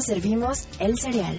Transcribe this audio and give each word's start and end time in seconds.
Servimos 0.00 0.66
el 0.78 0.98
cereal. 0.98 1.38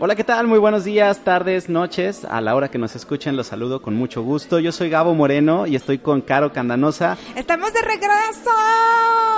Hola, 0.00 0.14
¿qué 0.14 0.22
tal? 0.22 0.46
Muy 0.46 0.60
buenos 0.60 0.84
días, 0.84 1.18
tardes, 1.24 1.68
noches. 1.68 2.24
A 2.24 2.40
la 2.40 2.54
hora 2.54 2.70
que 2.70 2.78
nos 2.78 2.94
escuchen, 2.94 3.36
los 3.36 3.48
saludo 3.48 3.82
con 3.82 3.94
mucho 3.94 4.22
gusto. 4.22 4.60
Yo 4.60 4.70
soy 4.70 4.90
Gabo 4.90 5.12
Moreno 5.12 5.66
y 5.66 5.74
estoy 5.74 5.98
con 5.98 6.20
Caro 6.20 6.52
Candanosa. 6.52 7.18
¡Estamos 7.34 7.72
de 7.72 7.82
regreso! 7.82 8.50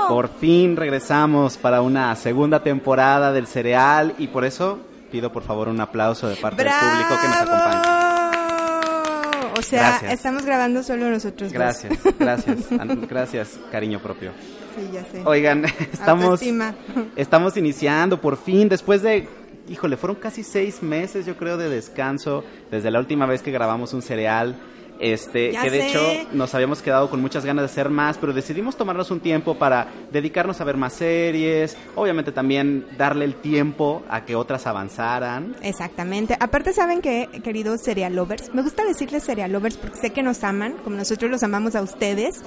Por 0.09 0.29
fin 0.29 0.77
regresamos 0.77 1.57
para 1.57 1.81
una 1.81 2.15
segunda 2.17 2.63
temporada 2.63 3.33
del 3.33 3.47
cereal 3.47 4.15
y 4.19 4.27
por 4.27 4.45
eso 4.45 4.81
pido 5.11 5.33
por 5.33 5.45
favor 5.45 5.69
un 5.69 5.81
aplauso 5.81 6.29
de 6.29 6.37
parte 6.37 6.63
del 6.63 6.73
público 6.73 7.21
que 7.23 7.29
nos 7.29 7.37
acompaña. 7.37 8.10
O 9.61 9.63
sea, 9.63 9.91
Gracias. 9.91 10.13
estamos 10.15 10.45
grabando 10.45 10.83
solo 10.83 11.11
nosotros 11.11 11.51
dos. 11.51 11.53
Gracias, 11.53 11.99
gracias, 12.19 12.57
gracias, 13.09 13.61
cariño 13.71 14.01
propio. 14.01 14.33
Sí, 14.75 14.89
ya 14.93 15.05
sé. 15.05 15.23
Oigan, 15.27 15.65
estamos, 15.93 16.25
Autoestima. 16.25 16.75
estamos 17.15 17.57
iniciando 17.59 18.21
por 18.21 18.39
fin, 18.39 18.71
después 18.71 19.03
de, 19.03 19.29
híjole, 19.69 19.99
fueron 19.99 20.17
casi 20.17 20.43
seis 20.43 20.83
meses 20.83 21.27
yo 21.27 21.37
creo 21.37 21.59
de 21.59 21.69
descanso 21.69 22.43
desde 22.71 22.91
la 22.91 22.99
última 23.01 23.27
vez 23.27 23.43
que 23.43 23.51
grabamos 23.51 23.93
un 23.93 24.01
cereal. 24.01 24.57
Este, 25.01 25.53
Ya 25.53 25.63
que 25.63 25.71
de 25.71 25.81
sé. 25.81 25.89
hecho 25.89 26.29
nos 26.33 26.55
habíamos 26.55 26.83
quedado 26.83 27.09
con 27.09 27.21
muchas 27.21 27.45
ganas 27.45 27.63
de 27.63 27.67
hacer 27.67 27.89
más, 27.89 28.19
pero 28.19 28.33
decidimos 28.33 28.77
tomarnos 28.77 29.11
un 29.11 29.21
tiempo 29.21 29.55
para 29.57 29.89
dedicarnos 30.13 30.61
a 30.61 30.65
ver 30.65 30.77
más 30.77 30.93
series, 30.93 31.77
obviamente 31.97 32.33
también 32.33 32.87
darle 32.99 33.25
el 33.25 33.35
tiempo 33.35 34.03
a 34.11 34.25
que 34.27 34.37
otras 34.37 34.67
avanzaran. 34.67 35.57
Exactamente. 35.63 36.37
Aparte, 36.39 36.73
¿saben 36.73 37.01
qué, 37.01 37.29
queridos 37.43 37.81
serial 37.83 38.15
lovers? 38.15 38.53
Me 38.55 38.63
gusta 38.63 38.85
decirles 38.85 39.23
serial 39.25 39.53
lovers 39.53 39.77
porque 39.79 39.97
sé 39.97 40.11
que 40.11 40.23
nos 40.23 40.45
aman, 40.45 40.75
como 40.85 40.97
nosotros 40.97 41.31
los 41.31 41.43
amamos 41.43 41.75
a 41.75 41.83
ustedes. 41.83 42.43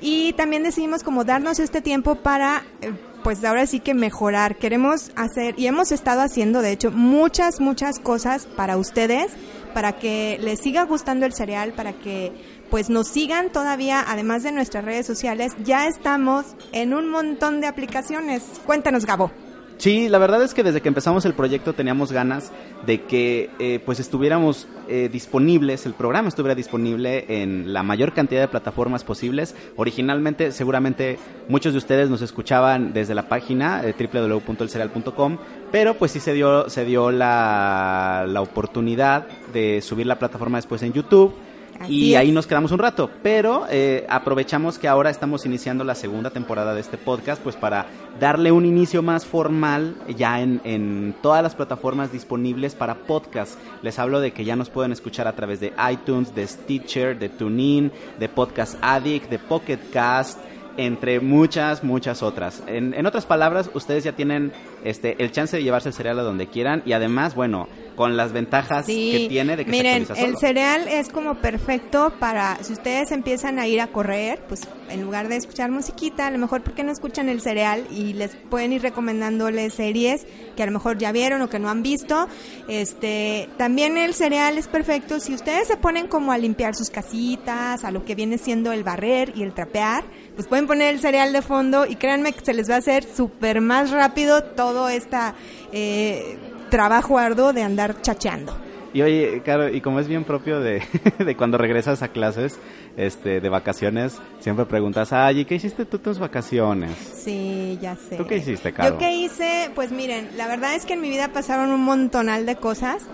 Y 0.00 0.32
también 0.34 0.62
decidimos 0.62 1.02
como 1.02 1.24
darnos 1.24 1.58
este 1.58 1.82
tiempo 1.82 2.14
para, 2.14 2.62
eh, 2.82 2.92
pues 3.22 3.44
ahora 3.44 3.66
sí 3.66 3.80
que 3.80 3.94
mejorar. 3.94 4.56
Queremos 4.56 5.12
hacer, 5.16 5.54
y 5.58 5.66
hemos 5.66 5.92
estado 5.92 6.20
haciendo, 6.22 6.62
de 6.62 6.72
hecho, 6.72 6.90
muchas, 6.90 7.60
muchas 7.60 7.98
cosas 7.98 8.46
para 8.46 8.76
ustedes, 8.76 9.32
para 9.74 9.92
que 9.98 10.38
les 10.40 10.60
siga 10.60 10.84
gustando 10.84 11.26
el 11.26 11.32
cereal, 11.32 11.72
para 11.72 11.92
que 11.92 12.32
pues 12.70 12.90
nos 12.90 13.08
sigan 13.08 13.50
todavía, 13.50 14.04
además 14.06 14.42
de 14.42 14.52
nuestras 14.52 14.84
redes 14.84 15.06
sociales. 15.06 15.52
Ya 15.64 15.86
estamos 15.86 16.46
en 16.72 16.94
un 16.94 17.08
montón 17.08 17.60
de 17.60 17.66
aplicaciones. 17.66 18.42
Cuéntanos, 18.66 19.06
Gabo. 19.06 19.30
Sí, 19.78 20.08
la 20.08 20.18
verdad 20.18 20.42
es 20.42 20.54
que 20.54 20.64
desde 20.64 20.80
que 20.80 20.88
empezamos 20.88 21.24
el 21.24 21.34
proyecto 21.34 21.72
teníamos 21.72 22.10
ganas 22.10 22.50
de 22.84 23.02
que 23.02 23.48
eh, 23.60 23.80
pues 23.86 24.00
estuviéramos 24.00 24.66
eh, 24.88 25.08
disponibles, 25.10 25.86
el 25.86 25.94
programa 25.94 26.28
estuviera 26.28 26.56
disponible 26.56 27.42
en 27.42 27.72
la 27.72 27.84
mayor 27.84 28.12
cantidad 28.12 28.40
de 28.40 28.48
plataformas 28.48 29.04
posibles. 29.04 29.54
Originalmente, 29.76 30.50
seguramente 30.50 31.20
muchos 31.48 31.74
de 31.74 31.78
ustedes 31.78 32.10
nos 32.10 32.22
escuchaban 32.22 32.92
desde 32.92 33.14
la 33.14 33.28
página 33.28 33.82
eh, 33.84 33.94
www.elcereal.com, 33.96 35.38
pero 35.70 35.94
pues 35.94 36.10
sí 36.10 36.18
se 36.18 36.32
dio, 36.32 36.68
se 36.68 36.84
dio 36.84 37.12
la, 37.12 38.24
la 38.26 38.40
oportunidad 38.40 39.28
de 39.52 39.80
subir 39.80 40.06
la 40.06 40.18
plataforma 40.18 40.58
después 40.58 40.82
en 40.82 40.92
YouTube. 40.92 41.34
Así 41.80 41.92
y 41.94 42.14
es. 42.14 42.20
ahí 42.20 42.32
nos 42.32 42.46
quedamos 42.46 42.72
un 42.72 42.78
rato, 42.78 43.10
pero 43.22 43.66
eh, 43.70 44.04
aprovechamos 44.08 44.78
que 44.78 44.88
ahora 44.88 45.10
estamos 45.10 45.46
iniciando 45.46 45.84
la 45.84 45.94
segunda 45.94 46.30
temporada 46.30 46.74
de 46.74 46.80
este 46.80 46.98
podcast, 46.98 47.40
pues 47.42 47.56
para 47.56 47.86
darle 48.18 48.50
un 48.50 48.66
inicio 48.66 49.02
más 49.02 49.24
formal 49.24 49.94
ya 50.16 50.40
en, 50.40 50.60
en 50.64 51.14
todas 51.22 51.42
las 51.42 51.54
plataformas 51.54 52.12
disponibles 52.12 52.74
para 52.74 52.96
podcast. 52.96 53.58
Les 53.82 53.98
hablo 53.98 54.20
de 54.20 54.32
que 54.32 54.44
ya 54.44 54.56
nos 54.56 54.70
pueden 54.70 54.92
escuchar 54.92 55.28
a 55.28 55.36
través 55.36 55.60
de 55.60 55.72
iTunes, 55.90 56.34
de 56.34 56.46
Stitcher, 56.46 57.18
de 57.18 57.28
TuneIn, 57.28 57.92
de 58.18 58.28
Podcast 58.28 58.76
Addict, 58.80 59.30
de 59.30 59.38
Pocket 59.38 59.78
Cast, 59.92 60.38
entre 60.76 61.20
muchas, 61.20 61.84
muchas 61.84 62.22
otras. 62.22 62.62
En, 62.66 62.94
en 62.94 63.04
otras 63.06 63.26
palabras, 63.26 63.70
ustedes 63.74 64.04
ya 64.04 64.12
tienen 64.12 64.52
este 64.84 65.22
el 65.22 65.32
chance 65.32 65.56
de 65.56 65.62
llevarse 65.62 65.88
el 65.88 65.94
cereal 65.94 66.18
a 66.20 66.22
donde 66.22 66.46
quieran 66.46 66.82
y 66.86 66.92
además, 66.92 67.34
bueno, 67.34 67.68
con 67.98 68.16
las 68.16 68.32
ventajas 68.32 68.86
que 68.86 69.26
tiene 69.28 69.56
de 69.56 69.64
que 69.64 69.72
Miren, 69.72 70.06
se 70.06 70.12
actualiza 70.12 70.24
el 70.24 70.34
solo. 70.34 70.38
cereal 70.38 70.88
es 70.88 71.08
como 71.08 71.34
perfecto 71.34 72.12
para 72.20 72.56
si 72.62 72.72
ustedes 72.72 73.10
empiezan 73.10 73.58
a 73.58 73.66
ir 73.66 73.80
a 73.80 73.88
correr, 73.88 74.38
pues 74.46 74.68
en 74.88 75.02
lugar 75.02 75.28
de 75.28 75.34
escuchar 75.34 75.72
musiquita, 75.72 76.28
a 76.28 76.30
lo 76.30 76.38
mejor 76.38 76.62
porque 76.62 76.84
no 76.84 76.92
escuchan 76.92 77.28
el 77.28 77.40
cereal 77.40 77.88
y 77.90 78.12
les 78.12 78.36
pueden 78.36 78.72
ir 78.72 78.82
recomendándoles 78.82 79.74
series 79.74 80.28
que 80.54 80.62
a 80.62 80.66
lo 80.66 80.70
mejor 80.70 80.96
ya 80.96 81.10
vieron 81.10 81.42
o 81.42 81.48
que 81.48 81.58
no 81.58 81.70
han 81.70 81.82
visto. 81.82 82.28
Este, 82.68 83.48
también 83.56 83.98
el 83.98 84.14
cereal 84.14 84.58
es 84.58 84.68
perfecto 84.68 85.18
si 85.18 85.34
ustedes 85.34 85.66
se 85.66 85.76
ponen 85.76 86.06
como 86.06 86.30
a 86.30 86.38
limpiar 86.38 86.76
sus 86.76 86.90
casitas, 86.90 87.82
a 87.82 87.90
lo 87.90 88.04
que 88.04 88.14
viene 88.14 88.38
siendo 88.38 88.70
el 88.70 88.84
barrer 88.84 89.32
y 89.34 89.42
el 89.42 89.54
trapear, 89.54 90.04
pues 90.36 90.46
pueden 90.46 90.68
poner 90.68 90.94
el 90.94 91.00
cereal 91.00 91.32
de 91.32 91.42
fondo 91.42 91.84
y 91.84 91.96
créanme 91.96 92.32
que 92.32 92.44
se 92.44 92.54
les 92.54 92.70
va 92.70 92.76
a 92.76 92.78
hacer 92.78 93.02
súper 93.02 93.60
más 93.60 93.90
rápido 93.90 94.44
todo 94.44 94.88
esta 94.88 95.34
eh, 95.72 96.38
trabajo 96.68 97.18
arduo 97.18 97.52
de 97.52 97.62
andar 97.62 98.00
chacheando. 98.02 98.54
Y 98.94 99.02
oye, 99.02 99.42
claro, 99.44 99.68
y 99.68 99.80
como 99.80 100.00
es 100.00 100.08
bien 100.08 100.24
propio 100.24 100.60
de, 100.60 100.82
de 101.18 101.36
cuando 101.36 101.58
regresas 101.58 102.02
a 102.02 102.08
clases 102.08 102.58
este, 102.96 103.40
de 103.40 103.48
vacaciones, 103.48 104.18
siempre 104.40 104.64
preguntas, 104.64 105.12
ay, 105.12 105.40
¿y 105.40 105.44
qué 105.44 105.56
hiciste 105.56 105.84
tú 105.84 105.98
tus 105.98 106.18
vacaciones? 106.18 106.96
Sí, 106.96 107.78
ya 107.82 107.96
sé. 107.96 108.16
¿Tú 108.16 108.26
qué 108.26 108.38
hiciste, 108.38 108.72
Caro? 108.72 108.90
Yo 108.90 108.98
qué 108.98 109.14
hice, 109.14 109.70
pues 109.74 109.92
miren, 109.92 110.30
la 110.36 110.46
verdad 110.46 110.74
es 110.74 110.86
que 110.86 110.94
en 110.94 111.02
mi 111.02 111.10
vida 111.10 111.28
pasaron 111.32 111.70
un 111.70 111.84
montonal 111.84 112.46
de 112.46 112.56
cosas. 112.56 113.06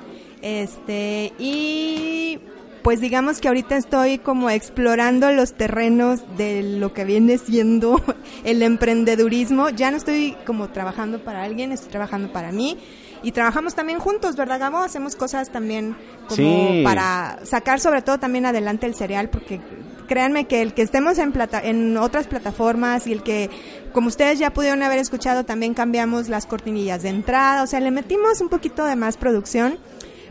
Este, 0.42 1.32
y 1.38 2.38
pues 2.82 3.00
digamos 3.00 3.41
que 3.41 3.48
ahorita 3.48 3.76
estoy 3.76 4.19
como 4.19 4.50
explorando 4.50 5.32
los 5.32 5.54
terrenos 5.54 6.21
de 6.36 6.62
lo 6.62 6.92
que 6.92 7.04
viene 7.04 7.38
siendo 7.38 8.00
el 8.44 8.62
emprendedurismo. 8.62 9.71
Ya 9.71 9.91
no 9.91 9.97
estoy 9.97 10.36
como 10.47 10.69
trabajando 10.69 11.19
para 11.19 11.42
alguien, 11.42 11.72
estoy 11.72 11.91
trabajando 11.91 12.31
para 12.31 12.53
mí. 12.53 12.78
Y 13.25 13.33
trabajamos 13.33 13.75
también 13.75 13.99
juntos, 13.99 14.37
¿verdad, 14.37 14.61
Gabo? 14.61 14.79
Hacemos 14.79 15.17
cosas 15.17 15.51
también 15.51 15.97
como 16.29 16.37
Sí. 16.37 16.83
para 16.85 17.39
sacar 17.45 17.81
sobre 17.81 18.03
todo 18.03 18.19
también 18.19 18.45
adelante 18.45 18.87
el 18.87 18.95
cereal, 18.95 19.31
porque 19.31 19.61
créanme 20.07 20.47
que 20.47 20.61
el 20.61 20.75
que 20.75 20.83
estemos 20.83 21.17
en, 21.19 21.33
plata 21.33 21.59
en 21.63 21.97
otras 21.97 22.27
plataformas 22.27 23.07
y 23.07 23.13
el 23.13 23.23
que, 23.23 23.49
como 23.95 24.09
ustedes 24.09 24.39
ya 24.39 24.53
pudieron 24.53 24.83
haber 24.83 24.99
escuchado, 24.99 25.45
también 25.45 25.73
cambiamos 25.73 26.29
las 26.29 26.45
cortinillas 26.45 27.03
de 27.03 27.09
entrada, 27.09 27.63
o 27.63 27.67
sea, 27.67 27.81
le 27.81 27.91
metimos 27.91 28.43
un 28.43 28.51
poquito 28.51 28.84
de 28.84 28.95
más 28.95 29.17
producción. 29.17 29.79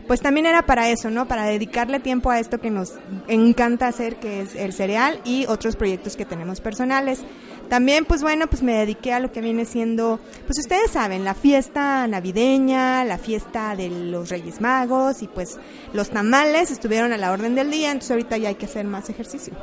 Pues 0.06 0.20
también 0.20 0.44
era 0.44 0.66
para 0.66 0.90
eso, 0.90 1.08
¿no? 1.08 1.26
Para 1.26 1.46
dedicarle 1.46 1.98
tiempo 1.98 2.30
a 2.30 2.38
esto 2.38 2.60
que 2.60 2.70
nos 2.70 2.92
encanta 3.26 3.86
hacer, 3.86 4.16
que 4.16 4.42
es 4.42 4.54
el 4.54 4.74
cereal 4.74 5.18
y 5.24 5.46
otros 5.46 5.76
proyectos 5.76 6.14
que 6.14 6.26
tenemos 6.26 6.60
personales. 6.60 7.22
También, 7.68 8.04
pues 8.04 8.22
bueno, 8.22 8.46
pues 8.46 8.62
me 8.62 8.74
dediqué 8.74 9.12
a 9.12 9.20
lo 9.20 9.32
que 9.32 9.40
viene 9.40 9.64
siendo, 9.64 10.20
pues 10.46 10.58
ustedes 10.58 10.90
saben, 10.90 11.24
la 11.24 11.34
fiesta 11.34 12.06
navideña, 12.06 13.04
la 13.04 13.18
fiesta 13.18 13.74
de 13.74 13.88
los 13.88 14.28
Reyes 14.28 14.60
Magos 14.60 15.22
y 15.22 15.28
pues 15.28 15.58
los 15.92 16.10
tamales 16.10 16.70
estuvieron 16.70 17.12
a 17.12 17.16
la 17.16 17.32
orden 17.32 17.54
del 17.54 17.70
día, 17.70 17.88
entonces 17.88 18.10
ahorita 18.12 18.36
ya 18.36 18.50
hay 18.50 18.54
que 18.54 18.66
hacer 18.66 18.86
más 18.86 19.10
ejercicio. 19.10 19.54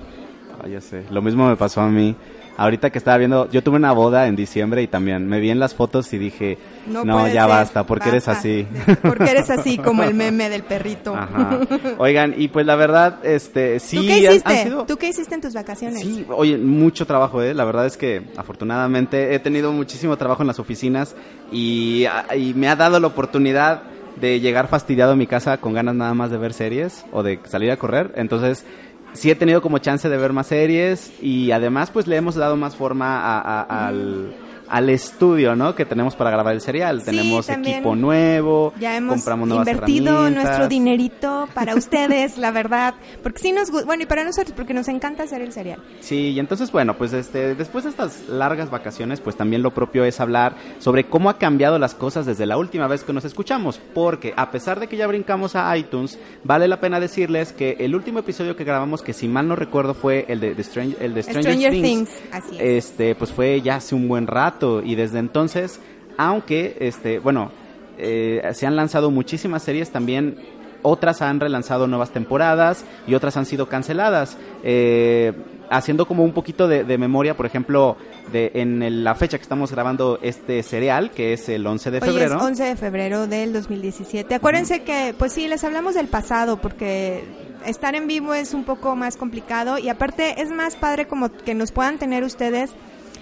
Ah, 0.62 0.68
ya 0.68 0.82
sé. 0.82 1.06
Lo 1.10 1.22
mismo 1.22 1.48
me 1.48 1.56
pasó 1.56 1.82
a 1.82 1.88
mí. 1.88 2.16
Ahorita 2.58 2.90
que 2.92 2.98
estaba 2.98 3.18
viendo, 3.18 3.50
yo 3.50 3.64
tuve 3.64 3.78
una 3.78 3.92
boda 3.92 4.28
en 4.28 4.36
diciembre 4.36 4.84
y 4.84 4.88
también 4.88 5.26
me 5.28 5.40
vi 5.40 5.50
en 5.50 5.60
las 5.60 5.74
fotos 5.74 6.12
y 6.14 6.18
dije, 6.20 6.58
no, 6.86 7.28
ya 7.28 7.42
ser, 7.44 7.50
basta, 7.50 7.86
porque 7.86 8.10
eres 8.10 8.26
basta. 8.26 8.40
así. 8.40 8.68
Porque 9.02 9.32
eres 9.32 9.50
así 9.50 9.78
como 9.78 10.04
el 10.04 10.14
meme 10.14 10.50
del 10.50 10.64
perrito. 10.64 11.16
Ajá. 11.16 11.60
Oigan, 11.98 12.36
y 12.38 12.50
pues 12.50 12.66
la 12.66 12.76
verdad, 12.76 13.26
este, 13.26 13.80
sí. 13.80 13.98
¿Tú 13.98 14.04
qué 14.06 14.14
han- 14.14 14.20
hiciste? 14.34 14.50
han 14.54 14.64
sido- 14.64 14.86
¿Tú 14.86 14.98
qué 14.98 15.10
hiciste 15.10 15.34
en 15.36 15.42
tus 15.42 15.54
vacaciones? 15.54 16.02
Sí, 16.02 16.26
oye, 16.30 16.58
mucho 16.58 17.06
trabajo, 17.08 17.42
¿eh? 17.42 17.54
La 17.54 17.64
verdad 17.66 17.86
es 17.86 17.98
que 17.98 18.22
afortunadamente 18.38 19.34
he 19.34 19.40
tenido 19.40 19.72
muchísimo 19.72 20.18
trabajo 20.18 20.44
en 20.44 20.48
las 20.48 20.60
oficinas 20.60 21.16
y, 21.52 22.06
y 22.38 22.54
me 22.54 22.68
ha 22.70 22.76
dado 22.76 23.00
la 23.00 23.08
oportunidad 23.08 23.84
de 24.20 24.40
llegar 24.40 24.68
fastidiado 24.68 25.14
a 25.14 25.16
mi 25.16 25.26
casa 25.26 25.58
con 25.58 25.74
ganas 25.74 25.96
nada 25.96 26.14
más 26.14 26.30
de 26.30 26.38
ver 26.38 26.54
series 26.54 27.06
o 27.12 27.24
de 27.24 27.40
salir 27.46 27.72
a 27.72 27.78
correr. 27.78 28.12
Entonces, 28.16 28.66
sí 29.14 29.30
he 29.32 29.36
tenido 29.36 29.62
como 29.62 29.78
chance 29.80 30.08
de 30.10 30.18
ver 30.18 30.34
más 30.34 30.48
series 30.48 31.12
y 31.22 31.52
además 31.52 31.90
pues 31.92 32.08
le 32.08 32.16
hemos 32.18 32.36
dado 32.36 32.56
más 32.56 32.76
forma 32.76 33.20
a- 33.20 33.62
a- 33.62 33.88
al, 33.88 34.34
al 34.72 34.90
estudio, 34.90 35.54
¿no? 35.54 35.76
Que 35.76 35.86
tenemos 35.86 36.16
para 36.16 36.32
grabar 36.32 36.54
el 36.54 36.62
serial. 36.62 37.00
Sí, 37.02 37.08
tenemos 37.08 37.46
también. 37.46 37.76
equipo 37.76 37.94
nuevo, 37.94 38.74
Ya 38.80 38.96
hemos 38.96 39.16
compramos 39.16 39.50
nuevas 39.50 39.68
invertido 39.68 40.30
nuestro 40.30 40.70
dinerito 40.70 41.50
para 41.54 41.76
ustedes, 41.82 42.38
la 42.38 42.52
verdad. 42.52 42.94
Porque 43.22 43.40
sí 43.40 43.52
nos 43.52 43.70
gusta, 43.70 43.86
bueno, 43.86 44.04
y 44.04 44.06
para 44.06 44.24
nosotros, 44.24 44.54
porque 44.56 44.74
nos 44.74 44.88
encanta 44.88 45.24
hacer 45.24 45.42
el 45.42 45.52
serial. 45.52 45.84
Sí, 46.00 46.30
y 46.30 46.40
entonces, 46.40 46.72
bueno, 46.72 46.96
pues 46.98 47.12
este, 47.12 47.54
después 47.54 47.84
de 47.84 47.90
estas 47.90 48.30
largas 48.30 48.72
vacaciones, 48.72 49.20
pues 49.20 49.36
también 49.36 49.62
lo 49.62 49.74
propio 49.74 50.06
es 50.06 50.22
hablar 50.22 50.56
sobre 50.80 51.04
cómo 51.04 51.30
ha 51.30 51.38
cambiado 51.38 51.78
las 51.78 51.94
cosas 51.94 52.26
desde 52.26 52.46
la 52.46 52.58
última 52.58 52.88
vez 52.88 53.04
que 53.04 53.12
nos 53.12 53.26
escuchamos. 53.26 53.78
Porque 53.94 54.34
a 54.38 54.52
pesar 54.52 54.80
de 54.80 54.88
que 54.88 54.96
ya 54.96 55.06
brincamos 55.06 55.58
a 55.58 55.76
iTunes, 55.76 56.18
vale 56.46 56.70
la 56.70 56.80
pena 56.80 57.02
decirles 57.02 57.52
que 57.52 57.76
el 57.80 57.94
último 57.94 58.20
episodio 58.20 58.56
que 58.56 58.64
grabamos, 58.64 59.02
que 59.02 59.12
si 59.12 59.28
mal 59.28 59.50
no 59.50 59.58
recuerdo 59.58 59.94
fue 59.94 60.24
el 60.30 60.40
de, 60.40 60.56
de 60.56 60.62
el 61.02 61.14
de 61.14 61.24
Stranger, 61.24 61.44
Stranger 61.44 61.72
Things, 61.72 61.84
Things, 61.84 62.10
así 62.32 62.56
es. 62.58 62.86
este, 62.86 63.16
pues 63.16 63.34
fue 63.34 63.60
ya 63.60 63.76
hace 63.76 63.96
un 63.96 64.08
buen 64.08 64.28
rato 64.28 64.61
y 64.84 64.96
desde 64.96 65.20
entonces, 65.20 65.80
aunque, 66.18 66.78
este, 66.80 67.20
bueno, 67.20 67.52
eh, 67.98 68.42
se 68.54 68.66
han 68.68 68.76
lanzado 68.76 69.12
muchísimas 69.12 69.64
series 69.64 69.92
también. 69.92 70.38
Otras 70.84 71.22
han 71.22 71.40
relanzado 71.40 71.86
nuevas 71.88 72.10
temporadas 72.12 72.86
y 73.08 73.14
otras 73.14 73.38
han 73.38 73.46
sido 73.46 73.68
canceladas. 73.70 74.38
Eh, 74.64 75.34
haciendo 75.70 76.06
como 76.06 76.24
un 76.26 76.34
poquito 76.34 76.68
de, 76.68 76.84
de 76.84 76.98
memoria, 76.98 77.38
por 77.38 77.46
ejemplo, 77.46 77.96
de, 78.34 78.52
en 78.56 78.82
el- 78.84 79.04
la 79.06 79.16
fecha 79.16 79.38
que 79.38 79.44
estamos 79.44 79.72
grabando 79.72 80.20
este 80.22 80.64
serial, 80.64 81.12
que 81.12 81.32
es 81.34 81.48
el 81.50 81.66
11 81.66 81.92
de 81.92 82.00
Hoy 82.00 82.08
febrero. 82.08 82.36
es 82.38 82.42
11 82.44 82.64
de 82.64 82.76
febrero 82.76 83.28
del 83.28 83.54
2017. 83.54 84.36
Acuérdense 84.36 84.82
que, 84.84 85.14
pues 85.18 85.32
sí, 85.34 85.48
les 85.48 85.64
hablamos 85.64 85.94
del 85.96 86.08
pasado 86.08 86.58
porque 86.60 87.24
estar 87.66 87.94
en 87.96 88.08
vivo 88.08 88.34
es 88.34 88.54
un 88.54 88.64
poco 88.66 88.96
más 88.98 89.16
complicado 89.18 89.78
y 89.78 89.88
aparte 89.88 90.42
es 90.42 90.50
más 90.50 90.76
padre 90.76 91.08
como 91.08 91.32
que 91.32 91.54
nos 91.54 91.72
puedan 91.72 92.00
tener 92.00 92.24
ustedes 92.26 92.72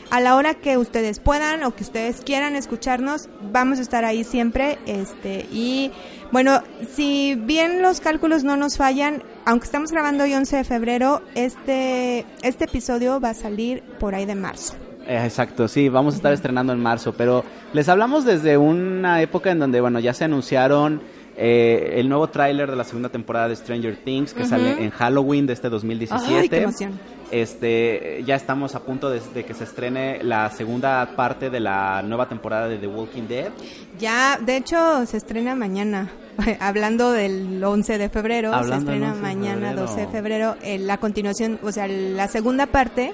a 0.09 0.19
la 0.19 0.35
hora 0.35 0.55
que 0.55 0.77
ustedes 0.77 1.19
puedan 1.19 1.63
o 1.63 1.75
que 1.75 1.83
ustedes 1.83 2.21
quieran 2.21 2.55
escucharnos, 2.55 3.29
vamos 3.51 3.79
a 3.79 3.81
estar 3.81 4.05
ahí 4.05 4.23
siempre, 4.23 4.79
este, 4.85 5.47
y 5.51 5.91
bueno, 6.31 6.61
si 6.93 7.35
bien 7.35 7.81
los 7.81 7.99
cálculos 8.01 8.43
no 8.43 8.57
nos 8.57 8.77
fallan, 8.77 9.23
aunque 9.45 9.65
estamos 9.65 9.91
grabando 9.91 10.23
hoy 10.23 10.33
11 10.33 10.57
de 10.57 10.63
febrero, 10.63 11.21
este, 11.35 12.25
este 12.41 12.65
episodio 12.65 13.19
va 13.19 13.29
a 13.29 13.33
salir 13.33 13.83
por 13.99 14.15
ahí 14.15 14.25
de 14.25 14.35
marzo. 14.35 14.75
Eh, 15.07 15.21
Exacto, 15.23 15.67
sí, 15.67 15.89
vamos 15.89 16.13
a 16.13 16.17
estar 16.17 16.33
estrenando 16.33 16.73
en 16.73 16.79
marzo, 16.79 17.13
pero 17.13 17.43
les 17.73 17.89
hablamos 17.89 18.25
desde 18.25 18.57
una 18.57 19.21
época 19.21 19.51
en 19.51 19.59
donde, 19.59 19.81
bueno, 19.81 19.99
ya 19.99 20.13
se 20.13 20.25
anunciaron 20.25 21.01
eh, 21.41 21.93
el 22.01 22.09
nuevo 22.09 22.27
tráiler 22.27 22.69
de 22.69 22.75
la 22.75 22.83
segunda 22.83 23.07
temporada 23.07 23.47
de 23.47 23.55
Stranger 23.55 23.95
Things 24.03 24.33
que 24.33 24.43
sale 24.43 24.83
en 24.83 24.89
Halloween 24.89 25.47
de 25.47 25.53
este 25.53 25.69
2017. 25.69 26.37
Ay, 26.37 26.49
qué 26.49 26.57
emoción. 26.63 26.99
Este, 27.31 28.23
ya 28.25 28.35
estamos 28.35 28.75
a 28.75 28.81
punto 28.81 29.09
de, 29.09 29.21
de 29.33 29.45
que 29.45 29.53
se 29.53 29.63
estrene 29.63 30.21
la 30.21 30.49
segunda 30.49 31.13
parte 31.15 31.49
de 31.49 31.61
la 31.61 32.01
nueva 32.01 32.27
temporada 32.27 32.67
de 32.67 32.77
The 32.77 32.87
Walking 32.87 33.27
Dead. 33.29 33.51
Ya, 33.97 34.37
de 34.37 34.57
hecho, 34.57 35.05
se 35.05 35.15
estrena 35.15 35.55
mañana. 35.55 36.11
Hablando 36.59 37.13
del 37.13 37.63
11 37.63 37.97
de 37.97 38.09
febrero, 38.09 38.53
Hablando 38.53 38.91
se 38.91 38.97
estrena 38.97 39.13
11 39.13 39.15
de 39.15 39.21
mañana, 39.21 39.67
febrero. 39.69 39.87
12 39.87 40.01
de 40.01 40.07
febrero, 40.07 40.55
eh, 40.61 40.77
la 40.77 40.97
continuación, 40.97 41.57
o 41.63 41.71
sea, 41.71 41.87
la 41.87 42.27
segunda 42.27 42.65
parte. 42.65 43.13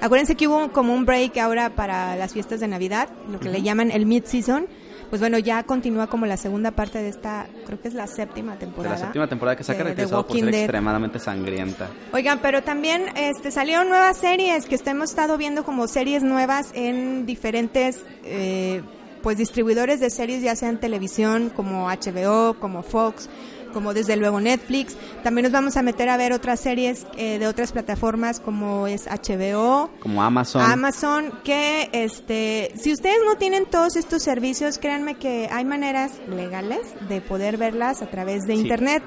Acuérdense 0.00 0.34
que 0.34 0.48
hubo 0.48 0.72
como 0.72 0.92
un 0.92 1.04
break 1.04 1.36
ahora 1.36 1.70
para 1.70 2.16
las 2.16 2.32
fiestas 2.32 2.58
de 2.58 2.66
Navidad, 2.66 3.08
lo 3.30 3.38
que 3.38 3.48
le 3.48 3.62
llaman 3.62 3.92
el 3.92 4.06
mid-season. 4.06 4.66
Pues 5.10 5.20
bueno, 5.20 5.38
ya 5.38 5.64
continúa 5.64 6.06
como 6.06 6.24
la 6.26 6.36
segunda 6.36 6.70
parte 6.70 7.02
de 7.02 7.08
esta, 7.08 7.46
creo 7.66 7.80
que 7.80 7.88
es 7.88 7.94
la 7.94 8.06
séptima 8.06 8.52
De 8.52 8.58
temporada. 8.58 8.94
la 8.96 9.00
séptima 9.00 9.26
temporada 9.28 9.56
que 9.56 9.64
se 9.64 9.72
ha 9.72 9.74
de 9.74 9.78
The 9.80 9.84
caracterizado 9.84 10.26
por 10.26 10.36
ser 10.36 10.50
Dead. 10.52 10.60
extremadamente 10.60 11.18
sangrienta. 11.18 11.88
Oigan, 12.12 12.38
pero 12.40 12.62
también 12.62 13.06
este, 13.16 13.50
salieron 13.50 13.88
nuevas 13.88 14.16
series 14.16 14.66
que 14.66 14.78
hemos 14.86 15.10
estado 15.10 15.36
viendo 15.36 15.64
como 15.64 15.88
series 15.88 16.22
nuevas 16.22 16.70
en 16.74 17.26
diferentes 17.26 18.04
eh, 18.24 18.82
pues 19.22 19.36
distribuidores 19.36 20.00
de 20.00 20.10
series, 20.10 20.42
ya 20.42 20.56
sea 20.56 20.68
en 20.68 20.78
televisión, 20.78 21.50
como 21.54 21.88
HBO, 21.88 22.54
como 22.58 22.82
Fox, 22.82 23.28
como 23.72 23.94
desde 23.94 24.16
luego 24.16 24.40
Netflix. 24.40 24.96
También 25.22 25.44
nos 25.44 25.52
vamos 25.52 25.76
a 25.76 25.82
meter 25.82 26.08
a 26.08 26.16
ver 26.16 26.32
otras 26.32 26.60
series 26.60 27.06
eh, 27.16 27.38
de 27.38 27.46
otras 27.46 27.72
plataformas 27.72 28.40
como 28.40 28.86
es 28.86 29.06
HBO, 29.06 29.90
Como 30.00 30.22
Amazon. 30.22 30.62
Amazon, 30.62 31.32
que 31.44 31.88
este, 31.92 32.72
si 32.76 32.92
ustedes 32.92 33.18
no 33.26 33.36
tienen 33.36 33.66
todos 33.66 33.96
estos 33.96 34.22
servicios, 34.22 34.78
créanme 34.78 35.14
que 35.16 35.48
hay 35.52 35.64
maneras 35.64 36.12
legales 36.28 36.80
de 37.08 37.20
poder 37.20 37.56
verlas 37.56 38.02
a 38.02 38.06
través 38.10 38.42
de 38.46 38.54
Sí. 38.54 38.60
internet. 38.62 39.02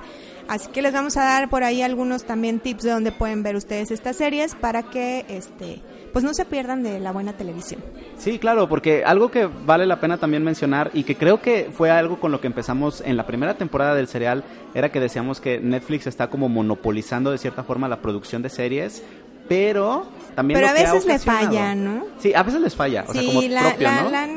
Así 0.47 0.67
que 0.71 0.81
les 0.81 0.91
vamos 0.91 1.15
a 1.15 1.23
dar 1.23 1.49
por 1.49 1.63
ahí 1.63 1.81
algunos 1.81 2.25
también 2.25 2.59
tips 2.59 2.83
de 2.83 2.91
donde 2.91 3.11
pueden 3.13 3.43
ver 3.43 3.55
ustedes 3.55 3.91
estas 3.91 4.17
series 4.17 4.55
para 4.55 4.83
que 4.83 5.25
este 5.29 5.81
pues 6.13 6.23
no 6.23 6.33
se 6.33 6.45
pierdan 6.45 6.83
de 6.83 6.99
la 6.99 7.11
buena 7.11 7.33
televisión. 7.33 7.81
Sí, 8.17 8.39
claro, 8.39 8.69
porque 8.69 9.03
algo 9.03 9.29
que 9.31 9.47
vale 9.65 9.85
la 9.85 9.99
pena 9.99 10.17
también 10.17 10.43
mencionar 10.43 10.91
y 10.93 11.03
que 11.03 11.15
creo 11.17 11.41
que 11.41 11.69
fue 11.75 11.89
algo 11.91 12.19
con 12.19 12.31
lo 12.31 12.39
que 12.39 12.47
empezamos 12.47 13.01
en 13.05 13.17
la 13.17 13.25
primera 13.25 13.55
temporada 13.55 13.95
del 13.95 14.07
serial 14.07 14.43
era 14.75 14.89
que 14.91 14.99
decíamos 14.99 15.41
que 15.41 15.59
Netflix 15.59 16.07
está 16.07 16.29
como 16.29 16.47
monopolizando 16.49 17.31
de 17.31 17.37
cierta 17.39 17.63
forma 17.63 17.87
la 17.89 17.99
producción 18.01 18.41
de 18.43 18.49
series, 18.49 19.03
pero 19.49 20.05
también 20.35 20.57
Pero 20.59 20.67
lo 20.67 20.73
a 20.73 20.75
que 20.75 20.85
ha 20.85 20.93
veces 20.93 21.05
le 21.07 21.13
ocasionado- 21.15 21.47
falla, 21.49 21.75
¿no? 21.75 22.05
Sí, 22.19 22.33
a 22.33 22.43
veces 22.43 22.61
les 22.61 22.75
falla, 22.75 23.05
o 23.07 23.13
sea, 23.13 23.23
como 23.25 23.41
la, 23.41 23.61
propio, 23.61 23.87
la- 23.87 24.01
¿no? 24.03 24.09
la 24.09 24.27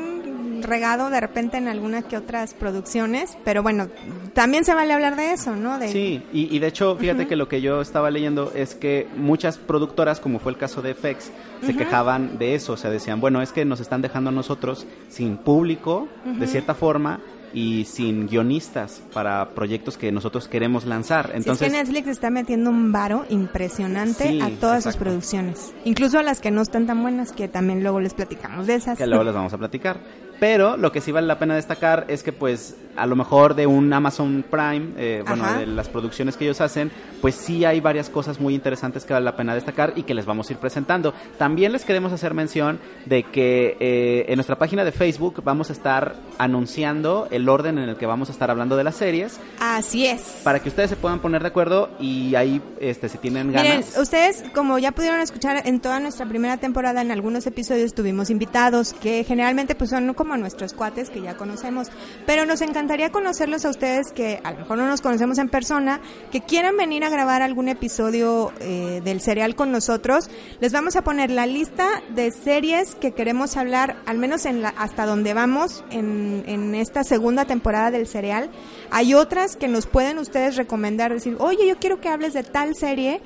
regado 0.63 1.09
de 1.09 1.19
repente 1.19 1.57
en 1.57 1.67
algunas 1.67 2.05
que 2.05 2.17
otras 2.17 2.53
producciones, 2.53 3.37
pero 3.43 3.63
bueno, 3.63 3.87
también 4.33 4.65
se 4.65 4.73
vale 4.73 4.93
hablar 4.93 5.15
de 5.15 5.33
eso, 5.33 5.55
¿no? 5.55 5.79
De, 5.79 5.89
Sí, 5.89 6.23
y, 6.33 6.55
y 6.55 6.59
de 6.59 6.67
hecho, 6.67 6.95
fíjate 6.95 7.27
que 7.27 7.35
lo 7.35 7.47
que 7.47 7.61
yo 7.61 7.81
estaba 7.81 8.11
leyendo 8.11 8.51
es 8.55 8.75
que 8.75 9.07
muchas 9.15 9.57
productoras, 9.57 10.19
como 10.19 10.39
fue 10.39 10.51
el 10.51 10.57
caso 10.57 10.81
de 10.81 10.93
FX, 10.93 11.31
se 11.65 11.75
quejaban 11.75 12.37
de 12.37 12.55
eso, 12.55 12.73
o 12.73 12.77
sea, 12.77 12.89
decían, 12.89 13.19
bueno, 13.19 13.41
es 13.41 13.51
que 13.51 13.65
nos 13.65 13.79
están 13.79 14.01
dejando 14.01 14.29
a 14.29 14.33
nosotros 14.33 14.85
sin 15.09 15.37
público, 15.37 16.07
de 16.25 16.47
cierta 16.47 16.75
forma, 16.75 17.19
y 17.53 17.85
sin 17.85 18.27
guionistas 18.27 19.01
para 19.13 19.49
proyectos 19.51 19.97
que 19.97 20.11
nosotros 20.11 20.47
queremos 20.47 20.85
lanzar. 20.85 21.31
Entonces, 21.33 21.67
es 21.67 21.73
que 21.73 21.77
Netflix 21.79 22.07
está 22.07 22.29
metiendo 22.29 22.69
un 22.69 22.91
varo 22.91 23.25
impresionante 23.29 24.29
Sí, 24.29 24.41
a 24.41 24.49
todas 24.59 24.83
sus 24.83 24.97
producciones, 24.97 25.73
incluso 25.85 26.19
a 26.19 26.23
las 26.23 26.41
que 26.41 26.51
no 26.51 26.61
están 26.61 26.85
tan 26.85 27.01
buenas, 27.01 27.31
que 27.31 27.47
también 27.47 27.81
luego 27.81 27.99
les 27.99 28.13
platicamos 28.13 28.67
de 28.67 28.75
esas. 28.75 28.97
que 28.97 29.07
luego 29.07 29.23
les 29.23 29.33
vamos 29.33 29.53
a 29.53 29.57
platicar. 29.57 29.99
Pero 30.39 30.77
lo 30.77 30.91
que 30.91 31.01
sí 31.01 31.11
vale 31.11 31.27
la 31.27 31.39
pena 31.39 31.55
destacar 31.55 32.05
es 32.07 32.23
que 32.23 32.31
pues 32.33 32.75
a 32.95 33.05
lo 33.05 33.15
mejor 33.15 33.53
de 33.53 33.67
un 33.67 33.93
Amazon 33.93 34.43
Prime, 34.49 34.89
eh, 34.97 35.23
bueno, 35.27 35.43
Ajá. 35.45 35.59
de 35.59 35.67
las 35.67 35.87
producciones 35.87 36.35
que 36.35 36.45
ellos 36.45 36.61
hacen, 36.61 36.91
pues 37.21 37.35
sí 37.35 37.63
hay 37.63 37.79
varias 37.79 38.09
cosas 38.09 38.39
muy 38.39 38.55
interesantes 38.55 39.05
que 39.05 39.13
vale 39.13 39.23
la 39.23 39.35
pena 39.35 39.53
destacar 39.53 39.93
y 39.95 40.01
que 40.03 40.15
les 40.15 40.25
vamos 40.25 40.49
a 40.49 40.53
ir 40.53 40.59
presentando. 40.59 41.13
También 41.37 41.71
les 41.73 41.85
queremos 41.85 42.11
hacer 42.11 42.33
mención 42.33 42.79
de 43.05 43.21
que 43.23 43.77
eh, 43.79 44.25
en 44.29 44.35
nuestra 44.35 44.57
página 44.57 44.83
de 44.83 44.91
Facebook 44.91 45.41
vamos 45.43 45.69
a 45.69 45.73
estar 45.73 46.15
anunciando 46.39 47.27
el 47.29 47.47
orden 47.49 47.77
en 47.77 47.89
el 47.89 47.97
que 47.97 48.05
vamos 48.07 48.29
a 48.29 48.31
estar 48.31 48.49
hablando 48.49 48.75
de 48.77 48.83
las 48.83 48.95
series 48.95 49.39
Así 49.59 50.07
es. 50.07 50.21
para 50.43 50.59
que 50.59 50.69
ustedes 50.69 50.89
se 50.89 50.95
puedan 50.95 51.19
poner 51.19 51.41
de 51.43 51.49
acuerdo 51.49 51.89
y 51.99 52.33
ahí 52.35 52.61
este 52.79 53.09
si 53.09 53.17
tienen 53.19 53.47
Miren, 53.47 53.63
ganas. 53.81 53.97
ustedes, 53.97 54.43
como 54.55 54.79
ya 54.79 54.91
pudieron 54.91 55.19
escuchar 55.19 55.61
en 55.67 55.79
toda 55.79 55.99
nuestra 55.99 56.25
primera 56.25 56.57
temporada, 56.57 57.01
en 57.01 57.11
algunos 57.11 57.45
episodios 57.45 57.93
tuvimos 57.93 58.29
invitados 58.31 58.93
que 58.93 59.23
generalmente 59.23 59.75
pues 59.75 59.91
son 59.91 60.13
como 60.15 60.26
nuestros 60.35 60.73
cuates 60.73 61.09
que 61.09 61.21
ya 61.21 61.37
conocemos, 61.37 61.87
pero 62.25 62.45
nos 62.45 62.61
encantaría 62.61 63.11
conocerlos 63.11 63.63
a 63.63 63.69
ustedes 63.69 64.11
que 64.11 64.41
a 64.43 64.51
lo 64.51 64.59
mejor 64.59 64.77
no 64.79 64.87
nos 64.87 64.99
conocemos 65.01 65.37
en 65.37 65.47
persona, 65.47 66.01
que 66.31 66.41
quieran 66.41 66.75
venir 66.75 67.05
a 67.05 67.09
grabar 67.09 67.41
algún 67.41 67.69
episodio 67.69 68.51
eh, 68.59 69.01
del 69.03 69.21
serial 69.21 69.55
con 69.55 69.71
nosotros. 69.71 70.29
Les 70.59 70.73
vamos 70.73 70.95
a 70.95 71.03
poner 71.03 71.31
la 71.31 71.45
lista 71.45 71.87
de 72.09 72.31
series 72.31 72.95
que 72.95 73.13
queremos 73.13 73.55
hablar, 73.55 73.97
al 74.05 74.17
menos 74.17 74.45
en 74.45 74.61
la, 74.61 74.69
hasta 74.69 75.05
donde 75.05 75.33
vamos 75.33 75.85
en, 75.91 76.43
en 76.47 76.75
esta 76.75 77.03
segunda 77.03 77.45
temporada 77.45 77.91
del 77.91 78.07
serial. 78.07 78.49
Hay 78.91 79.13
otras 79.13 79.55
que 79.55 79.67
nos 79.67 79.85
pueden 79.85 80.17
ustedes 80.17 80.55
recomendar, 80.55 81.13
decir, 81.13 81.37
oye, 81.39 81.67
yo 81.67 81.77
quiero 81.77 82.01
que 82.01 82.09
hables 82.09 82.33
de 82.33 82.43
tal 82.43 82.75
serie 82.75 83.21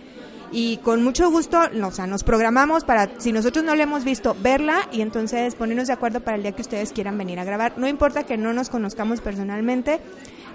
y 0.51 0.77
con 0.77 1.01
mucho 1.03 1.31
gusto, 1.31 1.69
nos 1.69 2.23
programamos 2.23 2.83
para, 2.83 3.09
si 3.19 3.31
nosotros 3.31 3.63
no 3.63 3.73
la 3.73 3.83
hemos 3.83 4.03
visto, 4.03 4.35
verla 4.41 4.87
y 4.91 5.01
entonces 5.01 5.55
ponernos 5.55 5.87
de 5.87 5.93
acuerdo 5.93 6.19
para 6.19 6.35
el 6.35 6.43
día 6.43 6.51
que 6.51 6.61
ustedes 6.61 6.91
quieran 6.91 7.17
venir 7.17 7.39
a 7.39 7.45
grabar. 7.45 7.77
No 7.77 7.87
importa 7.87 8.25
que 8.25 8.37
no 8.37 8.51
nos 8.51 8.69
conozcamos 8.69 9.21
personalmente. 9.21 10.01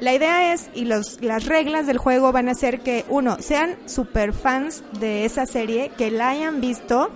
La 0.00 0.12
idea 0.12 0.52
es, 0.52 0.68
y 0.74 0.84
los, 0.84 1.22
las 1.22 1.46
reglas 1.46 1.86
del 1.86 1.96
juego 1.96 2.30
van 2.30 2.50
a 2.50 2.54
ser 2.54 2.80
que, 2.80 3.06
uno, 3.08 3.38
sean 3.40 3.76
super 3.86 4.34
fans 4.34 4.82
de 5.00 5.24
esa 5.24 5.46
serie, 5.46 5.90
que 5.96 6.10
la 6.10 6.28
hayan 6.28 6.60
visto 6.60 7.10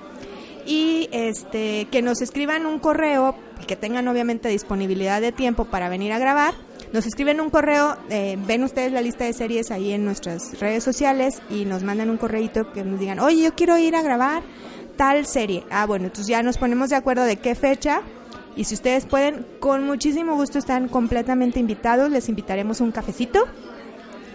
y 0.66 1.08
este 1.12 1.86
que 1.90 2.00
nos 2.00 2.22
escriban 2.22 2.66
un 2.66 2.78
correo 2.78 3.34
y 3.60 3.64
que 3.64 3.76
tengan 3.76 4.08
obviamente 4.08 4.48
disponibilidad 4.48 5.20
de 5.20 5.32
tiempo 5.32 5.66
para 5.66 5.88
venir 5.88 6.12
a 6.12 6.18
grabar. 6.18 6.54
Nos 6.92 7.06
escriben 7.06 7.40
un 7.40 7.50
correo, 7.50 7.96
eh, 8.08 8.36
ven 8.46 8.64
ustedes 8.64 8.92
la 8.92 9.00
lista 9.00 9.24
de 9.24 9.32
series 9.32 9.70
ahí 9.70 9.92
en 9.92 10.04
nuestras 10.04 10.58
redes 10.58 10.82
sociales 10.82 11.40
y 11.48 11.64
nos 11.64 11.84
mandan 11.84 12.10
un 12.10 12.16
correíto 12.16 12.72
que 12.72 12.82
nos 12.84 12.98
digan, 12.98 13.20
oye, 13.20 13.42
yo 13.44 13.54
quiero 13.54 13.78
ir 13.78 13.94
a 13.94 14.02
grabar 14.02 14.42
tal 14.96 15.24
serie. 15.24 15.64
Ah, 15.70 15.86
bueno, 15.86 16.06
entonces 16.06 16.26
ya 16.26 16.42
nos 16.42 16.58
ponemos 16.58 16.90
de 16.90 16.96
acuerdo 16.96 17.22
de 17.22 17.36
qué 17.36 17.54
fecha 17.54 18.02
y 18.56 18.64
si 18.64 18.74
ustedes 18.74 19.06
pueden, 19.06 19.46
con 19.60 19.84
muchísimo 19.86 20.34
gusto 20.34 20.58
están 20.58 20.88
completamente 20.88 21.60
invitados, 21.60 22.10
les 22.10 22.28
invitaremos 22.28 22.80
un 22.80 22.90
cafecito 22.90 23.44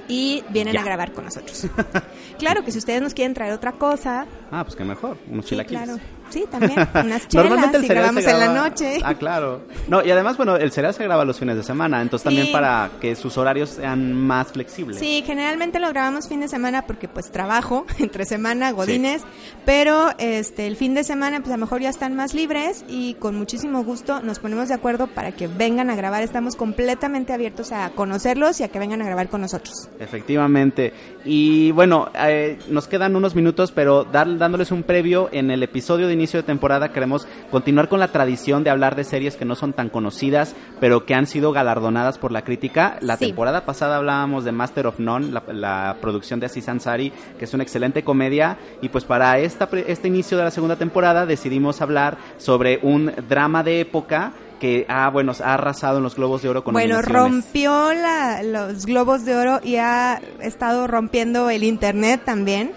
y 0.08 0.42
vienen 0.50 0.76
Ya. 0.76 0.82
a 0.82 0.84
grabar 0.86 1.12
con 1.12 1.26
nosotros. 1.26 1.68
claro 2.40 2.64
que 2.64 2.72
si 2.72 2.78
ustedes 2.78 3.02
nos 3.02 3.14
quieren 3.14 3.34
traer 3.34 3.52
otra 3.52 3.74
cosa, 3.74 4.28
Ah, 4.50 4.64
pues 4.64 4.78
que 4.78 4.86
mejor, 4.86 5.18
unos 5.30 5.44
Sí, 5.46 5.50
chilaquiles. 5.50 5.84
claro. 5.84 6.00
Sí, 6.30 6.46
también. 6.50 6.74
Unas 6.94 7.28
chelas 7.28 7.34
Normalmente 7.50 7.78
el 7.78 7.84
cereal 7.88 8.04
grabamos 8.04 8.24
se 8.24 8.32
en 8.32 8.40
la 8.40 8.46
graba- 8.46 8.70
noche. 8.70 8.98
Ah, 9.04 9.14
claro. 9.16 9.62
No, 9.88 10.04
y 10.04 10.12
además, 10.12 10.38
bueno, 10.38 10.56
el 10.56 10.72
cereal 10.72 10.94
se 10.94 11.04
graba 11.04 11.26
los 11.26 11.40
fines 11.40 11.56
de 11.56 11.64
semana, 11.64 12.02
entonces 12.02 12.24
también 12.24 12.52
para 12.52 12.90
que 13.00 13.16
sus 13.16 13.38
horarios 13.38 13.70
sean 13.70 14.14
más 14.14 14.52
flexibles. 14.52 14.98
Sí, 15.00 15.24
generalmente 15.26 15.80
lo 15.80 15.90
grabamos 15.90 16.28
fin 16.28 16.40
de 16.42 16.48
semana 16.48 16.84
porque 16.86 17.08
pues 17.08 17.32
trabajo 17.32 17.86
entre 18.00 18.26
semana, 18.26 18.72
godines, 18.72 19.24
pero 19.66 20.10
este 20.18 20.68
el 20.68 20.76
fin 20.76 20.94
de 20.94 21.04
semana 21.04 21.40
pues 21.40 21.50
a 21.52 21.58
lo 21.58 21.62
mejor 21.62 21.82
ya 21.82 21.90
están 21.90 22.16
más 22.16 22.34
libres 22.34 22.86
y 22.88 23.16
con 23.16 23.36
muchísimo 23.36 23.84
gusto 23.84 24.22
nos 24.22 24.40
ponemos 24.40 24.68
de 24.70 24.74
acuerdo 24.76 25.08
para 25.08 25.32
que 25.32 25.48
vengan 25.48 25.90
a 25.90 25.96
grabar. 25.96 26.24
Estamos 26.24 26.56
completamente 26.56 27.34
abiertos 27.34 27.72
a 27.72 27.90
conocerlos 27.92 28.60
y 28.60 28.64
a 28.64 28.68
que 28.70 28.80
vengan 28.80 29.02
a 29.02 29.06
grabar 29.06 29.30
con 29.30 29.42
nosotros. 29.42 29.90
Efectivamente. 30.00 30.94
Y 31.24 31.72
bueno, 31.72 32.10
eh, 32.20 32.58
nos 32.70 32.88
quedan 32.88 33.16
unos 33.16 33.36
minutos, 33.36 33.72
pero 33.72 34.04
dar- 34.04 34.38
dándoles 34.38 34.72
un 34.72 34.84
previo, 34.84 35.30
en 35.32 35.52
el 35.52 35.64
episodio 35.64 36.08
de 36.08 36.14
inicio 36.14 36.25
de 36.34 36.44
temporada 36.44 36.92
queremos 36.92 37.28
continuar 37.52 37.88
con 37.90 38.00
la 38.00 38.10
tradición 38.10 38.64
de 38.64 38.70
hablar 38.70 38.96
de 38.96 39.04
series 39.04 39.36
que 39.36 39.46
no 39.46 39.56
son 39.56 39.74
tan 39.74 39.90
conocidas, 39.90 40.56
pero 40.80 41.06
que 41.06 41.14
han 41.16 41.28
sido 41.28 41.52
galardonadas 41.52 42.18
por 42.18 42.32
la 42.32 42.44
crítica. 42.44 42.98
La 43.02 43.18
Sí. 43.18 43.28
temporada 43.28 43.66
pasada 43.66 43.98
hablábamos 43.98 44.44
de 44.44 44.52
Master 44.52 44.88
of 44.88 45.00
None, 45.00 45.32
la, 45.32 45.44
la 45.48 45.98
producción 46.02 46.40
de 46.40 46.48
Aziz 46.48 46.68
Ansari, 46.70 47.12
que 47.40 47.46
es 47.46 47.54
una 47.54 47.64
excelente 47.64 48.04
comedia. 48.04 48.58
Y 48.82 48.90
pues 48.90 49.04
para 49.06 49.38
esta, 49.40 49.70
este 49.88 50.08
inicio 50.08 50.38
de 50.38 50.44
la 50.44 50.52
segunda 50.52 50.76
temporada 50.76 51.26
decidimos 51.26 51.82
hablar 51.82 52.18
sobre 52.38 52.80
un 52.82 53.12
drama 53.30 53.64
de 53.64 53.80
época 53.82 54.34
que 54.60 54.86
ah, 54.88 55.10
bueno, 55.12 55.34
ha 55.44 55.54
arrasado 55.56 55.98
en 55.98 56.04
los 56.04 56.16
Globos 56.16 56.42
de 56.42 56.48
Oro 56.50 56.64
con 56.64 56.74
Bueno, 56.74 57.02
rompió 57.02 57.94
la- 57.94 58.42
los 58.42 58.86
globos 58.86 59.26
de 59.26 59.36
oro 59.36 59.60
y 59.62 59.76
ha 59.76 60.22
estado 60.40 60.88
rompiendo 60.88 61.50
el 61.50 61.64
internet 61.66 62.22
también. 62.24 62.72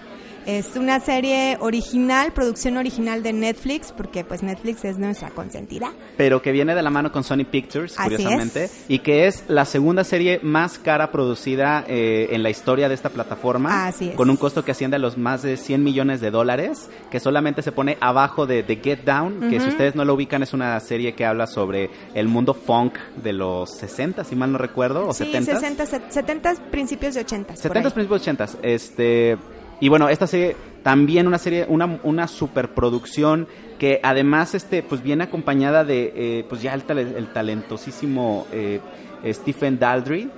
Es 0.45 0.75
una 0.75 0.99
serie 0.99 1.57
original, 1.59 2.31
producción 2.33 2.77
original 2.77 3.21
de 3.23 3.33
Netflix, 3.33 3.91
porque 3.95 4.23
pues 4.23 4.41
Netflix 4.43 4.83
es 4.85 4.97
nuestra 4.97 5.29
consentida. 5.29 5.91
pero 6.17 6.41
que 6.41 6.51
viene 6.51 6.75
de 6.75 6.81
la 6.81 6.89
mano 6.89 7.11
con 7.11 7.23
Sony 7.23 7.45
Pictures, 7.49 7.93
Así 7.97 8.09
curiosamente, 8.09 8.65
es. 8.65 8.85
y 8.87 8.99
que 8.99 9.27
es 9.27 9.43
la 9.47 9.65
segunda 9.65 10.03
serie 10.03 10.39
más 10.41 10.79
cara 10.79 11.11
producida 11.11 11.83
eh, 11.87 12.29
en 12.31 12.43
la 12.43 12.49
historia 12.49 12.89
de 12.89 12.95
esta 12.95 13.09
plataforma, 13.09 13.87
Así 13.87 14.09
es. 14.09 14.15
con 14.15 14.29
un 14.29 14.37
costo 14.37 14.63
que 14.65 14.71
asciende 14.71 14.95
a 14.95 14.99
los 14.99 15.17
más 15.17 15.41
de 15.41 15.57
100 15.57 15.83
millones 15.83 16.21
de 16.21 16.31
dólares, 16.31 16.89
que 17.11 17.19
solamente 17.19 17.61
se 17.61 17.71
pone 17.71 17.97
abajo 18.01 18.45
de, 18.47 18.63
de 18.63 18.77
Get 18.77 19.03
Down, 19.03 19.49
que 19.49 19.59
si 19.59 19.67
ustedes 19.69 19.95
no 19.95 20.05
lo 20.05 20.13
ubican 20.13 20.43
es 20.43 20.53
una 20.53 20.79
serie 20.79 21.13
que 21.13 21.25
habla 21.25 21.47
sobre 21.47 21.89
el 22.13 22.27
mundo 22.27 22.53
funk 22.53 22.97
de 23.21 23.33
los 23.33 23.71
60, 23.71 24.23
si 24.23 24.35
mal 24.35 24.51
no 24.51 24.57
recuerdo, 24.57 25.07
o 25.07 25.13
sí, 25.13 25.25
70. 25.25 25.59
60, 25.85 26.09
70, 26.09 26.55
principios 26.71 27.13
de 27.15 27.21
80. 27.21 27.55
70 27.55 27.89
principios 27.91 28.21
80 28.21 28.49
este 28.63 29.37
y 29.79 29.89
bueno 29.89 30.09
esta 30.09 30.27
serie 30.27 30.55
también 30.83 31.27
una 31.27 31.37
serie 31.37 31.65
una, 31.69 31.99
una 32.03 32.27
superproducción 32.27 33.47
que 33.77 33.99
además 34.03 34.55
este 34.55 34.83
pues 34.83 35.01
viene 35.01 35.23
acompañada 35.25 35.83
de 35.83 36.13
eh, 36.15 36.45
pues 36.49 36.61
ya 36.61 36.73
el, 36.73 36.83
el 36.97 37.27
talentosísimo 37.33 38.47
eh, 38.51 38.79
Stephen 39.27 39.79
Daldry 39.79 40.29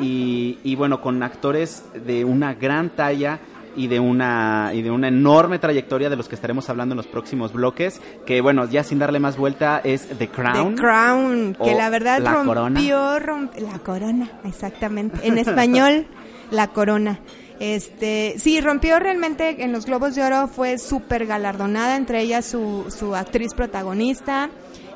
y, 0.00 0.58
y 0.64 0.74
bueno 0.74 1.00
con 1.00 1.22
actores 1.22 1.84
de 1.94 2.24
una 2.24 2.54
gran 2.54 2.90
talla 2.90 3.38
y 3.76 3.86
de 3.86 4.00
una 4.00 4.72
y 4.74 4.82
de 4.82 4.90
una 4.90 5.06
enorme 5.06 5.60
trayectoria 5.60 6.10
de 6.10 6.16
los 6.16 6.28
que 6.28 6.34
estaremos 6.34 6.68
hablando 6.68 6.94
en 6.94 6.96
los 6.96 7.06
próximos 7.06 7.52
bloques 7.52 8.00
que 8.26 8.40
bueno 8.40 8.64
ya 8.68 8.82
sin 8.82 8.98
darle 8.98 9.20
más 9.20 9.36
vuelta 9.36 9.80
es 9.84 10.08
The 10.18 10.26
Crown 10.28 10.74
The 10.74 10.82
Crown, 10.82 11.56
que 11.62 11.74
la 11.76 11.88
verdad 11.88 12.18
La 12.20 12.32
rompió, 12.32 12.54
Corona. 12.54 12.80
romp- 13.20 13.58
la 13.60 13.78
corona, 13.78 14.28
exactamente. 14.44 15.18
En 15.22 15.38
español, 15.38 16.06
la 16.50 16.66
corona. 16.68 17.20
Este, 17.60 18.34
sí, 18.38 18.60
rompió 18.62 18.98
realmente 18.98 19.62
en 19.62 19.70
los 19.70 19.84
Globos 19.84 20.14
de 20.14 20.22
Oro, 20.24 20.48
fue 20.48 20.78
súper 20.78 21.26
galardonada, 21.26 21.96
entre 21.96 22.22
ellas 22.22 22.46
su, 22.46 22.86
su 22.88 23.14
actriz 23.14 23.52
protagonista, 23.54 24.48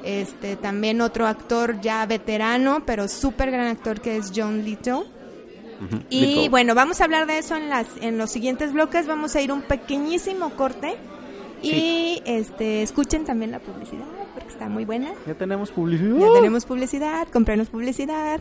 este, 0.02 0.56
también 0.56 1.02
otro 1.02 1.26
actor 1.26 1.80
ya 1.83 2.04
veterano, 2.06 2.83
pero 2.87 3.06
súper 3.06 3.50
gran 3.50 3.66
actor 3.66 4.00
que 4.00 4.16
es 4.16 4.33
John 4.35 4.64
Lithgow. 4.64 5.00
Ujú, 5.02 6.02
Y 6.09 6.49
bueno, 6.49 6.75
vamos 6.75 7.00
a 7.00 7.04
hablar 7.04 7.26
de 7.26 7.37
eso 7.38 7.54
en 7.56 7.68
las 7.68 7.87
en 8.00 8.16
los 8.16 8.30
siguientes 8.30 8.73
bloques. 8.73 9.06
Vamos 9.06 9.37
a 9.37 9.42
ir 9.42 9.52
un 9.52 9.61
pequeñísimo 9.62 10.50
corte 10.50 10.94
y 11.62 12.23
este 12.25 12.83
escuchen 12.83 13.25
también 13.25 13.50
la 13.50 13.59
publicidad 13.59 14.04
porque 14.35 14.49
está 14.49 14.68
muy 14.68 14.85
buena. 14.85 15.12
ya 15.26 15.35
tenemos 15.35 15.71
publicidad 15.71 16.16
Ya 16.16 16.33
tenemos 16.33 16.64
publicidad, 16.64 17.28
compranos 17.28 17.68
publicidad. 17.68 18.40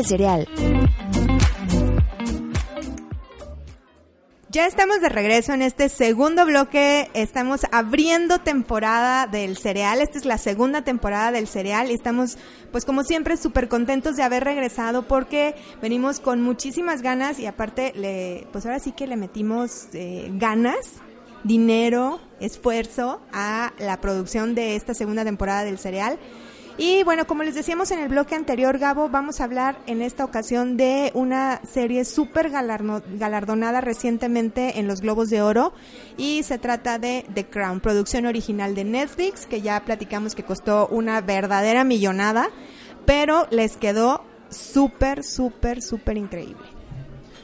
El 0.00 0.06
cereal. 0.06 0.48
Ya 4.48 4.66
estamos 4.66 5.02
de 5.02 5.10
regreso 5.10 5.52
en 5.52 5.60
este 5.60 5.90
segundo 5.90 6.46
bloque. 6.46 7.10
Estamos 7.12 7.66
abriendo 7.70 8.38
temporada 8.38 9.26
del 9.26 9.58
cereal. 9.58 10.00
Esta 10.00 10.16
es 10.16 10.24
la 10.24 10.38
segunda 10.38 10.84
temporada 10.84 11.32
del 11.32 11.46
cereal 11.46 11.90
estamos, 11.90 12.38
pues 12.72 12.86
como 12.86 13.04
siempre, 13.04 13.36
súper 13.36 13.68
contentos 13.68 14.16
de 14.16 14.22
haber 14.22 14.44
regresado 14.44 15.06
porque 15.06 15.54
venimos 15.82 16.18
con 16.18 16.40
muchísimas 16.40 17.02
ganas 17.02 17.38
y 17.38 17.44
aparte, 17.44 17.92
le, 17.94 18.46
pues 18.52 18.64
ahora 18.64 18.78
sí 18.78 18.92
que 18.92 19.06
le 19.06 19.18
metimos 19.18 19.88
eh, 19.92 20.30
ganas, 20.32 20.94
dinero, 21.44 22.20
esfuerzo 22.40 23.20
a 23.34 23.74
la 23.78 24.00
producción 24.00 24.54
de 24.54 24.76
esta 24.76 24.94
segunda 24.94 25.24
temporada 25.24 25.62
del 25.64 25.78
cereal. 25.78 26.18
Y 26.82 27.02
bueno, 27.02 27.26
como 27.26 27.42
les 27.42 27.54
decíamos 27.54 27.90
en 27.90 27.98
el 27.98 28.08
bloque 28.08 28.34
anterior, 28.34 28.78
Gabo, 28.78 29.10
vamos 29.10 29.42
a 29.42 29.44
hablar 29.44 29.76
en 29.86 30.00
esta 30.00 30.24
ocasión 30.24 30.78
de 30.78 31.10
una 31.12 31.60
serie 31.70 32.06
súper 32.06 32.48
galardonada 32.48 33.82
recientemente 33.82 34.78
en 34.78 34.88
los 34.88 35.02
Globos 35.02 35.28
de 35.28 35.42
Oro 35.42 35.74
y 36.16 36.42
se 36.42 36.56
trata 36.56 36.98
de 36.98 37.26
The 37.34 37.44
Crown, 37.44 37.80
producción 37.80 38.24
original 38.24 38.74
de 38.74 38.84
Netflix, 38.84 39.44
que 39.44 39.60
ya 39.60 39.84
platicamos 39.84 40.34
que 40.34 40.42
costó 40.42 40.88
una 40.88 41.20
verdadera 41.20 41.84
millonada, 41.84 42.48
pero 43.04 43.46
les 43.50 43.76
quedó 43.76 44.24
súper, 44.48 45.22
súper, 45.22 45.82
súper 45.82 46.16
increíble. 46.16 46.79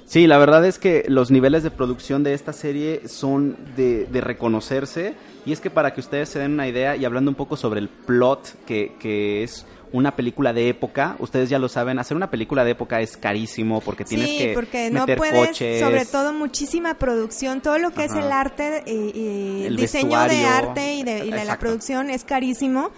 Sí, 0.06 0.28
la 0.28 0.38
verdad 0.38 0.64
es 0.64 0.78
que 0.78 1.04
los 1.08 1.32
niveles 1.32 1.64
de 1.64 1.72
producción 1.72 2.22
de 2.22 2.32
esta 2.32 2.52
serie 2.52 3.02
son 3.08 3.56
de, 3.76 4.06
de 4.06 4.20
reconocerse. 4.20 5.14
Y 5.44 5.52
es 5.52 5.60
que 5.60 5.68
para 5.68 5.94
que 5.94 6.00
ustedes 6.00 6.28
se 6.28 6.38
den 6.38 6.52
una 6.52 6.68
idea, 6.68 6.96
y 6.96 7.04
hablando 7.04 7.30
un 7.30 7.34
poco 7.34 7.56
sobre 7.56 7.80
el 7.80 7.88
plot, 7.88 8.64
que, 8.66 8.94
que 9.00 9.42
es 9.42 9.66
una 9.92 10.14
película 10.14 10.52
de 10.52 10.68
época, 10.68 11.16
ustedes 11.18 11.48
ya 11.48 11.58
lo 11.58 11.68
saben, 11.68 11.98
hacer 11.98 12.16
una 12.16 12.30
película 12.30 12.64
de 12.64 12.72
época 12.72 13.00
es 13.00 13.16
carísimo 13.16 13.80
porque 13.80 14.04
tienes 14.04 14.28
sí, 14.28 14.38
que 14.38 14.52
porque 14.54 14.90
no 14.90 15.00
meter 15.00 15.18
puedes, 15.18 15.48
coches. 15.48 15.80
sobre 15.80 16.04
todo 16.04 16.32
muchísima 16.32 16.94
producción, 16.94 17.60
todo 17.60 17.78
lo 17.78 17.92
que 17.92 18.04
es 18.04 18.12
el 18.12 18.30
arte 18.30 18.82
y, 18.86 18.90
y 18.90 19.64
El 19.66 19.76
diseño 19.76 20.20
de 20.24 20.44
arte 20.44 20.94
y 20.94 21.02
de, 21.02 21.24
y 21.26 21.30
de 21.30 21.44
la 21.44 21.58
producción 21.58 22.10
es 22.10 22.24
carísimo. 22.24 22.90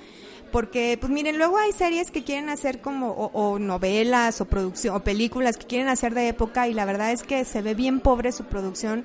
Porque, 0.50 0.96
pues 0.98 1.12
miren, 1.12 1.36
luego 1.36 1.58
hay 1.58 1.72
series 1.72 2.10
que 2.10 2.24
quieren 2.24 2.48
hacer 2.48 2.80
como, 2.80 3.10
o, 3.12 3.58
novelas, 3.58 4.40
o 4.40 4.46
producción, 4.46 4.94
o 4.96 5.04
películas 5.04 5.58
que 5.58 5.66
quieren 5.66 5.88
hacer 5.88 6.14
de 6.14 6.28
época, 6.28 6.68
y 6.68 6.74
la 6.74 6.84
verdad 6.84 7.12
es 7.12 7.22
que 7.22 7.44
se 7.44 7.60
ve 7.60 7.74
bien 7.74 8.00
pobre 8.00 8.32
su 8.32 8.44
producción, 8.44 9.04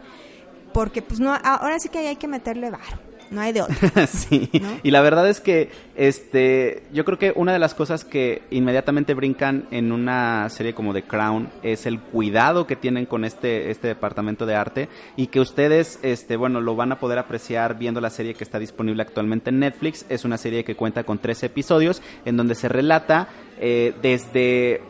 porque 0.73 1.01
pues 1.01 1.19
no, 1.19 1.33
ahora 1.33 1.79
sí 1.79 1.89
que 1.89 1.99
hay 1.99 2.15
que 2.15 2.27
meterle 2.27 2.71
varo, 2.71 2.99
no 3.33 3.41
hay 3.41 3.51
de 3.51 3.61
otra. 3.61 4.07
sí, 4.07 4.49
¿No? 4.61 4.79
y 4.83 4.91
la 4.91 5.01
verdad 5.01 5.29
es 5.29 5.39
que 5.41 5.69
este, 5.95 6.83
yo 6.93 7.05
creo 7.05 7.17
que 7.17 7.33
una 7.35 7.53
de 7.53 7.59
las 7.59 7.73
cosas 7.73 8.05
que 8.05 8.43
inmediatamente 8.51 9.13
brincan 9.13 9.67
en 9.71 9.91
una 9.91 10.49
serie 10.49 10.73
como 10.73 10.93
The 10.93 11.03
Crown 11.03 11.49
es 11.61 11.85
el 11.85 11.99
cuidado 11.99 12.67
que 12.67 12.75
tienen 12.75 13.05
con 13.05 13.25
este, 13.25 13.71
este 13.71 13.87
departamento 13.87 14.45
de 14.45 14.55
arte 14.55 14.89
y 15.15 15.27
que 15.27 15.39
ustedes, 15.39 15.99
este, 16.01 16.35
bueno, 16.35 16.61
lo 16.61 16.75
van 16.75 16.91
a 16.91 16.99
poder 16.99 17.19
apreciar 17.19 17.77
viendo 17.77 18.01
la 18.01 18.09
serie 18.09 18.33
que 18.33 18.43
está 18.43 18.59
disponible 18.59 19.01
actualmente 19.01 19.49
en 19.49 19.59
Netflix. 19.59 20.05
Es 20.09 20.25
una 20.25 20.37
serie 20.37 20.63
que 20.63 20.75
cuenta 20.75 21.03
con 21.03 21.19
tres 21.19 21.43
episodios 21.43 22.01
en 22.25 22.37
donde 22.37 22.55
se 22.55 22.69
relata 22.69 23.27
eh, 23.59 23.93
desde, 24.01 24.81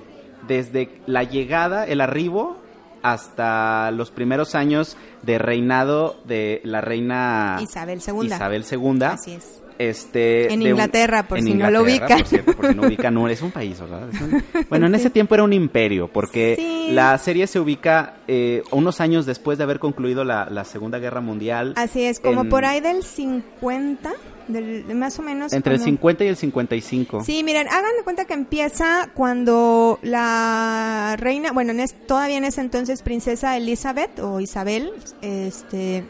desde 0.47 0.89
la 1.05 1.23
llegada, 1.23 1.85
el 1.85 2.01
arribo 2.01 2.62
hasta 3.03 3.91
los 3.91 4.11
primeros 4.11 4.55
años 4.55 4.97
de 5.21 5.37
reinado 5.37 6.17
de 6.25 6.61
la 6.63 6.81
reina 6.81 7.59
Isabel 7.61 8.01
II. 8.05 8.25
Isabel 8.25 8.65
II. 8.69 9.03
Así 9.03 9.33
es. 9.33 9.62
Este 9.77 10.53
En 10.53 10.59
de 10.59 10.65
un- 10.65 10.71
Inglaterra, 10.71 11.23
por 11.27 11.37
en 11.39 11.45
si 11.45 11.53
no 11.53 11.69
lo 11.71 11.81
Inglaterra, 11.81 12.05
ubican. 12.05 12.19
por 12.19 12.27
cierto, 12.27 12.53
por 12.53 12.67
si 12.69 12.75
no 12.75 12.81
ubican, 12.87 13.13
no, 13.13 13.27
es 13.27 13.41
un 13.41 13.51
país, 13.51 13.79
¿verdad? 13.79 14.09
Es 14.13 14.21
un- 14.21 14.43
bueno, 14.69 14.87
en 14.87 14.95
ese 14.95 15.09
tiempo 15.09 15.35
era 15.35 15.43
un 15.43 15.53
imperio, 15.53 16.07
porque 16.07 16.55
Sí. 16.57 16.93
la 16.93 17.17
serie 17.17 17.47
se 17.47 17.59
ubica 17.59 18.15
eh, 18.27 18.63
unos 18.71 19.01
años 19.01 19.25
después 19.25 19.57
de 19.57 19.63
haber 19.65 19.79
concluido 19.79 20.23
la, 20.23 20.47
la 20.49 20.63
Segunda 20.65 20.99
Guerra 20.99 21.21
Mundial. 21.21 21.73
Así 21.75 22.03
es, 22.03 22.19
como 22.19 22.41
en- 22.41 22.49
por 22.49 22.65
ahí 22.65 22.79
del 22.81 23.03
50, 23.03 24.11
del, 24.47 24.85
más 24.95 25.17
o 25.19 25.21
menos. 25.21 25.53
Entre 25.53 25.73
el 25.73 25.79
como- 25.79 25.85
50 25.85 26.23
y 26.25 26.27
el 26.27 26.35
55. 26.35 27.23
Sí, 27.23 27.43
miren, 27.43 27.67
hagan 27.67 27.91
de 27.97 28.03
cuenta 28.03 28.25
que 28.25 28.33
empieza 28.33 29.09
cuando 29.13 29.99
la 30.01 31.15
reina, 31.19 31.51
bueno, 31.51 31.71
en 31.71 31.79
es- 31.79 31.95
todavía 32.07 32.37
en 32.37 32.45
ese 32.45 32.61
entonces 32.61 33.01
princesa 33.01 33.55
Elizabeth 33.57 34.19
o 34.19 34.39
Isabel, 34.39 34.91
este, 35.21 36.03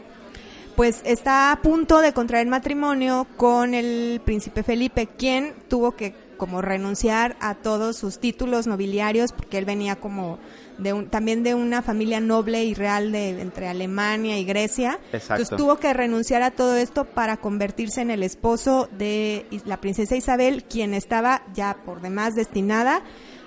pues 0.76 1.00
está 1.04 1.52
a 1.52 1.62
punto 1.62 2.00
de 2.00 2.12
contraer 2.12 2.46
matrimonio 2.46 3.26
con 3.36 3.74
el 3.74 4.20
príncipe 4.24 4.62
Felipe, 4.62 5.06
quien 5.06 5.54
tuvo 5.68 5.92
que 5.92 6.14
como 6.36 6.60
renunciar 6.60 7.36
a 7.40 7.54
todos 7.54 7.96
sus 7.96 8.18
títulos 8.18 8.66
nobiliarios 8.66 9.32
porque 9.32 9.56
él 9.58 9.64
venía 9.64 9.96
como 9.96 10.38
de 10.78 10.92
un, 10.92 11.06
también 11.08 11.44
de 11.44 11.54
una 11.54 11.80
familia 11.80 12.18
noble 12.18 12.64
y 12.64 12.74
real 12.74 13.12
de 13.12 13.40
entre 13.40 13.68
Alemania 13.68 14.36
y 14.38 14.44
Grecia. 14.44 14.98
Exacto. 15.12 15.42
Entonces 15.42 15.56
tuvo 15.56 15.76
que 15.76 15.94
renunciar 15.94 16.42
a 16.42 16.50
todo 16.50 16.76
esto 16.76 17.04
para 17.04 17.36
convertirse 17.36 18.00
en 18.00 18.10
el 18.10 18.24
esposo 18.24 18.88
de 18.98 19.46
la 19.64 19.80
princesa 19.80 20.16
Isabel, 20.16 20.64
quien 20.64 20.92
estaba 20.92 21.42
ya 21.54 21.76
por 21.86 22.00
demás 22.00 22.34
destinada 22.34 23.02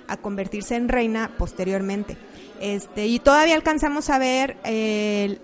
a 0.06 0.16
convertirse 0.16 0.74
en 0.74 0.88
reina 0.88 1.32
posteriormente. 1.36 2.16
Este, 2.60 3.06
y 3.06 3.18
todavía 3.18 3.54
alcanzamos 3.54 4.08
a 4.08 4.18
ver 4.18 4.56
eh, 4.64 5.24
el- 5.26 5.40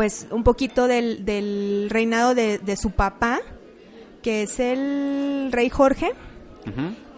pues 0.00 0.26
un 0.30 0.44
poquito 0.44 0.86
del, 0.86 1.26
del 1.26 1.88
reinado 1.90 2.34
de, 2.34 2.56
de 2.56 2.74
su 2.78 2.90
papá, 2.92 3.38
que 4.22 4.44
es 4.44 4.58
el 4.58 5.50
rey 5.52 5.68
Jorge. 5.68 6.12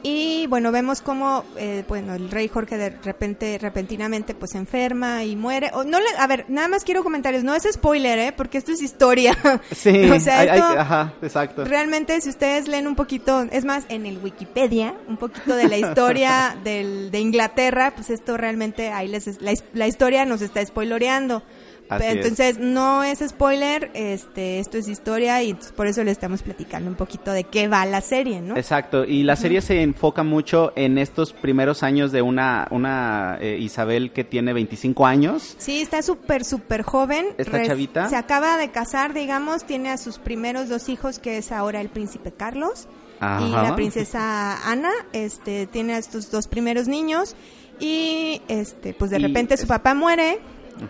Y 0.02 0.48
bueno, 0.48 0.72
vemos 0.72 1.00
cómo, 1.00 1.44
eh, 1.56 1.84
bueno, 1.86 2.14
el 2.16 2.28
rey 2.28 2.48
Jorge 2.48 2.76
de 2.76 2.90
repente, 2.90 3.56
repentinamente, 3.62 4.34
pues 4.34 4.50
se 4.50 4.58
enferma 4.58 5.22
y 5.22 5.36
muere. 5.36 5.70
O, 5.74 5.84
no 5.84 6.00
le, 6.00 6.06
a 6.18 6.26
ver, 6.26 6.44
nada 6.48 6.66
más 6.66 6.82
quiero 6.82 7.04
comentarios. 7.04 7.44
No 7.44 7.54
es 7.54 7.68
spoiler, 7.72 8.18
¿eh? 8.18 8.32
Porque 8.36 8.58
esto 8.58 8.72
es 8.72 8.82
historia. 8.82 9.38
Sí, 9.70 9.90
o 10.10 10.18
sea, 10.18 10.40
hay- 10.40 10.48
hay- 10.48 10.58
esto- 10.58 10.80
ajá, 10.80 11.12
exacto. 11.22 11.64
Realmente, 11.64 12.20
si 12.20 12.30
ustedes 12.30 12.66
leen 12.66 12.88
un 12.88 12.96
poquito, 12.96 13.42
es 13.52 13.64
más, 13.64 13.84
en 13.90 14.06
el 14.06 14.18
Wikipedia, 14.18 14.92
un 15.06 15.18
poquito 15.18 15.54
de 15.54 15.68
la 15.68 15.78
historia 15.78 16.56
del, 16.64 17.12
de 17.12 17.20
Inglaterra, 17.20 17.92
pues 17.94 18.10
esto 18.10 18.36
realmente, 18.36 18.90
ahí 18.90 19.06
les, 19.06 19.40
la, 19.40 19.52
la 19.72 19.86
historia 19.86 20.24
nos 20.24 20.42
está 20.42 20.66
spoiloreando. 20.66 21.44
Así 21.96 22.06
es. 22.06 22.14
Entonces, 22.14 22.58
no 22.58 23.02
es 23.02 23.20
spoiler, 23.20 23.90
este, 23.94 24.58
esto 24.58 24.78
es 24.78 24.88
historia 24.88 25.42
y 25.42 25.54
por 25.76 25.86
eso 25.86 26.02
le 26.04 26.10
estamos 26.10 26.42
platicando 26.42 26.88
un 26.90 26.96
poquito 26.96 27.32
de 27.32 27.44
qué 27.44 27.68
va 27.68 27.84
la 27.86 28.00
serie, 28.00 28.40
¿no? 28.40 28.56
Exacto, 28.56 29.04
y 29.04 29.22
la 29.22 29.36
serie 29.36 29.60
se 29.60 29.82
enfoca 29.82 30.22
mucho 30.22 30.72
en 30.76 30.98
estos 30.98 31.32
primeros 31.32 31.82
años 31.82 32.12
de 32.12 32.22
una, 32.22 32.66
una 32.70 33.38
eh, 33.40 33.58
Isabel 33.60 34.12
que 34.12 34.24
tiene 34.24 34.52
25 34.52 35.06
años. 35.06 35.54
Sí, 35.58 35.80
está 35.80 36.02
súper, 36.02 36.44
súper 36.44 36.82
joven. 36.82 37.26
¿Esta 37.38 37.64
chavita? 37.64 38.08
Se 38.08 38.16
acaba 38.16 38.56
de 38.56 38.70
casar, 38.70 39.14
digamos, 39.14 39.64
tiene 39.64 39.90
a 39.90 39.98
sus 39.98 40.18
primeros 40.18 40.68
dos 40.68 40.88
hijos, 40.88 41.18
que 41.18 41.38
es 41.38 41.52
ahora 41.52 41.80
el 41.80 41.88
príncipe 41.88 42.32
Carlos 42.32 42.88
y 43.20 43.50
la 43.50 43.74
princesa 43.74 44.68
Ana. 44.68 44.90
Este, 45.12 45.66
tiene 45.66 45.94
a 45.94 45.98
estos 45.98 46.30
dos 46.30 46.48
primeros 46.48 46.88
niños 46.88 47.36
y, 47.78 48.42
este, 48.48 48.94
pues 48.94 49.10
de 49.10 49.18
Y 49.18 49.22
repente 49.22 49.56
su 49.56 49.66
papá 49.66 49.94
muere 49.94 50.40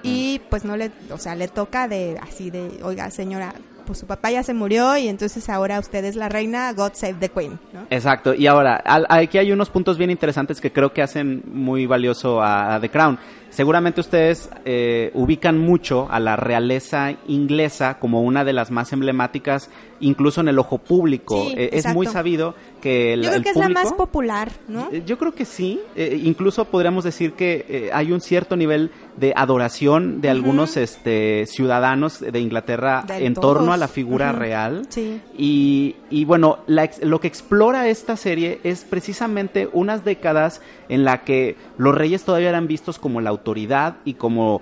y 0.03 0.41
pues 0.51 0.65
no 0.65 0.77
le, 0.77 0.91
o 1.11 1.19
sea, 1.19 1.35
le 1.35 1.49
toca 1.49 1.89
de, 1.89 2.19
así 2.23 2.51
de, 2.51 2.81
oiga, 2.83 3.11
señora, 3.11 3.55
pues 3.87 3.99
su 3.99 4.07
papá 4.07 4.31
ya 4.31 4.43
se 4.45 4.55
murió 4.55 4.97
y 4.97 5.09
entonces 5.09 5.49
ahora 5.49 5.81
usted 5.81 6.05
es 6.05 6.15
la 6.15 6.29
reina, 6.29 6.73
God 6.73 6.93
save 6.95 7.15
the 7.19 7.29
queen, 7.29 7.59
¿no? 7.73 7.81
Exacto, 7.91 8.33
y 8.33 8.47
ahora, 8.47 8.77
al- 8.77 9.07
aquí 9.09 9.39
hay 9.39 9.51
unos 9.53 9.71
puntos 9.71 9.99
bien 9.99 10.11
interesantes 10.11 10.61
que 10.61 10.73
creo 10.73 10.93
que 10.93 11.03
hacen 11.03 11.43
muy 11.53 11.87
valioso 11.87 12.41
a, 12.41 12.77
a 12.77 12.81
The 12.81 12.91
Crown. 12.91 13.19
Seguramente 13.51 14.01
ustedes 14.01 14.49
eh, 14.65 15.11
ubican 15.13 15.59
mucho 15.59 16.09
a 16.11 16.21
la 16.21 16.37
realeza 16.37 17.13
inglesa 17.27 17.99
como 17.99 18.23
una 18.23 18.45
de 18.45 18.55
las 18.55 18.71
más 18.71 18.93
emblemáticas, 18.95 19.69
incluso 20.01 20.41
en 20.41 20.49
el 20.49 20.59
ojo 20.59 20.79
público. 20.79 21.35
Sí, 21.43 21.55
Eh, 21.59 21.71
es 21.73 21.87
muy 21.93 22.07
sabido 22.07 22.55
que 22.83 23.15
el, 23.15 23.23
Yo 23.23 23.29
creo 23.29 23.39
el 23.39 23.45
que 23.45 23.51
es 23.51 23.57
la 23.57 23.69
más 23.71 23.93
popular, 23.95 24.53
¿no? 24.69 24.91
Eh, 24.93 25.03
Yo 25.07 25.17
creo 25.17 25.35
que 25.35 25.47
sí. 25.47 25.81
Eh, 25.97 26.21
incluso 26.23 26.67
podríamos 26.67 27.05
decir 27.05 27.33
que 27.33 27.65
eh, 27.69 27.91
hay 27.95 28.13
un 28.13 28.21
cierto 28.21 28.57
nivel 28.57 28.91
de 29.17 29.33
adoración 29.35 30.21
de 30.21 30.29
algunos 30.29 30.77
este, 30.77 31.47
ciudadanos 31.47 32.21
de 32.21 32.41
Inglaterra 32.41 33.05
De 33.07 33.25
en 33.25 33.35
torno 33.35 33.73
a 33.73 33.77
la 33.77 33.89
figura 33.89 34.33
real. 34.33 34.87
Sí. 34.91 35.21
Y, 35.39 35.97
y 36.11 36.25
bueno, 36.25 36.59
la 36.67 36.91
lo 37.03 37.21
que 37.21 37.29
explora 37.29 37.89
esta 37.89 38.17
serie 38.17 38.61
es 38.65 38.85
precisamente 38.85 39.69
unas 39.73 40.05
décadas 40.05 40.61
en 40.89 41.05
la 41.05 41.23
que 41.25 41.57
los 41.79 41.95
reyes 41.95 42.25
todavía 42.25 42.49
eran 42.49 42.67
vistos 42.67 42.99
como 42.99 43.21
la 43.21 43.31
autoridad 43.31 43.97
y 44.05 44.15
como 44.15 44.61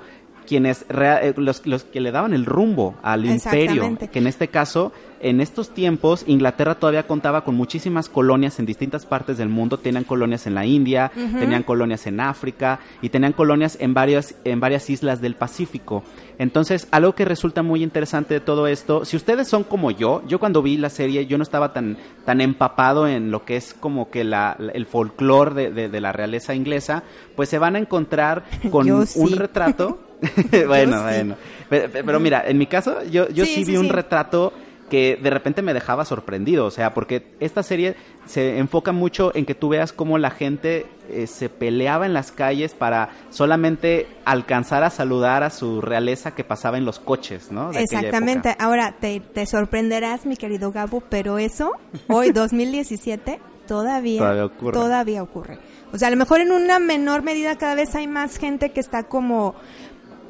quienes 0.51 0.85
eh, 0.89 1.33
los, 1.37 1.65
los 1.65 1.85
que 1.85 2.01
le 2.01 2.11
daban 2.11 2.35
el 2.35 2.45
rumbo 2.45 2.97
al 3.03 3.25
imperio, 3.25 3.65
Exactamente. 3.65 4.09
que 4.09 4.19
en 4.19 4.27
este 4.27 4.49
caso, 4.49 4.93
en 5.21 5.41
estos 5.41 5.71
tiempos, 5.71 6.25
Inglaterra 6.27 6.75
todavía 6.77 7.07
contaba 7.07 7.45
con 7.45 7.55
muchísimas 7.55 8.09
colonias 8.09 8.59
en 8.59 8.67
distintas 8.67 9.05
partes 9.07 9.37
del 9.39 9.49
mundo, 9.49 9.79
tenían 9.79 10.05
colonias 10.05 10.47
en 10.47 10.55
la 10.55 10.65
India, 10.67 11.13
tenían 11.39 11.63
colonias 11.63 12.07
en 12.07 12.21
África 12.21 12.81
y 13.03 13.11
tenían 13.11 13.33
colonias 13.33 13.77
en 13.81 13.93
varias, 13.95 14.35
en 14.45 14.61
varias 14.61 14.89
islas 14.91 15.21
del 15.21 15.35
Pacífico. 15.35 16.03
Entonces, 16.39 16.89
algo 16.91 17.15
que 17.15 17.25
resulta 17.27 17.63
muy 17.63 17.83
interesante 17.83 18.33
de 18.35 18.41
todo 18.41 18.67
esto, 18.67 19.05
si 19.05 19.17
ustedes 19.17 19.47
son 19.47 19.63
como 19.65 19.91
yo, 19.91 20.23
yo 20.27 20.39
cuando 20.39 20.63
vi 20.63 20.79
la 20.79 20.89
serie, 20.89 21.27
yo 21.27 21.37
no 21.37 21.43
estaba 21.43 21.73
tan, 21.75 21.99
tan 22.25 22.41
empapado 22.41 23.07
en 23.07 23.31
lo 23.31 23.45
que 23.45 23.57
es 23.57 23.75
como 23.75 24.11
que 24.11 24.25
la, 24.25 24.57
la- 24.59 24.73
el 24.73 24.87
folclore 24.87 25.55
de, 25.55 25.71
de- 25.71 25.89
de 25.91 26.01
la 26.01 26.13
realeza 26.13 26.55
inglesa, 26.55 27.03
pues 27.37 27.49
se 27.51 27.59
van 27.59 27.77
a 27.77 27.79
encontrar 27.79 28.45
con 28.71 28.87
Yo 28.87 28.97
un 28.99 29.07
sí. 29.07 29.35
retrato. 29.35 30.01
bueno, 30.67 31.03
bueno. 31.03 31.35
Pero, 31.69 31.89
pero 31.93 32.21
mira, 32.21 32.43
en 32.47 32.59
mi 32.59 32.67
caso, 32.67 33.03
yo, 33.11 33.29
yo 33.29 33.45
sí, 33.45 33.57
Sí, 33.57 33.65
vi 33.65 33.77
un 33.77 33.89
retrato 33.89 34.53
que 34.91 35.19
de 35.23 35.31
repente 35.31 35.63
me 35.63 35.73
dejaba 35.73 36.05
sorprendido, 36.05 36.67
o 36.67 36.71
sea, 36.71 36.93
porque 36.93 37.25
esta 37.41 37.63
serie 37.63 37.97
se 38.27 38.59
enfoca 38.59 38.93
mucho 38.93 39.35
en 39.35 39.47
que 39.47 39.55
tú 39.55 39.71
veas 39.71 39.93
cómo 39.93 40.19
la 40.19 40.31
gente 40.31 40.87
eh, 41.09 41.27
se 41.27 41.49
peleaba 41.49 42.05
en 42.05 42.13
las 42.13 42.33
calles 42.33 42.75
para 42.75 43.09
solamente 43.31 44.07
alcanzar 44.27 44.83
a 44.83 44.91
saludar 44.91 45.43
a 45.43 45.51
su 45.51 45.81
realeza 45.81 46.35
que 46.35 46.45
pasaba 46.45 46.77
en 46.77 46.85
los 46.85 46.99
coches, 46.99 47.51
¿no? 47.51 47.73
De 47.73 47.83
Exactamente. 47.83 48.55
Ahora, 48.59 48.97
te, 49.01 49.21
te 49.21 49.47
sorprenderás, 49.47 50.27
mi 50.27 50.37
querido 50.37 50.73
Gabo, 50.73 51.01
pero 51.09 51.39
eso, 51.39 51.73
hoy, 52.09 52.31
2017, 52.33 53.41
todavía, 53.67 54.19
Todavía 54.19 54.45
ocurre. 54.45 54.73
todavía 54.73 55.23
ocurre. 55.23 55.59
O 55.93 55.99
sea, 55.99 56.09
a 56.09 56.11
lo 56.11 56.17
mejor 56.17 56.41
en 56.41 56.53
una 56.53 56.79
menor 56.79 57.23
medida 57.23 57.57
cada 57.57 57.75
vez 57.75 57.95
hay 57.95 58.07
más 58.07 58.37
gente 58.37 58.71
que 58.71 58.81
está 58.81 59.05
como 59.05 59.55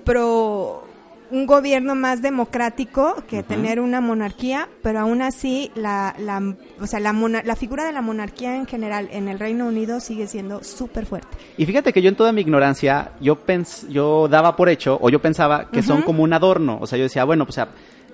pro 0.04 0.84
un 1.30 1.46
gobierno 1.46 1.94
más 1.94 2.22
democrático 2.22 3.14
que 3.28 3.42
tener 3.42 3.80
una 3.80 4.00
monarquía, 4.00 4.68
pero 4.82 5.00
aún 5.00 5.22
así 5.22 5.70
la, 5.74 6.14
la, 6.18 6.54
o 6.80 6.86
sea, 6.86 7.00
la, 7.00 7.12
mona- 7.12 7.42
la 7.44 7.56
figura 7.56 7.84
de 7.84 7.92
la 7.92 8.02
monarquía 8.02 8.56
en 8.56 8.66
general 8.66 9.08
en 9.12 9.28
el 9.28 9.38
Reino 9.38 9.66
Unido 9.66 10.00
sigue 10.00 10.26
siendo 10.26 10.62
súper 10.64 11.06
fuerte. 11.06 11.28
Y 11.56 11.66
fíjate 11.66 11.92
que 11.92 12.02
yo 12.02 12.08
en 12.08 12.16
toda 12.16 12.32
mi 12.32 12.40
ignorancia, 12.40 13.12
yo 13.20 13.36
pens 13.36 13.86
yo 13.88 14.28
daba 14.28 14.56
por 14.56 14.68
hecho, 14.68 14.98
o 15.00 15.08
yo 15.10 15.20
pensaba 15.20 15.70
que 15.70 15.82
son 15.82 16.02
como 16.02 16.22
un 16.22 16.32
adorno. 16.32 16.78
O 16.80 16.86
sea, 16.86 16.98
yo 16.98 17.04
decía, 17.04 17.24
bueno, 17.24 17.44
pues, 17.46 17.54
o 17.58 17.60
sea, 17.60 17.68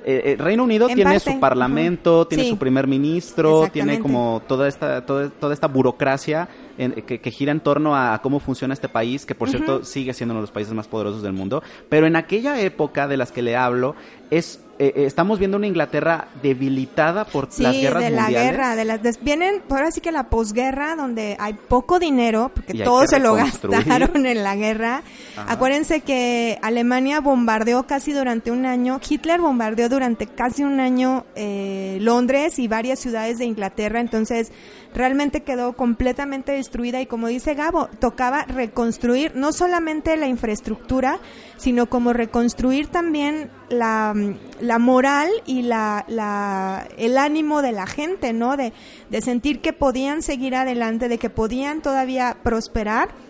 eh, 0.07 0.23
eh, 0.25 0.37
Reino 0.39 0.63
Unido 0.65 0.89
En 0.89 0.95
tiene 0.95 1.11
parte, 1.15 1.33
su 1.33 1.41
parlamento, 1.41 2.27
tiene 2.27 2.45
Sí. 2.45 2.51
su 2.51 2.59
primer 2.59 2.87
ministro, 2.87 3.69
tiene 3.73 3.99
como 3.99 4.41
toda 4.47 4.69
esta, 4.69 5.05
toda, 5.05 5.29
toda 5.31 5.53
esta 5.53 5.67
burocracia 5.67 6.49
en- 6.79 6.93
que, 6.93 7.21
que 7.21 7.31
gira 7.31 7.51
en 7.53 7.61
torno 7.61 7.97
a 7.97 8.21
cómo 8.23 8.39
funciona 8.41 8.73
este 8.73 8.89
país, 8.89 9.27
que 9.27 9.35
por 9.35 9.51
cierto 9.51 9.85
sigue 9.85 10.15
siendo 10.15 10.33
uno 10.33 10.41
de 10.41 10.45
los 10.45 10.53
países 10.53 10.73
más 10.75 10.87
poderosos 10.87 11.23
del 11.23 11.33
mundo. 11.33 11.63
Pero 11.89 12.07
en 12.07 12.15
aquella 12.17 12.61
época 12.61 13.09
de 13.09 13.17
las 13.17 13.33
que 13.33 13.43
le 13.43 13.57
hablo, 13.57 13.97
es 14.31 14.61
eh, 14.79 14.93
eh, 14.97 15.05
estamos 15.07 15.39
viendo 15.39 15.57
una 15.57 15.67
Inglaterra 15.67 16.29
debilitada 16.43 17.25
por 17.25 17.49
Sí, 17.51 17.63
las 17.63 17.75
guerras 17.77 18.03
de 18.05 18.11
la 18.11 18.23
mundiales. 18.23 18.51
guerra, 18.51 18.77
de 18.77 18.85
las 18.85 19.23
vienen 19.23 19.63
ahora 19.71 19.91
sí 19.91 20.01
que 20.01 20.13
la 20.13 20.25
posguerra 20.25 20.97
donde 20.97 21.37
hay 21.39 21.55
poco 21.55 21.99
dinero 21.99 22.51
porque 22.55 22.77
Y 22.77 22.83
todo 22.83 23.07
se 23.07 23.19
lo 23.19 23.35
gastaron 23.35 24.27
en 24.27 24.43
la 24.43 24.57
guerra. 24.57 25.03
Ajá. 25.37 25.53
Acuérdense 25.53 26.01
que 26.01 26.59
Alemania 26.63 27.21
bombardeó 27.21 27.87
casi 27.87 28.13
durante 28.13 28.51
un 28.51 28.67
año, 28.67 29.01
Hitler 29.09 29.41
bombardeó 29.41 29.89
durante 29.89 30.27
casi 30.27 30.63
un 30.63 30.81
año 30.81 31.25
eh, 31.35 31.99
Londres 32.01 32.59
y 32.59 32.69
varias 32.69 32.99
ciudades 32.99 33.39
de 33.39 33.45
Inglaterra, 33.45 34.01
entonces 34.01 34.53
realmente 34.95 35.43
quedó 35.43 35.75
completamente 35.75 36.53
destruida 36.53 37.01
y 37.01 37.07
como 37.07 37.29
dice 37.29 37.55
Gabo, 37.55 37.89
tocaba 37.99 38.45
reconstruir 38.45 39.33
no 39.35 39.53
solamente 39.53 40.17
la 40.17 40.27
infraestructura, 40.27 41.19
sino 41.57 41.87
como 41.87 42.13
reconstruir 42.13 42.89
también 42.89 43.51
la, 43.69 44.15
la 44.61 44.79
moral 44.79 45.29
y 45.45 45.63
la, 45.63 46.05
la, 46.09 46.87
el 46.97 47.19
ánimo 47.19 47.63
de 47.63 47.73
la 47.73 47.87
gente, 47.87 48.33
¿no? 48.33 48.57
De, 48.57 48.73
de 49.11 49.21
sentir 49.21 49.61
que 49.61 49.73
podían 49.73 50.23
seguir 50.23 50.55
adelante, 50.55 51.09
de 51.09 51.19
que 51.19 51.31
podían 51.31 51.83
todavía 51.83 52.37
prosperar 52.43 53.27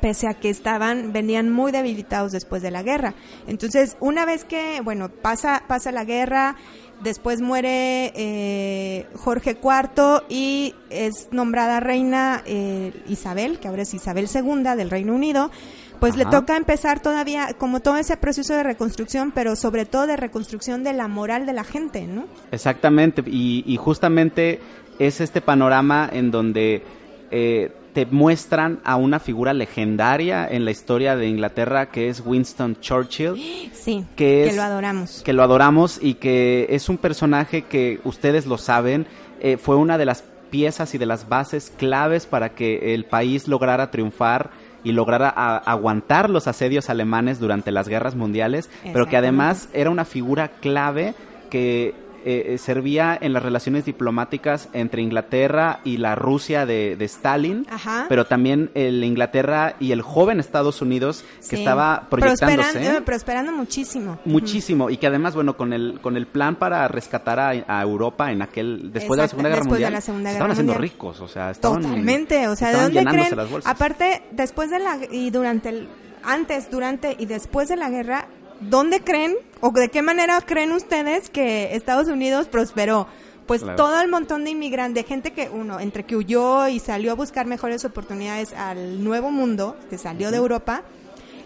pese 0.00 0.28
a 0.28 0.34
que 0.34 0.48
estaban, 0.50 1.12
venían 1.12 1.50
muy 1.50 1.72
debilitados 1.72 2.32
después 2.32 2.62
de 2.62 2.70
la 2.70 2.82
guerra. 2.82 3.14
Entonces, 3.46 3.96
una 4.00 4.24
vez 4.24 4.44
que, 4.44 4.80
bueno, 4.82 5.08
pasa, 5.10 5.64
pasa 5.66 5.92
la 5.92 6.04
guerra, 6.04 6.56
Después 7.00 7.40
muere 7.40 8.12
eh, 8.14 9.06
Jorge 9.16 9.58
IV 9.62 10.24
y 10.28 10.74
es 10.90 11.28
nombrada 11.32 11.80
reina 11.80 12.42
eh, 12.44 12.92
Isabel, 13.08 13.58
que 13.58 13.68
ahora 13.68 13.82
es 13.82 13.94
Isabel 13.94 14.28
II 14.32 14.62
del 14.76 14.90
Reino 14.90 15.14
Unido. 15.14 15.50
Pues 15.98 16.16
le 16.16 16.24
toca 16.24 16.56
empezar 16.56 17.00
todavía 17.00 17.52
como 17.58 17.80
todo 17.80 17.98
ese 17.98 18.16
proceso 18.16 18.54
de 18.54 18.62
reconstrucción, 18.62 19.32
pero 19.32 19.54
sobre 19.54 19.84
todo 19.84 20.06
de 20.06 20.16
reconstrucción 20.16 20.82
de 20.82 20.94
la 20.94 21.08
moral 21.08 21.44
de 21.44 21.52
la 21.52 21.62
gente, 21.62 22.06
¿no? 22.06 22.24
Exactamente, 22.50 23.22
y, 23.26 23.64
y 23.66 23.76
justamente 23.76 24.60
es 24.98 25.20
este 25.20 25.42
panorama 25.42 26.08
en 26.10 26.30
donde 26.30 26.82
eh, 27.30 27.72
te 27.92 28.06
muestran 28.06 28.80
a 28.84 28.96
una 28.96 29.18
figura 29.18 29.52
legendaria 29.52 30.46
en 30.48 30.64
la 30.64 30.70
historia 30.70 31.16
de 31.16 31.26
Inglaterra 31.28 31.86
que 31.86 32.08
es 32.08 32.22
Winston 32.24 32.76
Churchill. 32.80 33.34
Sí, 33.72 34.04
Que 34.16 34.46
es- 34.46 34.56
lo 34.56 34.62
adoramos. 34.62 35.22
que 35.24 35.32
lo 35.32 35.42
adoramos 35.42 35.98
y 36.00 36.14
que 36.14 36.66
es 36.70 36.88
un 36.88 36.98
personaje 36.98 37.62
que 37.62 38.00
ustedes 38.04 38.46
lo 38.46 38.58
saben, 38.58 39.06
eh, 39.40 39.56
fue 39.56 39.76
una 39.76 39.98
de 39.98 40.04
las 40.04 40.24
piezas 40.50 40.94
y 40.94 40.98
de 40.98 41.06
las 41.06 41.28
bases 41.28 41.72
claves 41.76 42.26
para 42.26 42.50
que 42.50 42.94
el 42.94 43.04
país 43.04 43.46
lograra 43.48 43.90
triunfar 43.90 44.50
y 44.82 44.92
lograra 44.92 45.28
aguantar 45.28 46.30
los 46.30 46.46
asedios 46.48 46.90
alemanes 46.90 47.38
durante 47.38 47.70
las 47.70 47.86
guerras 47.88 48.14
mundiales, 48.16 48.70
pero 48.92 49.06
que 49.06 49.16
además 49.16 49.68
era 49.74 49.90
una 49.90 50.04
figura 50.04 50.48
clave 50.48 51.14
que 51.50 51.94
eh, 52.24 52.54
eh, 52.54 52.58
servía 52.58 53.16
en 53.20 53.32
las 53.32 53.42
relaciones 53.42 53.84
diplomáticas 53.84 54.68
entre 54.72 55.02
Inglaterra 55.02 55.80
y 55.84 55.96
la 55.98 56.14
Rusia 56.14 56.66
de, 56.66 56.96
de 56.96 57.04
Stalin, 57.04 57.66
Ajá. 57.70 58.06
pero 58.08 58.26
también 58.26 58.70
el 58.74 59.02
Inglaterra 59.04 59.74
y 59.80 59.92
el 59.92 60.02
joven 60.02 60.40
Estados 60.40 60.82
Unidos 60.82 61.24
que 61.38 61.42
Sí. 61.42 61.56
estaba 61.56 62.06
proyectándose 62.10 62.56
Prosperando, 62.72 62.98
eh, 62.98 63.02
prosperando 63.02 63.52
muchísimo. 63.52 64.18
muchísimo 64.24 64.90
y 64.90 64.96
que 64.96 65.06
además 65.06 65.34
bueno 65.34 65.56
con 65.56 65.72
el 65.72 65.98
con 66.00 66.16
el 66.16 66.26
plan 66.26 66.56
para 66.56 66.86
rescatar 66.88 67.38
a, 67.38 67.50
a 67.66 67.82
Europa 67.82 68.30
en 68.32 68.42
aquel 68.42 68.92
después 68.92 69.16
de 69.16 69.22
la 69.24 69.28
Segunda 69.28 69.48
Guerra 69.50 69.62
de 69.62 69.68
Mundial 69.68 70.02
Segunda 70.02 70.30
Guerra 70.30 70.32
estaban 70.38 70.50
haciendo 70.52 70.72
Mundial. 70.74 70.90
ricos 70.92 71.20
o 71.20 71.28
sea 71.28 71.50
estaban 71.50 71.82
Totalmente, 71.82 72.48
o 72.48 72.56
sea, 72.56 72.68
¿de 72.70 72.74
dónde 72.82 72.98
llenándose 73.00 73.24
creen? 73.28 73.36
las 73.38 73.50
bolsas. 73.50 73.70
Aparte, 73.72 74.22
después 74.32 74.70
de 74.70 74.78
la 74.78 74.98
y 75.10 75.30
durante 75.30 75.68
el 75.70 75.88
antes, 76.22 76.70
durante 76.70 77.16
y 77.18 77.26
después 77.26 77.68
de 77.68 77.76
la 77.76 77.88
guerra, 77.88 78.26
¿dónde 78.60 79.00
creen 79.00 79.36
o 79.60 79.70
de 79.72 79.88
qué 79.88 80.02
manera 80.02 80.40
creen 80.40 80.72
ustedes 80.72 81.30
que 81.30 81.74
Estados 81.74 82.08
Unidos 82.08 82.46
prosperó? 82.48 83.06
Pues 83.46 83.62
Claro. 83.62 83.76
todo 83.76 84.00
el 84.00 84.08
montón 84.08 84.44
de 84.44 84.50
inmigrantes, 84.50 85.04
gente 85.06 85.32
que 85.32 85.48
uno 85.52 85.80
entre 85.80 86.04
que 86.04 86.14
huyó 86.16 86.68
y 86.68 86.78
salió 86.78 87.10
a 87.10 87.14
buscar 87.14 87.46
mejores 87.46 87.84
oportunidades 87.84 88.52
al 88.52 89.02
nuevo 89.02 89.30
mundo, 89.32 89.76
que 89.90 89.98
salió 89.98 90.30
de 90.30 90.36
Europa, 90.36 90.82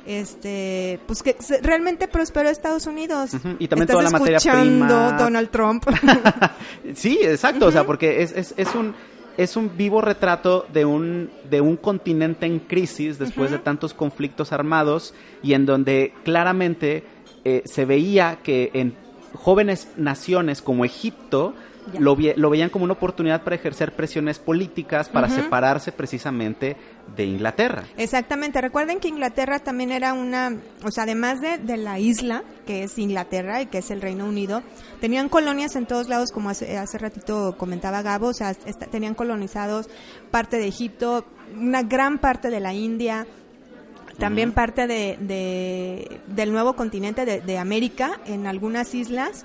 este, 0.07 1.01
pues 1.07 1.23
que 1.23 1.37
se- 1.41 1.63
realmente 1.63 2.07
prosperó 2.09 2.51
Estados 2.51 2.87
Unidos. 2.87 3.31
Y 3.59 3.69
también 3.69 3.83
Estás 3.89 3.89
toda 3.89 4.03
la 4.03 4.11
materia 4.11 4.37
escuchando 4.37 4.85
prima. 4.87 5.13
Donald 5.19 5.51
Trump. 5.51 5.85
sí 6.95 7.19
exacto 7.23 7.67
o 7.67 7.73
sea 7.73 7.85
porque 7.85 8.23
es, 8.23 8.33
es, 8.33 8.55
es 8.57 8.75
un 8.75 8.95
es 9.37 9.57
un 9.57 9.77
vivo 9.77 10.01
retrato 10.01 10.67
de 10.73 10.85
un 10.85 11.31
de 11.51 11.61
un 11.61 11.77
continente 11.77 12.47
en 12.47 12.61
crisis 12.61 13.19
después 13.19 13.51
de 13.51 13.59
tantos 13.59 13.95
conflictos 13.95 14.53
armados 14.53 15.15
y 15.43 15.55
en 15.55 15.67
donde 15.67 16.13
claramente 16.25 17.05
eh, 17.45 17.63
se 17.65 17.85
veía 17.85 18.39
que 18.43 18.71
en 18.75 18.95
jóvenes 19.35 19.89
naciones 19.97 20.63
como 20.63 20.85
Egipto. 20.85 21.55
Lo, 21.99 22.17
veían 22.51 22.71
como 22.71 22.85
una 22.85 22.95
oportunidad 22.95 23.43
para 23.43 23.57
ejercer 23.57 23.93
presiones 23.95 24.39
políticas 24.39 25.09
para 25.09 25.29
separarse 25.29 25.93
precisamente 25.93 26.77
de 27.17 27.25
Inglaterra. 27.25 27.85
Exactamente, 27.97 28.61
recuerden 28.61 29.01
que 29.01 29.09
Inglaterra 29.09 29.59
también 29.59 29.93
era 29.93 30.13
una, 30.15 30.57
o 30.83 30.91
sea, 30.91 31.03
además 31.05 31.41
de, 31.41 31.59
de 31.59 31.77
la 31.77 31.99
isla, 31.99 32.43
que 32.67 32.85
es 32.85 32.99
Inglaterra 32.99 33.61
y 33.63 33.67
que 33.67 33.79
es 33.79 33.91
el 33.91 34.01
Reino 34.01 34.25
Unido, 34.27 34.63
tenían 35.01 35.29
colonias 35.29 35.77
en 35.77 35.87
todos 35.87 36.09
lados, 36.09 36.31
como 36.33 36.49
hace, 36.51 36.79
hace 36.79 36.99
ratito 36.99 37.57
comentaba 37.59 38.03
Gabo, 38.03 38.29
o 38.29 38.35
sea, 38.35 38.55
tenían 38.55 39.15
colonizados 39.15 39.89
parte 40.31 40.57
de 40.57 40.67
Egipto, 40.69 41.27
una 41.55 41.83
gran 41.83 42.19
parte 42.19 42.51
de 42.51 42.61
la 42.61 42.73
India, 42.73 43.27
también 44.19 44.53
parte 44.53 44.87
de, 44.87 45.19
de- 45.21 46.21
del 46.29 46.53
nuevo 46.53 46.75
continente 46.77 47.25
de, 47.25 47.41
de 47.41 47.59
América, 47.59 48.21
en 48.27 48.47
algunas 48.47 48.95
islas. 48.95 49.45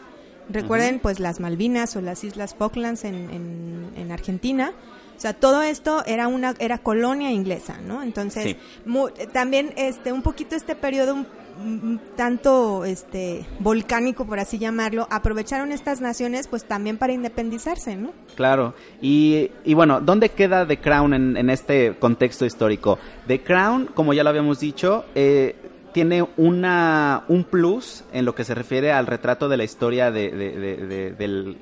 Recuerden, 0.49 0.99
pues, 0.99 1.19
las 1.19 1.39
Malvinas 1.39 1.95
o 1.95 2.01
las 2.01 2.23
Islas 2.23 2.55
Falklands 2.55 3.05
en, 3.05 3.15
en, 3.29 3.89
en 3.95 4.11
Argentina. 4.11 4.73
O 5.17 5.21
sea, 5.21 5.33
todo 5.33 5.61
esto 5.61 6.03
era 6.05 6.27
una 6.27 6.55
era 6.59 6.77
colonia 6.77 7.29
inglesa, 7.31 7.77
¿no? 7.85 8.01
Entonces, 8.03 8.43
Sí. 8.43 8.57
mu- 8.85 9.09
también 9.33 9.73
este 9.75 10.13
un 10.13 10.21
poquito 10.21 10.55
este 10.55 10.75
periodo 10.75 11.13
un, 11.13 11.27
un 11.61 11.99
tanto 12.15 12.85
este 12.85 13.45
volcánico 13.59 14.23
por 14.25 14.39
así 14.39 14.57
llamarlo, 14.59 15.07
aprovecharon 15.11 15.73
estas 15.73 15.99
naciones 15.99 16.47
pues 16.47 16.63
también 16.63 16.97
para 16.97 17.11
independizarse, 17.11 17.97
¿no? 17.97 18.11
Claro, 18.35 18.73
y, 19.01 19.51
y 19.65 19.73
bueno, 19.73 19.99
¿dónde 19.99 20.29
queda 20.29 20.65
The 20.65 20.77
Crown 20.79 21.13
en, 21.13 21.35
en 21.35 21.49
este 21.49 21.97
contexto 21.99 22.45
histórico? 22.45 22.97
The 23.27 23.41
Crown, 23.43 23.87
como 23.93 24.13
ya 24.13 24.23
lo 24.23 24.29
habíamos 24.29 24.61
dicho, 24.61 25.03
eh, 25.15 25.53
tiene 25.93 26.25
una, 26.37 27.23
un 27.27 27.43
plus 27.43 28.03
en 28.13 28.25
lo 28.25 28.35
que 28.35 28.43
se 28.43 28.55
refiere 28.55 28.91
al 28.91 29.07
retrato 29.07 29.49
de 29.49 29.57
la 29.57 29.63
historia 29.63 30.11
de, 30.11 30.29
de, 30.31 30.51
de- 30.59 30.77
de- 30.87 31.11
del- 31.11 31.57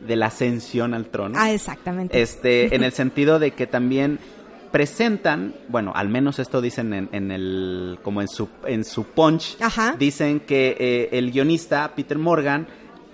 de 0.00 0.16
la 0.16 0.26
ascensión 0.26 0.94
al 0.94 1.06
trono. 1.06 1.34
Ah, 1.38 1.52
exactamente. 1.52 2.20
Este, 2.22 2.74
en 2.74 2.82
el 2.84 2.92
sentido 2.92 3.38
de 3.38 3.50
que 3.50 3.66
también 3.66 4.18
presentan, 4.70 5.54
bueno, 5.68 5.92
al 5.94 6.08
menos 6.08 6.38
esto 6.38 6.60
dicen 6.60 6.92
en, 6.94 7.08
en 7.12 7.30
el, 7.32 7.98
como 8.02 8.20
en 8.20 8.28
su, 8.28 8.48
en 8.66 8.84
su 8.84 9.04
punch, 9.04 9.56
Ajá. 9.60 9.96
dicen 9.98 10.40
que 10.40 10.76
eh, 10.78 11.08
el 11.18 11.32
guionista 11.32 11.92
Peter 11.94 12.16
Morgan 12.18 12.68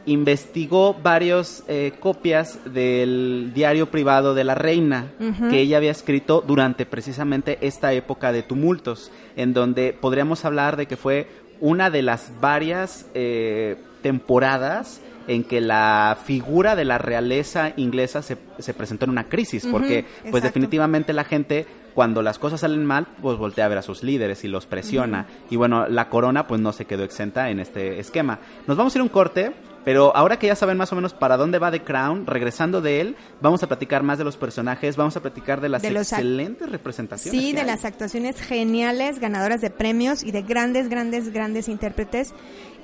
investigó 0.06 0.94
varios 0.94 1.64
eh, 1.68 1.92
copias 1.98 2.58
del 2.64 3.52
diario 3.54 3.90
privado 3.90 4.34
de 4.34 4.44
la 4.44 4.54
reina 4.54 5.06
que 5.50 5.60
ella 5.60 5.76
había 5.76 5.90
escrito 5.90 6.42
durante 6.46 6.86
precisamente 6.86 7.58
esta 7.60 7.92
época 7.92 8.32
de 8.32 8.42
tumultos, 8.42 9.10
en 9.36 9.52
donde 9.52 9.92
podríamos 9.92 10.44
hablar 10.44 10.76
de 10.76 10.86
que 10.86 10.96
fue 10.96 11.28
una 11.60 11.90
de 11.90 12.02
las 12.02 12.32
varias 12.40 13.06
eh, 13.14 13.76
temporadas 14.02 15.00
en 15.28 15.42
que 15.42 15.60
la 15.60 16.16
figura 16.24 16.76
de 16.76 16.84
la 16.84 16.98
realeza 16.98 17.72
inglesa 17.76 18.22
se, 18.22 18.38
se 18.60 18.74
presentó 18.74 19.06
en 19.06 19.10
una 19.10 19.24
crisis, 19.24 19.66
porque 19.66 20.04
pues 20.30 20.42
definitivamente 20.42 21.12
la 21.12 21.24
gente 21.24 21.66
cuando 21.96 22.20
las 22.20 22.38
cosas 22.38 22.60
salen 22.60 22.84
mal, 22.84 23.06
pues 23.22 23.38
voltea 23.38 23.64
a 23.64 23.68
ver 23.68 23.78
a 23.78 23.82
sus 23.82 24.02
líderes 24.02 24.44
y 24.44 24.48
los 24.48 24.66
presiona. 24.66 25.26
Y 25.48 25.56
bueno, 25.56 25.88
la 25.88 26.10
corona 26.10 26.46
pues 26.46 26.60
no 26.60 26.72
se 26.74 26.84
quedó 26.84 27.04
exenta 27.04 27.48
en 27.48 27.58
este 27.58 27.98
esquema. 27.98 28.38
Nos 28.66 28.76
vamos 28.76 28.94
a 28.94 28.98
ir 28.98 29.00
a 29.00 29.02
un 29.04 29.08
corte, 29.08 29.52
pero 29.86 30.10
ahora 30.16 30.36
que 30.36 30.48
ya 30.48 30.56
saben 30.56 30.76
más 30.76 30.92
o 30.92 30.96
menos 30.96 31.14
para 31.14 31.36
dónde 31.36 31.60
va 31.60 31.70
The 31.70 31.84
Crown, 31.84 32.26
regresando 32.26 32.80
de 32.80 33.00
él, 33.00 33.16
vamos 33.40 33.62
a 33.62 33.68
platicar 33.68 34.02
más 34.02 34.18
de 34.18 34.24
los 34.24 34.36
personajes, 34.36 34.96
vamos 34.96 35.16
a 35.16 35.22
platicar 35.22 35.60
de 35.60 35.68
las 35.68 35.82
De 35.82 35.90
excelentes 35.90 36.68
representaciones. 36.68 37.40
Sí, 37.40 37.52
de 37.52 37.60
hay. 37.60 37.66
las 37.68 37.84
actuaciones 37.84 38.40
geniales, 38.40 39.20
ganadoras 39.20 39.60
de 39.60 39.70
premios 39.70 40.24
y 40.24 40.32
de 40.32 40.42
grandes, 40.42 40.88
grandes, 40.88 41.32
grandes 41.32 41.68
intérpretes. 41.68 42.34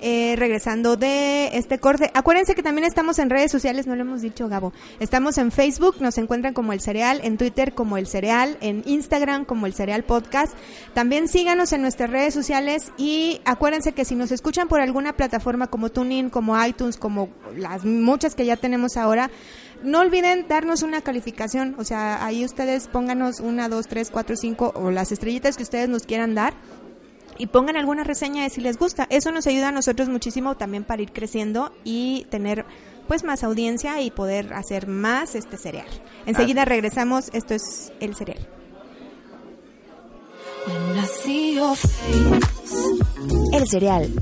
Eh, 0.04 0.34
regresando 0.36 0.96
de 0.96 1.56
este 1.56 1.78
corte. 1.78 2.10
Acuérdense 2.12 2.56
que 2.56 2.62
también 2.64 2.84
estamos 2.84 3.20
en 3.20 3.30
redes 3.30 3.52
sociales, 3.52 3.86
no 3.86 3.94
lo 3.94 4.02
hemos 4.02 4.20
dicho, 4.20 4.48
Gabo. 4.48 4.72
Estamos 4.98 5.38
en 5.38 5.52
Facebook, 5.52 6.00
nos 6.00 6.18
encuentran 6.18 6.54
como 6.54 6.72
El 6.72 6.80
Cereal, 6.80 7.20
en 7.22 7.38
Twitter 7.38 7.72
como 7.72 7.96
El 7.96 8.08
Cereal, 8.08 8.58
en 8.62 8.82
Instagram 8.84 9.44
como 9.44 9.66
El 9.66 9.74
Cereal 9.74 10.02
Podcast. 10.02 10.54
También 10.92 11.28
síganos 11.28 11.72
en 11.72 11.82
nuestras 11.82 12.10
redes 12.10 12.34
sociales 12.34 12.90
y 12.96 13.40
acuérdense 13.44 13.92
que 13.92 14.04
si 14.04 14.16
nos 14.16 14.32
escuchan 14.32 14.66
por 14.66 14.80
alguna 14.80 15.12
plataforma 15.12 15.68
como 15.68 15.90
TuneIn, 15.90 16.30
como 16.30 16.60
iTunes, 16.66 16.96
como 16.96 17.28
las 17.56 17.84
muchas 17.84 18.34
que 18.34 18.44
ya 18.44 18.56
tenemos 18.56 18.96
ahora, 18.96 19.30
no 19.84 20.00
olviden 20.00 20.46
darnos 20.48 20.82
una 20.82 21.02
calificación, 21.02 21.76
o 21.78 21.84
sea, 21.84 22.26
ahí 22.26 22.44
ustedes 22.44 22.88
pónganos 22.88 23.38
una, 23.38 23.68
dos, 23.68 23.86
tres, 23.86 24.10
cuatro, 24.10 24.34
cinco 24.34 24.72
o 24.74 24.90
las 24.90 25.12
estrellitas 25.12 25.56
que 25.56 25.62
ustedes 25.62 25.88
nos 25.88 26.02
quieran 26.02 26.34
dar 26.34 26.54
y 27.38 27.46
pongan 27.46 27.76
alguna 27.76 28.04
reseña 28.04 28.42
de 28.44 28.50
si 28.50 28.60
les 28.60 28.78
gusta. 28.78 29.06
Eso 29.10 29.32
nos 29.32 29.46
ayuda 29.46 29.68
a 29.68 29.72
nosotros 29.72 30.08
muchísimo 30.08 30.56
también 30.56 30.84
para 30.84 31.02
ir 31.02 31.12
creciendo 31.12 31.72
y 31.84 32.26
tener 32.30 32.64
pues 33.08 33.24
más 33.24 33.42
audiencia 33.44 34.00
y 34.00 34.10
poder 34.10 34.52
hacer 34.54 34.86
más 34.86 35.34
este 35.34 35.56
cereal. 35.56 35.88
Enseguida 36.26 36.64
regresamos, 36.64 37.30
esto 37.32 37.54
es 37.54 37.92
el 38.00 38.14
cereal. 38.14 38.48
Face, 41.04 41.58
El 43.52 43.68
cereal. 43.68 44.12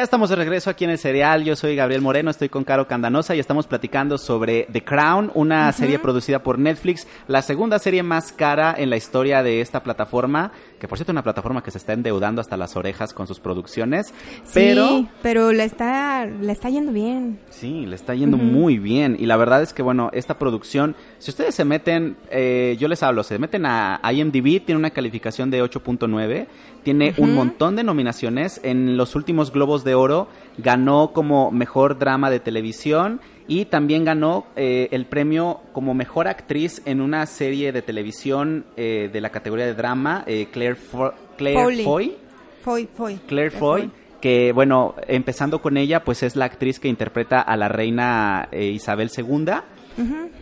Ya 0.00 0.04
estamos 0.04 0.30
de 0.30 0.36
regreso 0.36 0.70
aquí 0.70 0.84
en 0.84 0.90
el 0.92 0.96
serial. 0.96 1.44
Yo 1.44 1.54
soy 1.56 1.76
Gabriel 1.76 2.00
Moreno, 2.00 2.30
estoy 2.30 2.48
con 2.48 2.64
Caro 2.64 2.88
Candanosa 2.88 3.36
y 3.36 3.38
estamos 3.38 3.66
platicando 3.66 4.16
sobre 4.16 4.66
The 4.72 4.82
Crown, 4.82 5.30
una 5.34 5.70
serie 5.72 5.98
producida 5.98 6.42
por 6.42 6.58
Netflix, 6.58 7.06
la 7.28 7.42
segunda 7.42 7.78
serie 7.78 8.02
más 8.02 8.32
cara 8.32 8.74
en 8.78 8.88
la 8.88 8.96
historia 8.96 9.42
de 9.42 9.60
esta 9.60 9.82
plataforma, 9.82 10.52
que 10.78 10.88
por 10.88 10.96
cierto 10.96 11.12
es 11.12 11.14
una 11.14 11.22
plataforma 11.22 11.62
que 11.62 11.70
se 11.70 11.76
está 11.76 11.92
endeudando 11.92 12.40
hasta 12.40 12.56
las 12.56 12.76
orejas 12.76 13.12
con 13.12 13.26
sus 13.26 13.40
producciones, 13.40 14.14
pero 14.54 14.88
Sí, 14.88 15.08
pero 15.20 15.52
le 15.52 15.64
está, 15.64 16.24
le 16.24 16.50
está 16.50 16.70
yendo 16.70 16.92
bien. 16.92 17.38
Sí, 17.50 17.84
le 17.84 17.94
está 17.94 18.14
yendo 18.14 18.38
muy 18.38 18.78
bien. 18.78 19.18
Y 19.20 19.26
la 19.26 19.36
verdad 19.36 19.60
es 19.60 19.74
que, 19.74 19.82
bueno, 19.82 20.08
esta 20.14 20.38
producción, 20.38 20.96
si 21.18 21.30
ustedes 21.30 21.54
se 21.54 21.66
meten, 21.66 22.16
eh, 22.30 22.74
yo 22.80 22.88
les 22.88 23.02
hablo, 23.02 23.22
se 23.22 23.38
meten 23.38 23.66
a 23.66 24.00
IMDb, 24.10 24.64
tiene 24.64 24.78
una 24.78 24.92
calificación 24.92 25.50
de 25.50 25.62
8.9, 25.62 26.46
tiene 26.84 27.12
un 27.18 27.34
montón 27.34 27.76
de 27.76 27.84
nominaciones. 27.84 28.60
En 28.64 28.96
los 28.96 29.14
últimos 29.14 29.52
Globos 29.52 29.84
de 29.84 29.89
Oro 29.94 30.28
ganó 30.58 31.12
como 31.12 31.50
mejor 31.50 31.98
drama 31.98 32.30
de 32.30 32.40
televisión 32.40 33.20
y 33.48 33.64
también 33.64 34.04
ganó 34.04 34.46
eh, 34.56 34.88
el 34.92 35.06
premio 35.06 35.60
como 35.72 35.94
mejor 35.94 36.28
actriz 36.28 36.82
en 36.84 37.00
una 37.00 37.26
serie 37.26 37.72
de 37.72 37.82
televisión 37.82 38.64
eh, 38.76 39.08
de 39.12 39.20
la 39.20 39.30
categoría 39.30 39.66
de 39.66 39.74
drama, 39.74 40.22
eh, 40.26 40.48
Claire, 40.52 40.76
Fo- 40.76 41.14
Claire 41.36 41.60
Foley. 41.62 41.84
Foy. 41.84 42.16
Foy, 42.62 42.88
Foy. 42.94 43.16
Claire 43.26 43.50
Foy, 43.50 43.90
que 44.20 44.52
bueno, 44.52 44.94
empezando 45.08 45.60
con 45.62 45.76
ella, 45.78 46.04
pues 46.04 46.22
es 46.22 46.36
la 46.36 46.44
actriz 46.44 46.78
que 46.78 46.88
interpreta 46.88 47.40
a 47.40 47.56
la 47.56 47.68
reina 47.68 48.48
eh, 48.52 48.66
Isabel 48.66 49.10
II, 49.16 49.46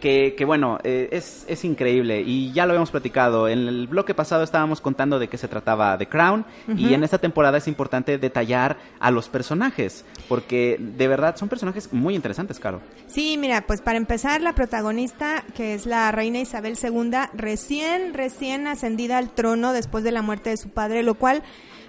que, 0.00 0.34
que 0.37 0.44
bueno, 0.44 0.78
eh, 0.84 1.08
es, 1.12 1.44
es 1.48 1.64
increíble 1.64 2.22
y 2.22 2.52
ya 2.52 2.66
lo 2.66 2.72
habíamos 2.72 2.90
platicado. 2.90 3.48
En 3.48 3.66
el 3.66 3.87
bloque 3.87 4.14
pasado 4.14 4.42
estábamos 4.42 4.80
contando 4.80 5.18
de 5.18 5.28
qué 5.28 5.38
se 5.38 5.48
trataba 5.48 5.96
The 5.98 6.06
Crown 6.06 6.44
y 6.76 6.94
en 6.94 7.04
esta 7.04 7.18
temporada 7.18 7.58
es 7.58 7.68
importante 7.68 8.18
detallar 8.18 8.76
a 9.00 9.11
los 9.11 9.28
personajes, 9.28 10.04
porque 10.28 10.76
de 10.78 11.08
verdad 11.08 11.37
son 11.37 11.48
personajes 11.48 11.92
muy 11.92 12.14
interesantes, 12.14 12.58
Caro. 12.58 12.80
Sí, 13.06 13.37
mira, 13.38 13.66
pues 13.66 13.80
para 13.80 13.98
empezar, 13.98 14.40
la 14.40 14.54
protagonista, 14.54 15.44
que 15.54 15.74
es 15.74 15.87
la 15.87 16.12
reina 16.12 16.40
Isabel 16.40 16.76
II, 16.80 17.11
recién, 17.34 18.14
recién 18.14 18.66
ascendida 18.66 19.18
al 19.18 19.30
trono 19.30 19.72
después 19.72 20.04
de 20.04 20.12
la 20.12 20.22
muerte 20.22 20.50
de 20.50 20.56
su 20.56 20.68
padre, 20.68 21.02
lo 21.02 21.14
cual, 21.14 21.42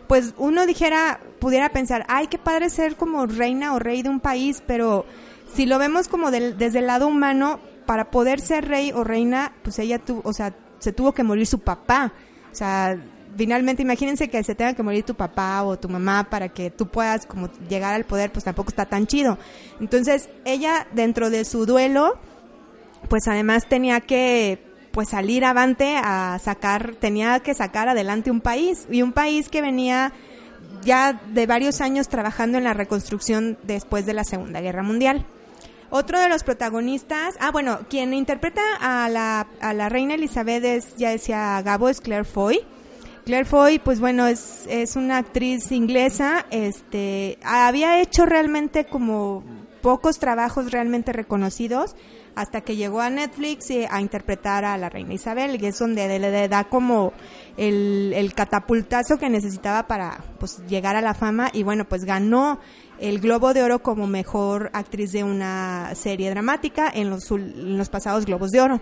pues 0.07 0.33
uno 0.37 0.65
dijera, 0.65 1.19
pudiera 1.39 1.69
pensar, 1.69 2.05
ay, 2.07 2.27
qué 2.27 2.37
padre 2.37 2.69
ser 2.69 2.95
como 2.95 3.25
reina 3.25 3.73
o 3.73 3.79
rey 3.79 4.01
de 4.01 4.09
un 4.09 4.19
país, 4.19 4.63
pero 4.65 5.05
si 5.53 5.65
lo 5.65 5.77
vemos 5.79 6.07
como 6.07 6.31
del- 6.31 6.57
desde 6.57 6.79
el 6.79 6.87
lado 6.87 7.07
humano, 7.07 7.59
para 7.85 8.11
poder 8.11 8.39
ser 8.39 8.67
rey 8.67 8.91
o 8.91 9.03
reina, 9.03 9.53
pues 9.63 9.79
ella 9.79 9.97
tuvo, 9.99 10.21
o 10.23 10.33
sea, 10.33 10.53
se 10.79 10.93
tuvo 10.93 11.13
que 11.13 11.23
morir 11.23 11.47
su 11.47 11.59
papá. 11.59 12.13
O 12.51 12.55
sea, 12.55 12.97
finalmente 13.35 13.81
imagínense 13.81 14.27
que 14.29 14.43
se 14.43 14.53
tenga 14.55 14.73
que 14.73 14.83
morir 14.83 15.03
tu 15.03 15.15
papá 15.15 15.63
o 15.63 15.77
tu 15.77 15.89
mamá 15.89 16.29
para 16.29 16.49
que 16.49 16.69
tú 16.69 16.87
puedas 16.87 17.25
como 17.25 17.49
llegar 17.67 17.95
al 17.95 18.05
poder, 18.05 18.31
pues 18.31 18.45
tampoco 18.45 18.69
está 18.69 18.85
tan 18.85 19.07
chido. 19.07 19.37
Entonces, 19.79 20.29
ella 20.45 20.87
dentro 20.93 21.29
de 21.31 21.45
su 21.45 21.65
duelo, 21.65 22.19
pues 23.09 23.27
además 23.27 23.67
tenía 23.67 24.01
que 24.01 24.63
pues 24.91 25.09
salir 25.09 25.45
avante 25.45 25.97
a 25.97 26.37
sacar, 26.43 26.95
tenía 26.95 27.39
que 27.39 27.53
sacar 27.53 27.89
adelante 27.89 28.31
un 28.31 28.41
país 28.41 28.87
y 28.89 29.01
un 29.01 29.13
país 29.13 29.47
que 29.49 29.61
venía 29.61 30.11
ya 30.83 31.13
de 31.13 31.45
varios 31.45 31.81
años 31.81 32.07
trabajando 32.07 32.57
en 32.57 32.63
la 32.63 32.73
reconstrucción 32.73 33.57
después 33.63 34.05
de 34.05 34.13
la 34.13 34.23
Segunda 34.23 34.61
Guerra 34.61 34.83
Mundial. 34.83 35.25
Otro 35.91 36.19
de 36.19 36.29
los 36.29 36.43
protagonistas, 36.43 37.35
ah 37.39 37.51
bueno, 37.51 37.79
quien 37.89 38.13
interpreta 38.13 38.61
a 38.79 39.09
la, 39.09 39.47
a 39.59 39.73
la 39.73 39.89
reina 39.89 40.13
Elizabeth 40.13 40.63
es, 40.63 40.95
ya 40.97 41.09
decía 41.09 41.61
Gabo, 41.63 41.89
es 41.89 41.99
Claire 41.99 42.25
Foy. 42.25 42.59
Claire 43.25 43.45
Foy, 43.45 43.79
pues 43.79 43.99
bueno, 43.99 44.27
es, 44.27 44.65
es 44.69 44.95
una 44.95 45.17
actriz 45.17 45.71
inglesa, 45.71 46.45
este, 46.51 47.39
había 47.43 48.01
hecho 48.01 48.25
realmente 48.25 48.85
como 48.85 49.43
pocos 49.81 50.19
trabajos 50.19 50.71
realmente 50.71 51.13
reconocidos 51.13 51.95
hasta 52.35 52.61
que 52.61 52.75
llegó 52.75 53.01
a 53.01 53.09
Netflix 53.09 53.69
a 53.89 53.99
interpretar 53.99 54.63
a 54.63 54.77
la 54.77 54.89
reina 54.89 55.13
Isabel, 55.13 55.61
y 55.61 55.65
es 55.65 55.77
donde 55.77 56.19
le 56.19 56.47
da 56.47 56.63
como 56.65 57.13
el, 57.57 58.13
el 58.15 58.33
catapultazo 58.33 59.17
que 59.17 59.29
necesitaba 59.29 59.87
para 59.87 60.23
pues 60.39 60.63
llegar 60.67 60.95
a 60.95 61.01
la 61.01 61.13
fama 61.13 61.49
y 61.51 61.63
bueno, 61.63 61.85
pues 61.85 62.05
ganó 62.05 62.59
el 63.01 63.19
Globo 63.19 63.53
de 63.53 63.63
Oro 63.63 63.79
como 63.79 64.07
mejor 64.07 64.69
actriz 64.73 65.11
de 65.11 65.23
una 65.23 65.93
serie 65.95 66.29
dramática 66.29 66.91
en 66.93 67.09
los, 67.09 67.29
en 67.31 67.77
los 67.77 67.89
pasados 67.89 68.25
Globos 68.25 68.51
de 68.51 68.61
Oro. 68.61 68.81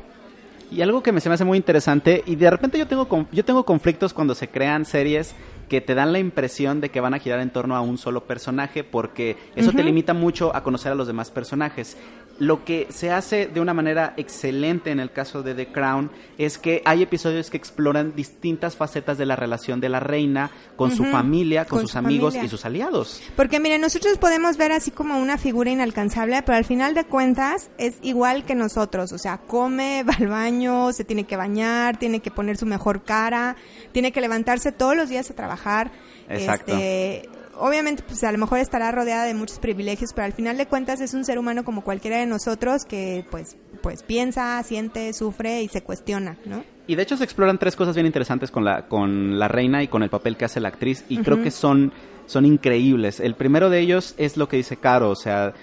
Y 0.70 0.82
algo 0.82 1.02
que 1.02 1.14
me 1.14 1.22
se 1.22 1.30
me 1.30 1.36
hace 1.36 1.46
muy 1.46 1.58
interesante, 1.58 2.24
y 2.26 2.36
de 2.36 2.50
repente 2.50 2.78
yo 2.78 2.88
tengo, 2.88 3.08
yo 3.32 3.46
tengo 3.46 3.64
conflictos 3.64 4.14
cuando 4.14 4.36
se 4.36 4.50
crean 4.50 4.84
series 4.84 5.34
que 5.70 5.80
te 5.80 5.96
dan 5.96 6.12
la 6.12 6.20
impresión 6.20 6.82
de 6.82 6.90
que 6.90 7.00
van 7.00 7.14
a 7.14 7.20
girar 7.20 7.40
en 7.40 7.52
torno 7.52 7.76
a 7.76 7.82
un 7.82 7.98
solo 7.98 8.26
personaje, 8.26 8.84
porque 8.84 9.38
eso 9.56 9.72
te 9.72 9.84
limita 9.84 10.14
mucho 10.14 10.56
a 10.56 10.64
conocer 10.64 10.92
a 10.92 10.96
los 10.96 11.08
demás 11.08 11.32
personajes. 11.32 11.98
Lo 12.40 12.66
que 12.66 12.88
se 12.90 13.12
hace 13.12 13.48
de 13.48 13.60
una 13.60 13.74
manera 13.74 14.14
excelente 14.18 14.92
en 14.92 15.00
el 15.00 15.12
caso 15.12 15.44
de 15.44 15.56
The 15.56 15.72
Crown 15.72 16.12
es 16.38 16.58
que 16.58 16.82
hay 16.86 17.02
episodios 17.02 17.50
que 17.50 17.58
exploran 17.58 18.16
distintas 18.16 18.76
facetas 18.76 19.18
de 19.18 19.26
la 19.26 19.36
relación 19.36 19.82
de 19.82 19.90
la 19.90 20.00
reina 20.00 20.52
con 20.76 20.96
su 20.96 21.04
familia, 21.06 21.66
con, 21.66 21.80
con 21.80 21.82
sus 21.82 21.92
su 21.92 21.98
amigos 21.98 22.34
familia. 22.34 22.46
y 22.46 22.50
sus 22.50 22.66
aliados. 22.66 23.22
Porque 23.36 23.60
miren, 23.60 23.82
nosotros 23.82 24.18
podemos 24.18 24.58
ver 24.58 24.72
así 24.72 24.92
como 24.92 25.18
una 25.20 25.38
figura 25.38 25.72
inalcanzable, 25.72 26.42
pero 26.44 26.58
al 26.58 26.66
final 26.66 26.94
de 26.94 27.06
cuentas 27.06 27.70
es 27.78 27.96
igual 28.02 28.46
que 28.46 28.56
nosotros, 28.56 29.12
o 29.14 29.18
sea, 29.18 29.40
come, 29.40 30.04
va 30.08 30.14
al 30.14 30.28
baño, 30.28 30.94
se 30.94 31.04
tiene 31.04 31.26
que 31.26 31.38
bañar, 31.38 31.98
tiene 31.98 32.20
que 32.20 32.32
poner 32.32 32.58
su 32.58 32.66
mejor 32.66 33.04
cara, 33.04 33.56
tiene 33.92 34.12
que 34.12 34.22
levantarse 34.22 34.72
todos 34.72 34.96
los 34.96 35.10
días 35.10 35.30
a 35.32 35.34
trabajar. 35.34 35.92
Exacto. 36.30 36.74
Este, 36.74 37.30
obviamente, 37.60 38.04
pues 38.06 38.24
a 38.24 38.32
lo 38.32 38.38
mejor 38.38 38.60
estará 38.60 38.92
rodeada 38.92 39.26
de 39.26 39.34
muchos 39.34 39.60
privilegios, 39.60 40.12
pero 40.14 40.26
al 40.26 40.34
final 40.34 40.58
de 40.58 40.66
cuentas 40.66 41.02
es 41.02 41.14
un 41.14 41.26
ser 41.26 41.40
humano 41.40 41.64
como 41.64 41.84
cualquiera 41.84 42.18
de 42.18 42.26
nosotros 42.26 42.86
que 42.86 43.26
pues 43.30 43.58
pues 43.82 44.04
piensa, 44.04 44.62
siente, 44.64 45.14
sufre 45.14 45.62
y 45.62 45.68
se 45.68 45.82
cuestiona, 45.82 46.38
¿no? 46.46 46.64
Y 46.88 46.96
de 46.96 47.04
hecho 47.04 47.18
se 47.18 47.24
exploran 47.24 47.58
tres 47.58 47.76
cosas 47.76 47.96
bien 47.96 48.06
interesantes 48.06 48.50
con 48.50 48.64
la, 48.64 48.88
con 48.88 49.38
la 49.38 49.48
reina 49.48 49.84
y 49.84 49.88
con 49.88 50.04
el 50.04 50.10
papel 50.10 50.38
que 50.38 50.46
hace 50.46 50.60
la 50.60 50.70
actriz 50.70 51.04
y 51.10 51.18
creo 51.18 51.44
que 51.44 51.52
son, 51.52 51.92
son 52.26 52.46
increíbles. 52.46 53.20
El 53.20 53.36
primero 53.36 53.70
de 53.70 53.80
ellos 53.80 54.16
es 54.18 54.38
lo 54.38 54.48
que 54.48 54.58
dice 54.58 54.78
Caro, 54.78 55.10
o 55.10 55.16
sea, 55.16 55.54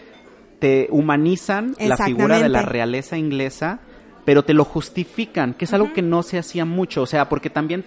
te 0.59 0.89
humanizan 0.91 1.75
la 1.81 1.97
figura 1.97 2.39
de 2.39 2.51
la 2.51 2.63
realeza 2.63 3.17
inglesa, 3.17 3.81
pero 4.25 4.45
te 4.45 4.53
lo 4.53 4.65
justifican, 4.65 5.55
que 5.55 5.65
es 5.65 5.73
algo 5.73 5.93
que 5.95 6.03
no 6.03 6.23
se 6.23 6.39
hacía 6.39 6.65
mucho, 6.65 7.03
o 7.03 7.07
sea, 7.07 7.29
porque 7.29 7.49
también 7.49 7.85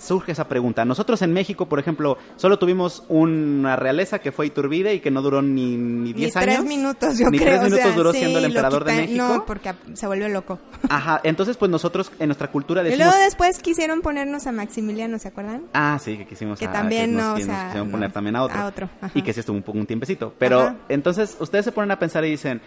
surge 0.00 0.32
esa 0.32 0.48
pregunta. 0.48 0.84
Nosotros 0.84 1.20
en 1.22 1.32
México, 1.32 1.68
por 1.68 1.78
ejemplo, 1.78 2.16
solo 2.36 2.58
tuvimos 2.58 3.04
una 3.08 3.76
realeza 3.76 4.18
que 4.18 4.32
fue 4.32 4.46
Iturbide 4.46 4.94
y 4.94 5.00
que 5.00 5.10
no 5.10 5.22
duró 5.22 5.42
ni, 5.42 5.76
ni 5.76 6.12
10 6.12 6.34
Ni 6.34 6.40
años. 6.42 6.54
tres 6.56 6.64
minutos, 6.68 7.18
yo 7.18 7.28
ni 7.30 7.38
creo. 7.38 7.48
tres 7.50 7.60
o 7.60 7.64
minutos 7.64 7.84
sea, 7.84 7.94
duró 7.94 8.12
sí, 8.12 8.18
siendo 8.20 8.38
el 8.38 8.44
emperador 8.46 8.84
de 8.84 8.92
México. 8.94 9.22
No, 9.28 9.44
porque 9.46 9.74
se 9.94 10.06
volvió 10.06 10.28
loco. 10.28 10.58
Ajá, 10.88 11.20
entonces 11.22 11.56
pues 11.56 11.70
nosotros 11.70 12.10
en 12.18 12.28
nuestra 12.28 12.48
cultura 12.50 12.80
Y 12.82 12.84
decimos... 12.86 13.06
luego 13.08 13.22
después 13.24 13.58
quisieron 13.58 14.00
ponernos 14.00 14.46
a 14.46 14.52
Maximiliano, 14.52 15.18
¿se 15.18 15.28
acuerdan? 15.28 15.64
Ah, 15.74 15.98
sí, 16.02 16.16
que 16.16 16.26
quisimos 16.26 16.58
Que 16.58 16.64
a- 16.66 16.72
también 16.72 17.14
nos- 17.14 17.26
no, 17.30 17.34
que 17.36 17.42
o 17.44 17.46
nos 17.78 17.86
no, 17.86 17.90
poner 17.90 18.10
también 18.12 18.36
a 18.36 18.42
otro. 18.44 18.58
a 18.58 18.66
otro, 18.66 18.88
ajá. 19.00 19.10
Y 19.14 19.22
que 19.22 19.32
sí 19.32 19.40
estuvo 19.40 19.56
un 19.56 19.62
poco 19.62 19.78
un 19.78 19.86
tiempecito. 19.86 20.34
Pero 20.38 20.60
Ajá. 20.60 20.76
entonces 20.88 21.36
ustedes 21.40 21.64
se 21.66 21.72
ponen 21.72 21.90
a 21.90 21.98
pensar 21.98 22.24
y 22.24 22.30
dicen, 22.30 22.60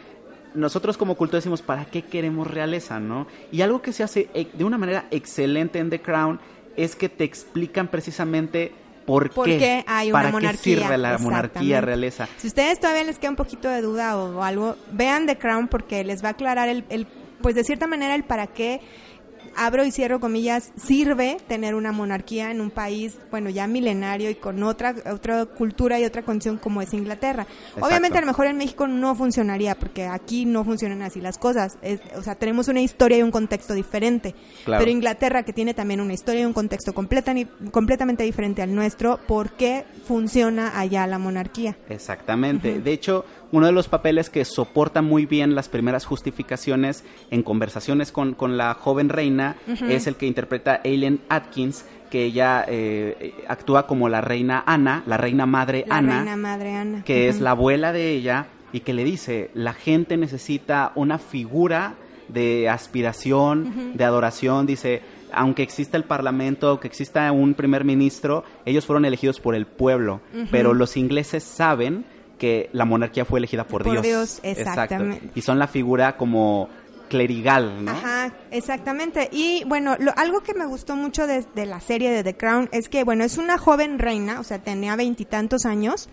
nosotros 0.54 0.98
como 0.98 1.16
cultura 1.16 1.38
decimos, 1.40 1.64
¿para 1.64 1.86
qué 1.86 2.04
queremos 2.04 2.46
realeza, 2.46 3.00
no? 3.00 3.26
Y 3.52 3.62
algo 3.62 3.82
que 3.82 3.92
se 3.92 4.04
hace 4.04 4.30
e- 4.36 4.48
de 4.54 4.64
una 4.64 4.78
manera 4.78 5.06
excelente 5.10 5.80
en 5.80 5.90
The 5.90 6.00
Crown 6.02 6.40
es 6.78 6.96
que 6.96 7.10
te 7.10 7.24
explican 7.24 7.88
precisamente 7.88 8.72
por, 9.06 9.30
¿Por 9.32 9.46
qué, 9.46 9.58
qué 9.58 9.84
hay 9.88 10.10
una 10.10 10.20
para 10.20 10.32
monarquía? 10.32 10.76
qué 10.76 10.82
sirve 10.82 10.98
la 10.98 11.18
monarquía, 11.18 11.82
realeza. 11.82 12.28
Si 12.38 12.48
ustedes 12.48 12.80
todavía 12.80 13.04
les 13.04 13.20
queda 13.20 13.32
un 13.32 13.36
poquito 13.36 13.68
de 13.70 13.82
duda 13.82 14.18
o, 14.18 14.38
o 14.38 14.44
algo, 14.44 14.78
vean 14.92 15.26
The 15.26 15.38
Crown 15.38 15.68
porque 15.68 16.04
les 16.04 16.24
va 16.24 16.30
a 16.30 16.32
aclarar 16.32 16.70
el, 16.70 16.86
el, 16.90 17.06
pues 17.42 17.56
de 17.56 17.64
cierta 17.64 17.86
manera 17.88 18.16
el 18.16 18.24
para 18.24 18.48
qué 18.48 18.80
abro 19.56 19.86
y 19.86 19.92
cierro 19.92 20.20
comillas, 20.20 20.72
sirve 20.76 21.38
tener 21.48 21.76
una 21.76 21.92
monarquía 21.92 22.52
en 22.52 22.62
un 22.62 22.72
país, 22.72 23.18
bueno, 23.32 23.50
ya 23.50 23.68
milenario 23.68 24.30
y 24.30 24.36
con 24.36 24.62
otra 24.64 24.96
otra 25.12 25.46
cultura 25.46 26.00
y 26.00 26.06
otra 26.06 26.24
condición 26.24 26.58
como 26.58 26.82
es 26.82 26.94
Inglaterra. 26.94 27.44
Exacto. 27.44 27.86
Obviamente 27.86 28.18
a 28.18 28.22
lo 28.22 28.28
mejor 28.28 28.48
en 28.48 28.58
México 28.58 28.88
no 28.88 29.16
funcionaría 29.16 29.76
porque 29.76 30.06
aquí 30.06 30.46
no 30.46 30.64
funcionan 30.64 31.02
así 31.02 31.22
las 31.22 31.38
cosas. 31.38 31.78
Es- 31.82 32.02
o 32.16 32.22
sea, 32.24 32.36
tenemos 32.36 32.68
una 32.68 32.82
historia 32.82 33.18
y 33.18 33.24
un 33.24 33.32
contexto 33.32 33.74
diferente. 33.74 34.36
Claro. 34.66 34.82
Pero 34.82 34.92
Inglaterra, 34.92 35.44
que 35.44 35.54
tiene 35.54 35.74
también 35.74 36.02
una 36.02 36.14
historia 36.14 36.42
y 36.42 36.46
un 36.46 36.54
contexto 36.54 36.94
completa, 36.94 37.34
completamente 37.72 38.24
diferente 38.24 38.62
al 38.62 38.74
nuestro, 38.74 39.20
¿por 39.28 39.52
qué 39.52 39.86
funciona 40.08 40.80
allá 40.80 41.08
la 41.08 41.18
monarquía? 41.20 41.78
Exactamente. 41.90 42.80
De 42.80 42.92
hecho, 42.92 43.26
uno 43.54 43.68
de 43.68 43.72
los 43.72 43.88
papeles 43.88 44.32
que 44.32 44.44
soporta 44.46 45.04
muy 45.04 45.28
bien 45.28 45.54
las 45.54 45.70
primeras 45.70 46.06
justificaciones 46.06 47.04
en 47.30 47.44
conversaciones 47.44 48.12
con, 48.12 48.34
con 48.34 48.58
la 48.58 48.74
joven 48.74 49.10
reina 49.10 49.58
es 49.88 50.08
el 50.08 50.16
que 50.16 50.26
interpreta 50.26 50.82
Aileen 50.84 51.22
Atkins, 51.30 51.86
que 52.10 52.26
ella 52.26 52.66
eh, 52.68 53.36
actúa 53.48 53.86
como 53.86 54.10
la 54.10 54.22
reina 54.22 54.64
Ana, 54.66 55.04
la 55.06 55.18
reina 55.18 55.46
madre 55.46 55.86
La 55.88 55.98
Ana, 55.98 56.16
reina 56.18 56.36
madre 56.36 56.74
Ana. 56.74 57.04
que 57.04 57.28
es 57.28 57.42
la 57.42 57.52
abuela 57.52 57.94
de 57.94 58.10
ella 58.10 58.48
y 58.72 58.80
que 58.80 58.94
le 58.94 59.04
dice, 59.04 59.52
la 59.54 59.74
gente 59.74 60.18
necesita 60.18 60.92
una 60.96 61.20
figura 61.20 61.94
de 62.30 62.70
aspiración, 62.70 63.94
de 63.96 64.04
adoración, 64.04 64.66
dice, 64.66 65.04
aunque 65.32 65.62
exista 65.62 65.96
el 65.96 66.06
parlamento, 66.06 66.70
aunque 66.70 66.88
exista 66.88 67.32
un 67.32 67.54
primer 67.54 67.84
ministro, 67.86 68.46
ellos 68.66 68.88
fueron 68.88 69.06
elegidos 69.06 69.40
por 69.40 69.54
el 69.54 69.68
pueblo, 69.68 70.22
pero 70.50 70.74
los 70.74 70.98
ingleses 70.98 71.44
saben 71.44 72.06
que 72.44 72.70
la 72.74 72.84
monarquía 72.84 73.24
fue 73.24 73.40
elegida 73.40 73.64
por, 73.66 73.84
Por 73.84 74.02
Dios, 74.02 74.42
exactamente. 74.44 75.30
Y 75.34 75.42
son 75.44 75.60
la 75.60 75.68
figura 75.68 76.18
como 76.18 76.68
clerigal, 77.08 77.86
¿no? 77.86 77.92
Ajá, 77.92 78.34
exactamente. 78.52 79.30
Y 79.32 79.64
bueno, 79.64 79.96
lo- 79.98 80.12
algo 80.18 80.42
que 80.42 80.54
me 80.54 80.66
gustó 80.66 80.98
mucho 80.98 81.26
de, 81.26 81.46
de 81.56 81.66
la 81.66 81.80
serie 81.80 82.12
de 82.12 82.22
The 82.22 82.36
Crown 82.36 82.68
es 82.74 82.90
que, 82.90 83.06
bueno, 83.06 83.24
es 83.24 83.38
una 83.38 83.58
joven 83.58 83.98
reina, 83.98 84.42
o 84.42 84.44
sea, 84.44 84.60
tenía 84.60 84.98
veintitantos 84.98 85.66
años 85.66 86.10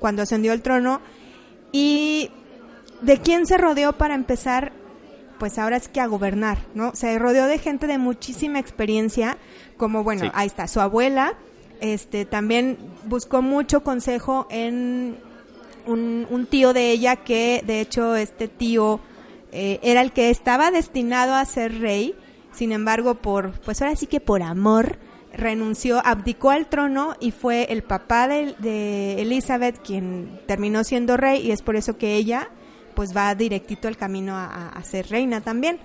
cuando 0.00 0.20
ascendió 0.20 0.52
al 0.52 0.60
trono. 0.60 1.00
Y 1.72 2.30
de 3.00 3.16
quién 3.18 3.46
se 3.46 3.56
rodeó 3.56 3.94
para 3.94 4.14
empezar, 4.14 4.72
pues 5.38 5.58
ahora 5.58 5.76
es 5.78 5.88
que 5.88 6.00
a 6.02 6.06
gobernar, 6.06 6.58
¿no? 6.74 6.94
Se 6.94 7.18
rodeó 7.18 7.46
de 7.46 7.58
gente 7.58 7.86
de 7.86 7.96
muchísima 7.96 8.58
experiencia, 8.58 9.38
como, 9.78 10.04
bueno, 10.04 10.24
Sí. 10.26 10.30
ahí 10.34 10.46
está, 10.46 10.68
su 10.68 10.80
abuela, 10.80 11.38
este, 11.80 12.26
también 12.26 12.76
buscó 13.06 13.40
mucho 13.40 13.82
consejo 13.82 14.46
en 14.50 15.16
un, 15.86 16.26
un 16.30 16.46
tío 16.46 16.72
de 16.72 16.90
ella 16.90 17.16
que, 17.16 17.62
de 17.66 17.80
hecho, 17.80 18.16
este 18.16 18.48
tío 18.48 19.00
eh, 19.52 19.80
era 19.82 20.00
el 20.00 20.12
que 20.12 20.30
estaba 20.30 20.70
destinado 20.70 21.34
a 21.34 21.44
ser 21.44 21.80
rey, 21.80 22.14
sin 22.52 22.72
embargo, 22.72 23.16
por, 23.16 23.52
pues 23.60 23.80
ahora 23.82 23.96
sí 23.96 24.06
que 24.06 24.20
por 24.20 24.42
amor, 24.42 24.98
renunció, 25.32 26.04
abdicó 26.04 26.50
al 26.50 26.66
trono 26.68 27.14
y 27.20 27.30
fue 27.30 27.64
el 27.70 27.82
papá 27.82 28.28
de, 28.28 28.54
de 28.58 29.22
Elizabeth 29.22 29.80
quien 29.82 30.40
terminó 30.46 30.84
siendo 30.84 31.16
rey. 31.16 31.46
Y 31.46 31.52
es 31.52 31.62
por 31.62 31.76
eso 31.76 31.96
que 31.96 32.16
ella 32.16 32.48
pues 32.94 33.16
va 33.16 33.34
directito 33.34 33.88
al 33.88 33.96
camino 33.96 34.36
a, 34.36 34.80
ser 34.82 35.08
reina 35.08 35.40
también. 35.40 35.78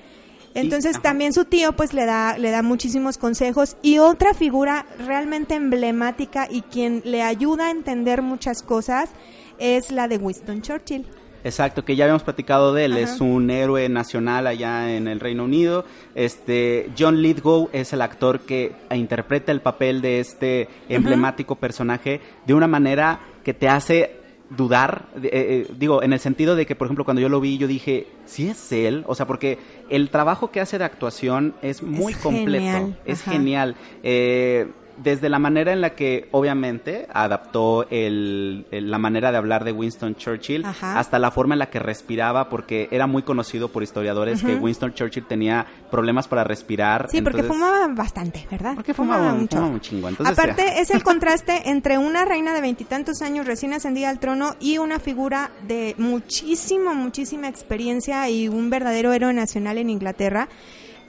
Entonces 0.53 1.01
también 1.01 1.34
su 1.34 1.43
tío 1.43 1.73
pues 1.75 1.93
le 1.93 2.05
da 2.05 2.38
le 2.38 2.49
da 2.49 2.62
muchísimos 2.62 3.17
consejos. 3.17 3.77
Y 3.81 3.99
otra 3.99 4.34
figura 4.34 4.86
realmente 5.05 5.55
emblemática 5.55 6.47
y 6.49 6.62
quien 6.62 7.01
le 7.05 7.23
ayuda 7.23 7.67
a 7.67 7.71
entender 7.71 8.21
muchas 8.21 8.63
cosas 8.63 9.10
es 9.59 9.91
la 9.91 10.07
de 10.07 10.17
Winston 10.17 10.61
Churchill. 10.61 11.05
Exacto, 11.43 11.85
que 11.85 11.95
ya 11.95 12.05
habíamos 12.05 12.23
platicado 12.23 12.73
de 12.73 12.85
él, 12.85 12.93
Ajá. 12.93 13.01
es 13.01 13.21
un 13.21 13.51
héroe 13.51 13.87
nacional 13.87 14.47
allá 14.47 14.95
en 14.95 15.07
el 15.07 15.19
Reino 15.19 15.43
Unido. 15.43 15.85
Este 16.15 16.89
John 16.97 17.21
Lithgow 17.21 17.69
es 17.71 17.93
el 17.93 18.01
actor 18.01 18.39
que 18.39 18.71
interpreta 18.95 19.51
el 19.51 19.61
papel 19.61 20.01
de 20.01 20.19
este 20.19 20.67
emblemático 20.89 21.55
personaje 21.55 22.19
de 22.47 22.53
una 22.55 22.65
manera 22.67 23.19
que 23.43 23.53
te 23.53 23.69
hace 23.69 24.25
dudar, 24.49 25.07
eh, 25.21 25.29
eh, 25.31 25.67
digo, 25.77 26.01
en 26.03 26.13
el 26.13 26.19
sentido 26.19 26.55
de 26.55 26.65
que, 26.65 26.75
por 26.75 26.87
ejemplo, 26.87 27.05
cuando 27.05 27.21
yo 27.21 27.29
lo 27.29 27.39
vi, 27.39 27.57
yo 27.59 27.67
dije, 27.67 28.07
sí 28.25 28.47
es 28.47 28.71
él, 28.71 29.03
o 29.07 29.13
sea, 29.15 29.27
porque 29.27 29.59
el 29.89 30.09
trabajo 30.09 30.51
que 30.51 30.61
hace 30.61 30.77
de 30.77 30.83
actuación 30.83 31.55
es 31.61 31.81
muy 31.83 32.13
Es 32.13 32.19
completo, 32.19 32.63
genial, 32.63 32.97
es 33.05 33.21
ajá. 33.21 33.31
genial. 33.31 33.75
Eh, 34.03 34.67
desde 34.97 35.29
la 35.29 35.39
manera 35.39 35.73
en 35.73 35.81
la 35.81 35.91
que 35.91 36.27
obviamente 36.31 37.08
adaptó 37.13 37.86
el, 37.89 38.65
el- 38.71 38.89
la 38.89 38.97
manera 38.97 39.31
de 39.31 39.38
hablar 39.38 39.63
de 39.63 39.71
Winston 39.71 40.15
Churchill 40.15 40.63
Ajá. 40.65 40.99
hasta 40.99 41.19
la 41.19 41.31
forma 41.31 41.55
en 41.55 41.60
la 41.60 41.69
que 41.69 41.79
respiraba 41.79 42.49
porque 42.49 42.88
era 42.91 43.05
muy 43.08 43.23
conocido 43.23 43.69
por 43.69 43.84
historiadores 43.84 44.41
que. 44.41 44.55
Winston 44.55 44.93
Churchill 44.93 45.25
tenía 45.25 45.65
problemas 45.91 46.27
para 46.27 46.43
respirar 46.43 47.08
Sí, 47.10 47.21
porque 47.21 47.43
fumaba 47.43 47.88
bastante, 47.89 48.47
¿verdad? 48.49 48.73
Porque 48.75 48.93
fumaba, 48.93 49.34
un 49.34 49.47
fumaba 49.47 49.67
un 49.67 49.79
chingo, 49.81 50.08
entonces, 50.10 50.38
Aparte, 50.38 50.63
ya. 50.65 50.79
es 50.81 50.89
el 50.91 51.03
contraste 51.03 51.69
entre 51.69 51.97
una 51.97 52.23
reina 52.25 52.53
de 52.53 52.62
veintitantos 52.62 53.21
años 53.21 53.45
recién 53.45 53.73
ascendida 53.73 54.10
al 54.10 54.19
trono 54.19 54.55
y 54.60 54.77
una 54.77 54.99
figura 54.99 55.51
de 55.67 55.93
muchísimo, 55.97 56.95
muchísima 56.95 57.47
experiencia 57.47 58.29
y 58.29 58.47
un 58.47 58.69
verdadero 58.69 59.12
héroe 59.13 59.34
nacional 59.34 59.77
en 59.77 59.89
Inglaterra. 59.89 60.47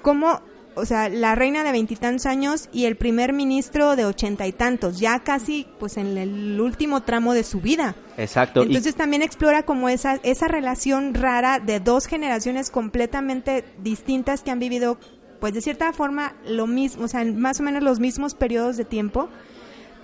Como, 0.02 0.40
o 0.76 0.84
sea, 0.84 1.08
la 1.08 1.34
reina 1.34 1.64
de 1.64 1.72
veintitantos 1.72 2.26
años 2.26 2.68
y 2.72 2.84
el 2.84 2.96
primer 2.96 3.32
ministro 3.32 3.96
de 3.96 4.04
ochenta 4.04 4.46
y 4.46 4.52
tantos, 4.52 4.98
ya 5.00 5.20
casi 5.20 5.66
pues 5.78 5.96
en 5.96 6.16
el 6.18 6.60
último 6.60 7.02
tramo 7.02 7.34
de 7.34 7.42
su 7.44 7.60
vida. 7.60 7.94
exacto 8.16 8.60
y- 8.62 8.66
Entonces 8.66 8.94
también 8.94 9.22
explora 9.22 9.64
como 9.64 9.88
esa, 9.88 10.20
esa 10.22 10.46
relación 10.48 11.14
rara 11.14 11.58
de 11.58 11.80
dos 11.80 12.06
generaciones 12.06 12.70
completamente 12.70 13.64
distintas 13.82 14.42
que 14.42 14.50
han 14.50 14.58
vivido, 14.58 14.98
pues 15.40 15.54
de 15.54 15.60
cierta 15.62 15.92
forma, 15.92 16.34
lo 16.46 16.66
mismo, 16.66 17.04
o 17.04 17.08
sea, 17.08 17.24
más 17.24 17.58
o 17.60 17.62
menos 17.62 17.82
los 17.82 17.98
mismos 17.98 18.34
periodos 18.34 18.76
de 18.76 18.84
tiempo, 18.84 19.28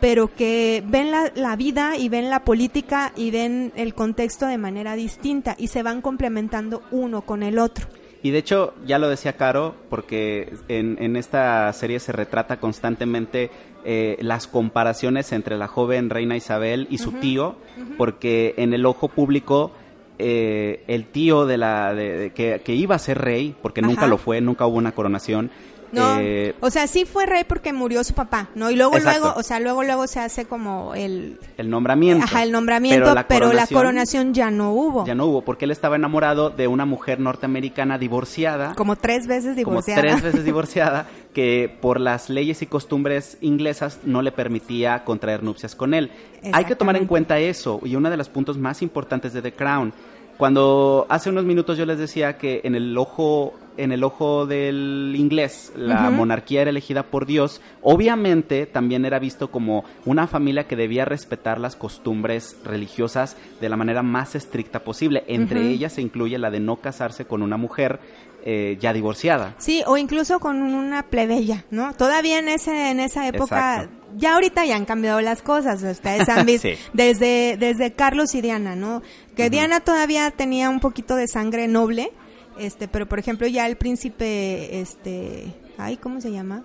pero 0.01 0.35
que 0.35 0.83
ven 0.87 1.11
la, 1.13 1.31
la 1.37 1.55
vida 1.55 1.97
y 1.97 2.09
ven 2.09 2.29
la 2.29 2.45
política 2.45 3.13
y 3.15 3.31
ven 3.31 3.73
el 3.77 3.95
contexto 3.95 4.47
de 4.47 4.59
manera 4.59 4.95
distinta 4.97 5.55
y 5.59 5.69
se 5.69 5.83
van 5.85 6.01
complementando 6.03 6.83
uno 6.91 7.23
con 7.23 7.43
el 7.45 7.59
otro. 7.61 7.87
Y 8.23 8.31
de 8.31 8.39
hecho, 8.39 8.75
ya 8.87 8.99
lo 9.01 9.09
decía 9.09 9.33
Caro, 9.37 9.75
porque 9.91 10.53
en, 10.69 10.97
en 11.01 11.17
esta 11.17 11.73
serie 11.73 11.99
se 11.99 12.13
retrata 12.13 12.59
constantemente 12.61 13.51
eh, 13.85 14.17
las 14.21 14.47
comparaciones 14.47 15.33
entre 15.33 15.57
la 15.59 15.67
joven 15.67 16.09
reina 16.09 16.37
Isabel 16.37 16.87
y 16.89 16.99
su 16.99 17.13
tío, 17.13 17.57
porque 17.99 18.55
en 18.59 18.75
el 18.75 18.87
ojo 18.87 19.09
público 19.09 19.73
eh, 20.19 20.85
el 20.87 21.07
tío 21.07 21.47
de 21.47 21.57
la 21.59 21.95
de- 21.95 22.17
de- 22.17 22.31
que, 22.31 22.61
que 22.65 22.75
iba 22.75 22.95
a 22.95 22.99
ser 23.01 23.19
rey, 23.19 23.57
porque 23.61 23.83
nunca 23.83 24.03
lo 24.07 24.19
fue, 24.19 24.41
nunca 24.41 24.67
hubo 24.67 24.77
una 24.79 24.93
coronación. 24.93 25.51
No, 25.93 26.19
eh, 26.21 26.55
o 26.61 26.71
sea, 26.71 26.87
sí 26.87 27.05
fue 27.05 27.27
rey 27.27 27.45
porque 27.47 27.73
murió 27.73 28.03
su 28.03 28.15
papá, 28.15 28.49
¿no? 28.55 28.71
Y 28.71 28.77
luego, 28.77 28.97
Exacto. 28.97 29.21
luego, 29.21 29.39
o 29.39 29.43
sea, 29.43 29.61
luego, 29.61 29.85
luego 29.85 30.07
se 30.07 30.21
hace 30.21 30.47
como 30.47 30.95
el, 30.95 31.39
el 31.59 31.69
nombramiento. 31.71 32.25
ajá, 32.25 32.43
el 32.43 32.51
nombramiento, 32.51 33.15
pero 33.29 33.53
la, 33.53 33.67
coronación 33.67 33.79
coronación 33.79 34.35
ya 34.35 34.51
no 34.51 34.73
hubo. 34.73 35.07
Ya 35.07 35.15
no 35.15 35.27
hubo, 35.27 35.43
porque 35.43 35.67
él 35.67 35.71
estaba 35.71 35.97
enamorado 35.97 36.51
de 36.51 36.67
una 36.67 36.87
mujer 36.87 37.21
norteamericana 37.21 37.99
divorciada. 37.99 38.75
Como 38.75 38.97
tres 38.97 39.27
veces 39.27 39.55
como 39.65 39.83
divorciada. 39.83 40.01
tres 40.01 40.23
veces 40.23 40.45
divorciada, 40.47 41.07
que 41.35 41.77
por 41.81 42.01
las 42.01 42.31
leyes 42.31 42.63
y 42.63 42.67
costumbres 42.67 43.37
inglesas 43.41 44.01
no 44.05 44.23
le 44.23 44.33
permitía 44.33 45.05
contraer 45.05 45.43
nupcias 45.43 45.75
con 45.75 45.95
él. 45.95 46.11
Hay 46.53 46.65
que 46.65 46.75
tomar 46.75 46.97
en 46.97 47.07
cuenta 47.07 47.39
eso, 47.39 47.81
y 47.85 47.97
uno 47.97 48.11
de 48.11 48.17
los 48.17 48.29
puntos 48.29 48.57
más 48.57 48.83
importantes 48.83 49.33
de 49.33 49.43
The 49.43 49.53
Crown. 49.53 49.93
Cuando 50.39 51.07
hace 51.09 51.31
unos 51.31 51.45
minutos 51.45 51.79
yo 51.79 51.87
les 51.87 51.99
decía 51.99 52.37
que 52.37 52.63
en 52.65 52.75
el 52.75 52.97
ojo, 52.99 53.55
en 53.77 53.93
el 53.93 54.05
ojo 54.05 54.47
del 54.47 55.15
inglés, 55.17 55.73
la 55.77 56.11
monarquía 56.11 56.63
era 56.63 56.71
elegida 56.71 57.03
por 57.05 57.27
Dios, 57.27 57.61
obviamente 57.81 58.67
también 58.67 59.05
era 59.05 59.19
visto 59.19 59.51
como 59.51 59.85
una 60.05 60.27
familia 60.27 60.67
que 60.67 60.77
debía 60.77 61.05
respetar 61.05 61.61
las 61.61 61.77
costumbres 61.77 62.57
religiosas 62.65 63.37
de 63.61 63.69
la 63.69 63.77
manera 63.77 64.03
más 64.03 64.35
estricta 64.35 64.81
posible. 64.81 65.25
Entre 65.29 65.69
ellas 65.69 65.93
se 65.95 66.03
incluye 66.03 66.39
la 66.39 66.51
de 66.51 66.61
no 66.61 66.77
casarse 66.77 67.25
con 67.25 67.43
una 67.43 67.57
mujer 67.57 68.01
eh, 68.45 68.77
ya 68.81 68.93
divorciada. 68.93 69.55
Sí, 69.59 69.83
o 69.87 69.97
incluso 69.97 70.41
con 70.41 70.61
una 70.63 71.05
plebeya, 71.05 71.65
¿no? 71.71 71.95
Todavía 71.95 72.41
en 72.41 72.49
ese 72.49 72.91
en 72.91 72.99
esa 72.99 73.29
época, 73.29 73.77
Exacto. 73.85 73.97
ya 74.17 74.35
ahorita 74.35 74.65
ya 74.65 74.75
han 74.75 74.85
cambiado 74.85 75.21
las 75.21 75.43
cosas. 75.43 75.81
Ustedes 75.83 76.29
han 76.29 76.45
visto 76.45 76.67
Sí. 76.69 76.75
desde 76.93 77.57
desde 77.57 77.93
Carlos 77.93 78.35
y 78.35 78.41
Diana, 78.41 78.75
¿no? 78.75 79.01
Que 79.37 79.49
Diana 79.49 79.79
todavía 79.81 80.31
tenía 80.33 80.71
un 80.71 80.81
poquito 80.81 81.15
de 81.15 81.29
sangre 81.29 81.69
noble, 81.69 82.11
este, 82.59 82.89
pero 82.89 83.07
por 83.07 83.19
ejemplo 83.19 83.47
ya 83.47 83.67
el 83.67 83.77
príncipe, 83.77 84.81
este, 84.81 85.53
ay, 85.79 85.97
¿cómo 85.97 86.21
se 86.21 86.31
llama? 86.33 86.63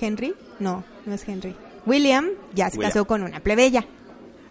Henry, 0.00 0.34
no, 0.58 0.84
no 1.06 1.14
es 1.14 1.26
Henry. 1.28 1.54
William 1.86 2.26
ya 2.54 2.70
se 2.70 2.78
William. 2.78 2.92
casó 2.92 3.04
con 3.06 3.22
una 3.22 3.40
plebeya. 3.40 3.84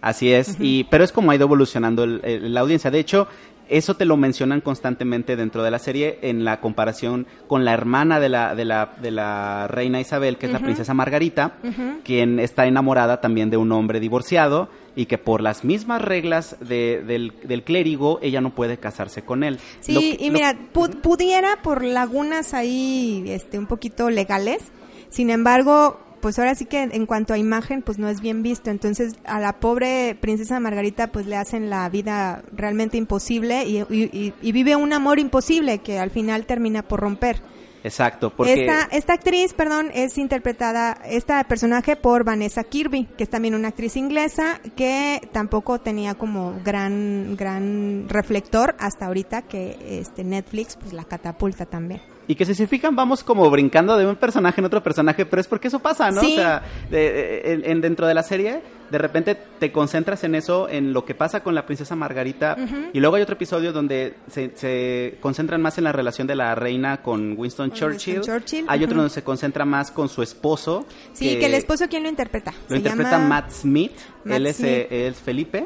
Así 0.01 0.31
es, 0.33 0.57
y 0.59 0.83
pero 0.85 1.03
es 1.03 1.11
como 1.11 1.31
ha 1.31 1.35
ido 1.35 1.45
evolucionando 1.45 2.03
el- 2.03 2.21
el- 2.23 2.53
la 2.53 2.59
audiencia. 2.61 2.91
De 2.91 2.99
hecho, 2.99 3.27
eso 3.69 3.95
te 3.95 4.03
lo 4.03 4.17
mencionan 4.17 4.59
constantemente 4.59 5.35
dentro 5.37 5.63
de 5.63 5.71
la 5.71 5.79
serie 5.79 6.19
en 6.21 6.43
la 6.43 6.59
comparación 6.59 7.25
con 7.47 7.63
la 7.63 7.73
hermana 7.73 8.19
de 8.19 8.27
la, 8.27 8.53
de 8.55 8.65
la, 8.65 8.93
de 9.01 9.11
la 9.11 9.67
reina 9.69 10.01
Isabel, 10.01 10.37
que 10.37 10.47
es 10.47 10.51
la 10.51 10.59
princesa 10.59 10.93
Margarita, 10.93 11.55
quien 12.03 12.39
está 12.39 12.67
enamorada 12.67 13.21
también 13.21 13.49
de 13.49 13.55
un 13.57 13.71
hombre 13.71 14.01
divorciado 14.01 14.67
y 14.95 15.05
que 15.07 15.17
por 15.17 15.41
las 15.41 15.63
mismas 15.63 16.01
reglas 16.01 16.55
de- 16.59 17.01
del, 17.05 17.33
del 17.43 17.63
clérigo 17.63 18.19
ella 18.21 18.41
no 18.41 18.53
puede 18.53 18.77
casarse 18.77 19.23
con 19.23 19.43
él. 19.43 19.59
Sí, 19.81 19.93
Lo 19.93 20.01
y 20.01 20.27
lo- 20.27 20.33
mira, 20.33 20.55
pu- 20.73 21.01
pudiera 21.01 21.61
por 21.63 21.83
lagunas 21.83 22.53
ahí 22.53 23.23
este 23.27 23.57
un 23.57 23.67
poquito 23.67 24.09
legales. 24.09 24.61
Sin 25.09 25.29
embargo, 25.29 25.99
pues 26.21 26.39
ahora 26.39 26.55
sí 26.55 26.65
que 26.65 26.81
en 26.83 27.05
cuanto 27.05 27.33
a 27.33 27.37
imagen, 27.37 27.81
pues 27.81 27.97
no 27.99 28.07
es 28.07 28.21
bien 28.21 28.43
visto. 28.43 28.69
Entonces, 28.69 29.15
a 29.25 29.39
la 29.39 29.59
pobre 29.59 30.15
princesa 30.21 30.59
Margarita, 30.59 31.07
pues 31.11 31.25
le 31.25 31.35
hacen 31.35 31.69
la 31.69 31.89
vida 31.89 32.43
realmente 32.53 32.95
imposible 32.97 33.65
y, 33.65 33.79
y- 33.89 34.09
y- 34.13 34.33
y 34.41 34.51
vive 34.53 34.75
un 34.77 34.93
amor 34.93 35.19
imposible 35.19 35.79
que 35.79 35.99
al 35.99 36.11
final 36.11 36.45
termina 36.45 36.81
por 36.83 37.01
romper. 37.01 37.41
Exacto, 37.83 38.29
porque... 38.29 38.65
Esta, 38.65 38.95
esta 38.95 39.13
actriz, 39.13 39.53
perdón, 39.53 39.89
es 39.93 40.17
interpretada, 40.17 40.97
esta 41.05 41.43
personaje 41.43 41.95
por 41.95 42.23
Vanessa 42.23 42.63
Kirby, 42.63 43.05
que 43.17 43.23
es 43.23 43.29
también 43.29 43.55
una 43.55 43.69
actriz 43.69 43.97
inglesa 43.97 44.61
que 44.75 45.21
tampoco 45.31 45.79
tenía 45.79 46.15
como 46.15 46.59
gran, 46.63 47.35
gran 47.35 48.07
reflector 48.07 48.75
hasta 48.79 49.07
ahorita 49.07 49.43
que 49.43 49.99
este 49.99 50.23
Netflix 50.23 50.77
pues 50.77 50.93
la 50.93 51.03
catapulta 51.03 51.65
también. 51.65 52.12
Y 52.27 52.35
que 52.35 52.45
si 52.45 52.55
se 52.55 52.67
fijan, 52.67 52.95
vamos 52.95 53.23
como 53.23 53.49
brincando 53.49 53.97
de 53.97 54.05
un 54.07 54.15
personaje 54.15 54.61
en 54.61 54.65
otro 54.65 54.81
personaje, 54.81 55.25
pero 55.25 55.41
es 55.41 55.47
porque 55.47 55.67
eso 55.67 55.79
pasa, 55.79 56.09
¿no? 56.11 56.21
Sí. 56.21 56.33
O 56.33 56.35
sea, 56.35 56.63
de- 56.89 56.97
de- 57.11 57.53
en- 57.53 57.65
en- 57.65 57.81
dentro 57.81 58.07
de 58.07 58.13
la 58.13 58.23
serie 58.23 58.61
de 58.89 58.97
repente 58.99 59.35
te 59.59 59.71
concentras 59.71 60.23
en 60.23 60.35
eso, 60.35 60.69
en 60.69 60.93
lo 60.93 61.03
que 61.03 61.15
pasa 61.15 61.41
con 61.41 61.55
la 61.55 61.65
princesa 61.65 61.95
Margarita, 61.95 62.55
y 62.93 62.99
luego 62.99 63.15
hay 63.15 63.23
otro 63.23 63.33
episodio 63.35 63.73
donde 63.73 64.13
se, 64.29 64.51
se 64.55 65.17
concentran 65.19 65.61
más 65.63 65.79
en 65.79 65.85
la 65.85 65.91
relación 65.91 66.27
de 66.27 66.35
la 66.35 66.53
reina 66.53 67.01
con 67.01 67.33
Winston 67.35 67.69
Con 67.71 67.79
Churchill. 67.79 68.15
Winston 68.17 68.35
Churchill, 68.39 68.65
Hay 68.67 68.83
otro 68.83 68.97
donde 68.97 69.09
se 69.09 69.23
concentra 69.23 69.65
más 69.65 69.89
con 69.89 70.09
su 70.09 70.21
esposo. 70.21 70.85
Sí, 71.13 71.39
que, 71.39 71.47
el 71.47 71.55
esposo, 71.55 71.85
¿quién 71.89 72.03
lo 72.03 72.09
interpreta? 72.09 72.51
Lo 72.51 72.75
Se 72.75 72.77
interpreta 72.77 73.11
llama- 73.13 73.27
Matt 73.27 73.49
Smith. 73.51 73.93
Matt 74.25 74.37
él 74.37 74.45
es, 74.47 74.57
Smith. 74.57 74.69
eh, 74.69 75.07
es 75.07 75.15
Felipe, 75.17 75.65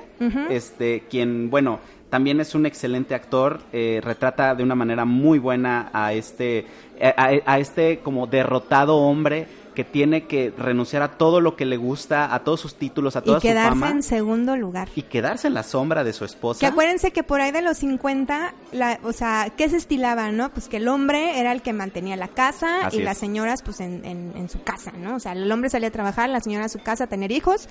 este, 0.49 1.03
quien, 1.09 1.49
bueno, 1.49 1.79
también 2.09 2.39
es 2.39 2.55
un 2.55 2.65
excelente 2.65 3.15
actor. 3.15 3.59
eh, 3.73 3.99
retrata 4.03 4.55
de 4.55 4.63
una 4.63 4.75
manera 4.75 5.05
muy 5.05 5.39
buena 5.39 5.89
a 5.93 6.13
este, 6.13 6.65
a, 7.01 7.31
a 7.45 7.59
este 7.59 7.99
como 7.99 8.27
derrotado 8.27 8.97
hombre 8.97 9.47
que 9.75 9.83
tiene 9.83 10.25
que 10.25 10.51
renunciar 10.57 11.03
a 11.03 11.17
todo 11.19 11.39
lo 11.39 11.55
que 11.55 11.63
le 11.63 11.77
gusta, 11.77 12.33
a 12.33 12.39
todos 12.43 12.59
sus 12.59 12.73
títulos, 12.75 13.15
a 13.15 13.21
toda 13.21 13.37
Y 13.37 13.41
su 13.41 13.47
quedarse 13.47 13.69
fama 13.69 13.91
en 13.91 14.01
segundo 14.01 14.55
lugar. 14.57 14.89
y 14.95 15.03
quedarse 15.03 15.45
en 15.47 15.53
la 15.53 15.61
sombra 15.61 16.03
de 16.03 16.13
su 16.13 16.25
esposa. 16.25 16.59
Que 16.61 16.65
acuérdense 16.65 17.11
que 17.11 17.21
por 17.21 17.41
ahí 17.41 17.51
de 17.51 17.61
los 17.61 17.77
50, 17.77 18.55
la, 18.71 18.99
o 19.03 19.13
sea, 19.13 19.53
¿qué 19.55 19.69
se 19.69 19.77
estilaba, 19.77 20.31
no? 20.31 20.49
Pues 20.49 20.67
que 20.67 20.77
el 20.77 20.87
hombre 20.87 21.39
era 21.39 21.51
el 21.51 21.61
que 21.61 21.73
mantenía 21.73 22.15
la 22.15 22.27
casa 22.27 22.87
Así 22.87 22.97
y 22.97 22.99
es. 23.01 23.05
las 23.05 23.19
señoras, 23.19 23.61
pues 23.61 23.79
en, 23.79 24.03
en, 24.03 24.31
en 24.35 24.49
su 24.49 24.63
casa, 24.63 24.93
¿no? 24.97 25.15
O 25.17 25.19
sea, 25.19 25.33
el 25.33 25.51
hombre 25.51 25.69
salía 25.69 25.89
a 25.89 25.91
trabajar, 25.91 26.27
la 26.29 26.39
señora 26.41 26.65
a 26.65 26.69
su 26.69 26.79
casa 26.79 27.03
a 27.03 27.07
tener 27.07 27.31
hijos 27.31 27.69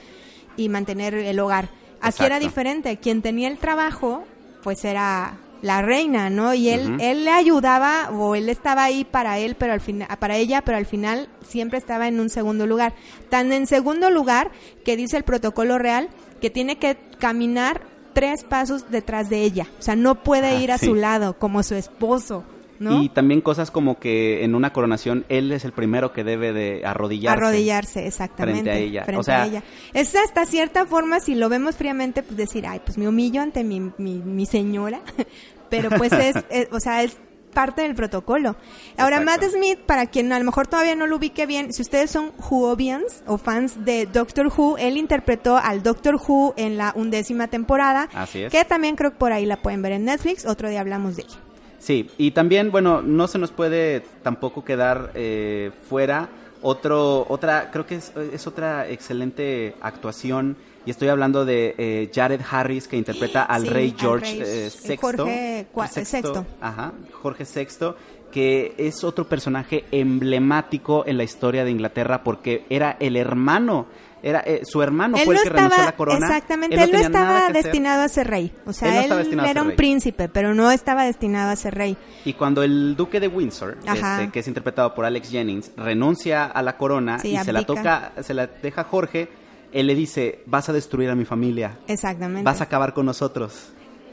y 0.56 0.68
mantener 0.68 1.12
el 1.14 1.40
hogar. 1.40 1.70
Aquí 2.00 2.24
era 2.24 2.36
Exacto. 2.36 2.46
diferente. 2.46 2.96
Quien 2.98 3.22
tenía 3.22 3.48
el 3.48 3.58
trabajo, 3.58 4.24
pues 4.62 4.84
era 4.84 5.38
la 5.62 5.80
reina, 5.82 6.28
¿no? 6.30 6.52
Y 6.54 6.68
él, 6.68 6.98
él 7.00 7.24
le 7.24 7.30
ayudaba 7.32 8.10
o 8.10 8.34
él 8.34 8.48
estaba 8.48 8.84
ahí 8.84 9.04
para 9.04 9.38
él, 9.38 9.56
pero 9.58 9.72
al 9.72 9.80
final, 9.80 10.06
para 10.18 10.36
ella, 10.36 10.62
pero 10.62 10.76
al 10.78 10.86
final 10.86 11.28
siempre 11.46 11.78
estaba 11.78 12.06
en 12.08 12.20
un 12.20 12.28
segundo 12.28 12.66
lugar. 12.66 12.92
Tan 13.30 13.52
en 13.52 13.66
segundo 13.66 14.10
lugar 14.10 14.50
que 14.84 14.96
dice 14.96 15.16
el 15.16 15.24
protocolo 15.24 15.78
real 15.78 16.08
que 16.40 16.50
tiene 16.50 16.76
que 16.76 16.96
caminar 17.18 17.80
tres 18.12 18.44
pasos 18.44 18.90
detrás 18.90 19.28
de 19.30 19.42
ella. 19.42 19.66
O 19.78 19.82
sea, 19.82 19.96
no 19.96 20.22
puede 20.22 20.48
Ah, 20.48 20.60
ir 20.60 20.72
a 20.72 20.78
sí. 20.78 20.86
su 20.86 20.94
lado 20.94 21.38
como 21.38 21.62
su 21.62 21.74
esposo, 21.74 22.44
¿no? 22.78 23.02
Y 23.02 23.08
también 23.08 23.40
cosas 23.40 23.70
como 23.70 23.98
que 23.98 24.44
en 24.44 24.54
una 24.54 24.72
coronación 24.72 25.24
él 25.28 25.52
es 25.52 25.64
el 25.64 25.72
primero 25.72 26.12
que 26.12 26.24
debe 26.24 26.52
de 26.52 26.82
arrodillarse. 26.84 27.36
Arrodillarse, 27.38 28.06
exactamente. 28.06 28.62
frente 28.62 28.70
a 28.70 28.78
ella. 28.78 29.04
frente 29.04 29.20
O 29.20 29.22
sea- 29.22 29.42
a 29.42 29.46
ella. 29.46 29.62
Es 29.94 30.14
hasta 30.16 30.44
cierta 30.46 30.86
forma, 30.86 31.20
si 31.20 31.34
lo 31.34 31.48
vemos 31.48 31.76
fríamente, 31.76 32.22
pues 32.22 32.36
decir, 32.36 32.66
ay, 32.66 32.80
pues 32.84 32.98
me 32.98 33.08
humillo 33.08 33.42
ante 33.42 33.64
mi, 33.64 33.80
mi, 33.98 34.14
mi 34.18 34.46
señora. 34.46 35.00
Pero 35.70 35.90
pues 35.90 36.12
es, 36.12 36.36
es- 36.50 36.68
o 36.72 36.80
sea, 36.80 37.02
es 37.02 37.16
parte 37.52 37.80
del 37.80 37.94
protocolo. 37.94 38.54
Ahora, 38.98 39.16
Exacto. 39.16 39.46
Matt 39.46 39.52
Smith, 39.54 39.78
para 39.86 40.04
quien 40.08 40.30
a 40.30 40.38
lo 40.38 40.44
mejor 40.44 40.66
todavía 40.66 40.94
no 40.94 41.06
lo 41.06 41.16
ubique 41.16 41.46
bien, 41.46 41.72
si 41.72 41.80
ustedes 41.80 42.10
son 42.10 42.32
Whovians 42.50 43.22
o 43.26 43.38
fans 43.38 43.82
de 43.86 44.04
Doctor 44.04 44.52
Who, 44.54 44.76
él 44.76 44.98
interpretó 44.98 45.56
al 45.56 45.82
Doctor 45.82 46.16
Who 46.16 46.52
en 46.58 46.76
la 46.76 46.92
undécima 46.94 47.48
temporada. 47.48 48.10
Así 48.12 48.42
es. 48.42 48.52
Que 48.52 48.66
también 48.66 48.94
creo 48.94 49.12
que 49.12 49.16
por 49.16 49.32
ahí 49.32 49.46
la 49.46 49.56
pueden 49.62 49.80
ver 49.80 49.92
en 49.92 50.04
Netflix. 50.04 50.44
Otro 50.44 50.68
día 50.68 50.80
hablamos 50.80 51.16
de 51.16 51.22
ella. 51.22 51.38
Sí, 51.86 52.10
y 52.18 52.32
también, 52.32 52.72
bueno, 52.72 53.00
no 53.00 53.28
se 53.28 53.38
nos 53.38 53.52
puede 53.52 54.00
tampoco 54.24 54.64
quedar 54.64 55.12
eh, 55.14 55.70
fuera 55.88 56.28
otro, 56.60 57.24
otra, 57.28 57.70
creo 57.70 57.86
que 57.86 57.94
es, 57.94 58.12
es 58.32 58.48
otra 58.48 58.88
excelente 58.88 59.76
actuación, 59.80 60.56
y 60.84 60.90
estoy 60.90 61.06
hablando 61.06 61.44
de 61.44 61.76
eh, 61.78 62.10
Jared 62.12 62.40
Harris, 62.50 62.88
que 62.88 62.96
interpreta 62.96 63.44
al 63.44 63.62
Sí, 63.62 63.68
rey 63.68 63.94
George 63.96 64.32
rey, 64.32 64.42
eh, 64.44 64.70
VI. 64.82 64.96
Jorge 64.96 66.04
sexto. 66.04 66.44
Ajá, 66.60 66.92
Jorge 67.12 67.44
VI, 67.44 67.94
que 68.32 68.74
es 68.78 69.04
otro 69.04 69.28
personaje 69.28 69.84
emblemático 69.92 71.04
en 71.06 71.18
la 71.18 71.22
historia 71.22 71.64
de 71.64 71.70
Inglaterra, 71.70 72.24
porque 72.24 72.64
era 72.68 72.96
el 72.98 73.14
hermano, 73.14 73.86
era 74.22 74.40
eh, 74.40 74.62
su 74.64 74.82
hermano 74.82 75.16
él 75.18 75.24
fue 75.24 75.34
no 75.34 75.40
el 75.42 75.44
que 75.44 75.50
renunció 75.50 75.74
a 75.74 75.76
estaba, 75.76 75.90
la 75.90 75.96
corona. 75.96 76.26
exactamente, 76.26 76.74
Él 76.76 76.80
no 76.80 76.84
él 76.86 76.92
no, 76.92 76.98
estaba 77.06 77.46
hacer. 77.46 77.62
destinado 77.62 78.02
a 78.02 78.08
ser 78.08 78.26
rey. 78.26 78.52
O 78.66 78.72
sea, 78.72 78.88
Él 78.88 79.08
no 79.10 79.18
él, 79.18 79.26
estaba 79.28 79.48
era 79.50 79.62
un 79.62 79.68
rey. 79.68 79.76
príncipe, 79.76 80.28
pero 80.28 80.54
no 80.54 80.70
estaba 80.70 81.04
destinado 81.04 81.50
a 81.50 81.56
ser 81.56 81.74
rey. 81.74 81.96
Y 82.24 82.32
cuando 82.32 82.62
el 82.62 82.96
duque 82.96 83.20
de 83.20 83.28
Windsor, 83.28 83.76
este, 83.86 84.30
que 84.32 84.40
es 84.40 84.48
interpretado 84.48 84.94
por 84.94 85.04
Alex 85.04 85.30
Jennings, 85.30 85.70
renuncia 85.76 86.44
a 86.46 86.62
la 86.62 86.76
corona 86.76 87.18
Sí, 87.18 87.34
y 87.34 87.38
se 87.38 87.52
la 87.52 87.64
toca, 87.64 88.12
se 88.22 88.34
la 88.34 88.46
deja 88.46 88.80
a 88.80 88.84
Jorge, 88.84 89.28
él 89.72 89.86
le 89.86 89.94
dice, 89.94 90.42
vas 90.46 90.68
a 90.68 90.72
destruir 90.72 91.10
a 91.10 91.14
mi 91.14 91.24
familia, 91.24 91.78
Exactamente. 91.86 92.42
vas 92.44 92.60
a 92.60 92.64
acabar 92.64 92.94
con 92.94 93.04
nosotros. 93.06 93.72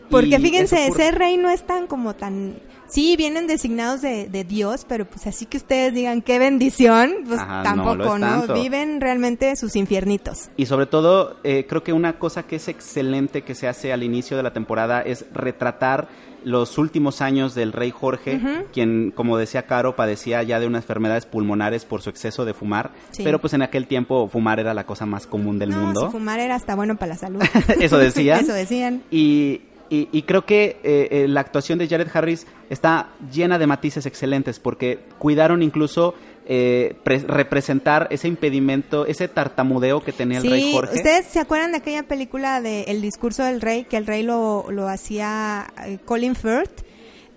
Porque 0.10 0.39
fíjense, 0.39 0.88
ese 0.88 1.12
rey 1.12 1.38
no 1.38 1.49
es 1.49 1.64
tan 1.66 1.88
como 1.88 2.16
tan... 2.16 2.56
Sí, 2.88 3.16
vienen 3.18 3.47
designados 3.47 4.01
de, 4.01 4.28
de 4.28 4.43
Dios, 4.43 4.86
pero 4.88 5.06
pues 5.06 5.26
así 5.26 5.47
que 5.47 5.58
ustedes 5.58 5.95
digan 5.95 6.22
qué 6.22 6.38
bendición, 6.38 7.12
pues 7.28 7.39
Ajá, 7.39 7.64
tampoco, 7.64 8.20
¿no? 8.20 8.45
Viven 8.54 9.01
realmente 9.01 9.56
sus 9.56 9.76
infiernitos. 9.76 10.49
Y 10.58 10.68
sobre 10.68 10.86
todo, 10.86 11.38
eh, 11.43 11.66
creo 11.68 11.82
que 11.82 11.91
una 11.91 12.20
cosa 12.20 12.43
que 12.43 12.58
es 12.58 12.68
excelente 12.68 13.41
que 13.41 13.56
se 13.56 13.68
hace 13.68 13.93
al 13.93 14.04
inicio 14.04 14.38
de 14.38 14.43
la 14.43 14.54
temporada 14.54 15.01
es 15.01 15.26
retratar 15.34 16.08
los 16.43 16.78
últimos 16.78 17.22
años 17.22 17.56
del 17.56 17.72
rey 17.72 17.89
Jorge, 17.89 18.39
quien, 18.74 19.12
como 19.16 19.38
decía 19.38 19.66
Caro, 19.66 19.95
padecía 19.95 20.43
ya 20.43 20.60
de 20.60 20.68
unas 20.68 20.84
enfermedades 20.84 21.26
pulmonares 21.26 21.86
por 21.86 22.01
su 22.01 22.10
exceso 22.10 22.43
de 22.45 22.54
fumar, 22.54 22.91
Sí. 23.12 23.24
pero 23.24 23.39
pues 23.39 23.54
en 23.54 23.62
aquel 23.62 23.88
tiempo 23.88 24.28
fumar 24.28 24.60
era 24.60 24.74
la 24.74 24.86
cosa 24.86 25.06
más 25.06 25.26
común 25.26 25.58
del 25.58 25.70
no, 25.70 25.78
mundo. 25.78 26.06
si 26.08 26.12
fumar 26.12 26.39
era 26.41 26.56
hasta 26.56 26.76
bueno 26.76 26.97
para 26.97 27.14
la 27.14 27.18
salud. 27.18 27.41
Eso 27.80 27.97
decían. 27.97 28.39
Eso 28.43 28.54
decían. 28.54 29.04
Y, 29.10 29.62
y- 29.96 30.10
y 30.12 30.24
creo 30.24 30.46
que 30.46 30.78
eh, 30.84 31.08
eh, 31.12 31.28
la 31.28 31.41
actuación 31.41 31.78
de 31.80 31.88
Jared 31.88 32.08
Harris 32.14 32.48
está 32.70 33.10
llena 33.32 33.58
de 33.60 33.68
matices 33.68 34.06
excelentes 34.06 34.60
porque 34.60 35.00
cuidaron 35.20 35.62
incluso 35.62 36.16
eh, 36.46 36.96
pre- 37.04 37.20
representar 37.20 38.08
ese 38.12 38.28
impedimento, 38.28 39.06
ese 39.06 39.30
tartamudeo 39.30 40.04
que 40.04 40.12
tenía 40.12 40.39
el 40.39 40.44
sí, 40.44 40.50
rey 40.50 40.74
Jorge. 40.74 40.96
¿ustedes 40.96 41.26
se 41.28 41.39
acuerdan 41.39 41.72
de 41.72 41.78
aquella 41.78 42.04
película 42.04 42.60
de 42.60 42.82
El 42.84 43.02
discurso 43.02 43.44
del 43.46 43.62
rey? 43.62 43.86
Que 43.86 43.96
el 43.96 44.06
rey 44.06 44.24
lo, 44.24 44.66
lo 44.70 44.89
hacía 44.89 45.68
eh, 45.86 46.00
Colin 46.04 46.36
Firth. 46.36 46.83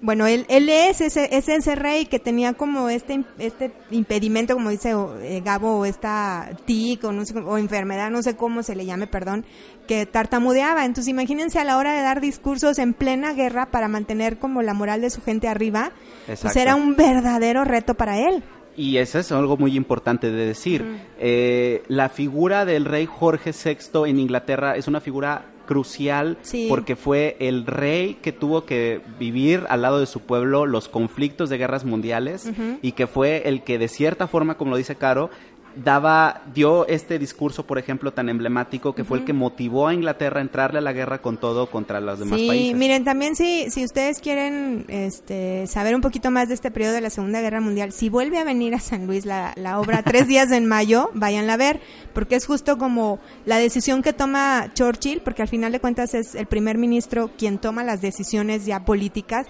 Bueno, 0.03 0.27
él, 0.27 0.45
él 0.49 0.69
es 0.69 1.01
ese, 1.01 1.35
es 1.37 1.49
ese 1.49 1.75
rey 1.75 2.05
que 2.05 2.19
tenía 2.19 2.53
como 2.53 2.91
este, 2.91 3.25
este 3.39 3.73
impedimento, 3.91 4.55
como 4.55 4.69
dice 4.69 4.95
eh, 5.23 5.41
Gabo, 5.43 5.79
o 5.79 5.85
esta 5.87 6.51
tic 6.67 7.03
o, 7.05 7.13
no 7.13 7.25
sé, 7.25 7.39
o 7.39 7.57
enfermedad, 7.57 8.11
no 8.11 8.23
sé 8.23 8.37
cómo 8.37 8.63
se 8.63 8.77
le 8.77 8.85
llame, 8.85 9.07
perdón, 9.07 9.47
que 9.89 10.05
tartamudeaba. 10.05 10.85
Entonces 10.85 11.09
imagínense 11.09 11.59
a 11.59 11.65
la 11.65 11.79
hora 11.79 11.95
de 11.95 12.03
dar 12.03 12.21
discursos 12.21 12.79
en 12.79 12.93
plena 12.93 13.33
guerra 13.33 13.67
para 13.71 13.89
mantener 13.89 14.39
como 14.39 14.61
la 14.61 14.75
moral 14.75 15.01
de 15.01 15.09
su 15.09 15.23
gente 15.23 15.49
arriba, 15.49 15.93
pues 16.27 16.57
era 16.57 16.75
un 16.75 16.95
verdadero 16.97 17.65
reto 17.65 17.95
para 17.95 18.19
él. 18.19 18.43
Y 18.77 18.99
eso 18.99 19.19
es 19.19 19.33
algo 19.33 19.57
muy 19.57 19.75
importante 19.75 20.31
de 20.31 20.47
decir. 20.47 20.85
Eh, 21.19 21.83
la 21.89 22.11
figura 22.11 22.67
del 22.67 22.85
rey 22.85 23.07
Jorge 23.07 23.53
VI 23.53 24.11
en 24.11 24.21
Inglaterra 24.21 24.77
es 24.77 24.87
una 24.87 25.01
figura 25.01 25.47
crucial 25.67 26.39
Sí. 26.43 26.67
porque 26.69 26.97
fue 26.97 27.37
el 27.41 27.67
rey 27.67 28.15
que 28.23 28.33
tuvo 28.33 28.65
que 28.65 29.01
vivir 29.19 29.65
al 29.69 29.83
lado 29.83 30.01
de 30.01 30.07
su 30.07 30.21
pueblo 30.21 30.65
los 30.67 30.89
conflictos 30.89 31.51
de 31.51 31.59
guerras 31.59 31.85
mundiales 31.85 32.51
y 32.83 32.93
que 32.93 33.07
fue 33.07 33.43
el 33.49 33.63
que 33.63 33.79
de 33.79 33.89
cierta 33.89 34.27
forma, 34.29 34.57
como 34.57 34.71
lo 34.71 34.77
dice 34.77 34.97
Caro, 34.97 35.31
daba 35.77 36.43
dio 36.55 36.87
este 36.87 37.19
discurso, 37.19 37.67
por 37.67 37.79
ejemplo, 37.79 38.13
tan 38.13 38.29
emblemático 38.29 38.95
que 38.95 39.05
fue 39.05 39.19
el 39.19 39.25
que 39.25 39.33
motivó 39.33 39.89
a 39.89 39.95
Inglaterra 39.95 40.39
a 40.39 40.43
entrarle 40.43 40.79
a 40.79 40.83
la 40.83 40.93
guerra 40.93 41.21
con 41.21 41.37
todo 41.37 41.71
contra 41.71 42.01
los 42.01 42.19
demás 42.19 42.41
sí, 42.41 42.49
países. 42.49 42.77
miren, 42.77 43.05
también 43.05 43.37
si, 43.37 43.71
si 43.71 43.85
ustedes 43.85 44.21
quieren 44.21 44.85
este, 44.89 45.67
saber 45.67 45.95
un 45.95 46.01
poquito 46.01 46.31
más 46.31 46.49
de 46.49 46.55
este 46.55 46.71
periodo 46.71 46.95
de 46.95 47.01
la 47.03 47.11
Segunda 47.11 47.41
Guerra 47.41 47.61
Mundial, 47.61 47.93
si 47.93 48.09
vuelve 48.09 48.39
a 48.39 48.45
venir 48.45 48.75
a 48.75 48.81
San 48.81 49.07
Luis 49.07 49.27
la, 49.27 49.53
la 49.57 49.79
obra 49.79 50.03
Tres 50.03 50.27
días 50.29 50.51
en 50.53 50.67
mayo, 50.67 51.11
váyanla 51.15 51.55
a 51.55 51.57
ver, 51.59 51.81
porque 52.13 52.37
es 52.37 52.47
justo 52.47 52.79
como 52.79 53.19
la 53.45 53.59
decisión 53.59 54.03
que 54.03 54.13
toma 54.13 54.71
Churchill, 54.75 55.21
porque 55.21 55.43
al 55.43 55.49
final 55.49 55.73
de 55.73 55.81
cuentas 55.81 56.15
es 56.15 56.35
el 56.35 56.47
primer 56.47 56.79
ministro 56.79 57.31
quien 57.37 57.59
toma 57.59 57.85
las 57.85 58.01
decisiones 58.01 58.65
ya 58.65 58.85
políticas, 58.85 59.47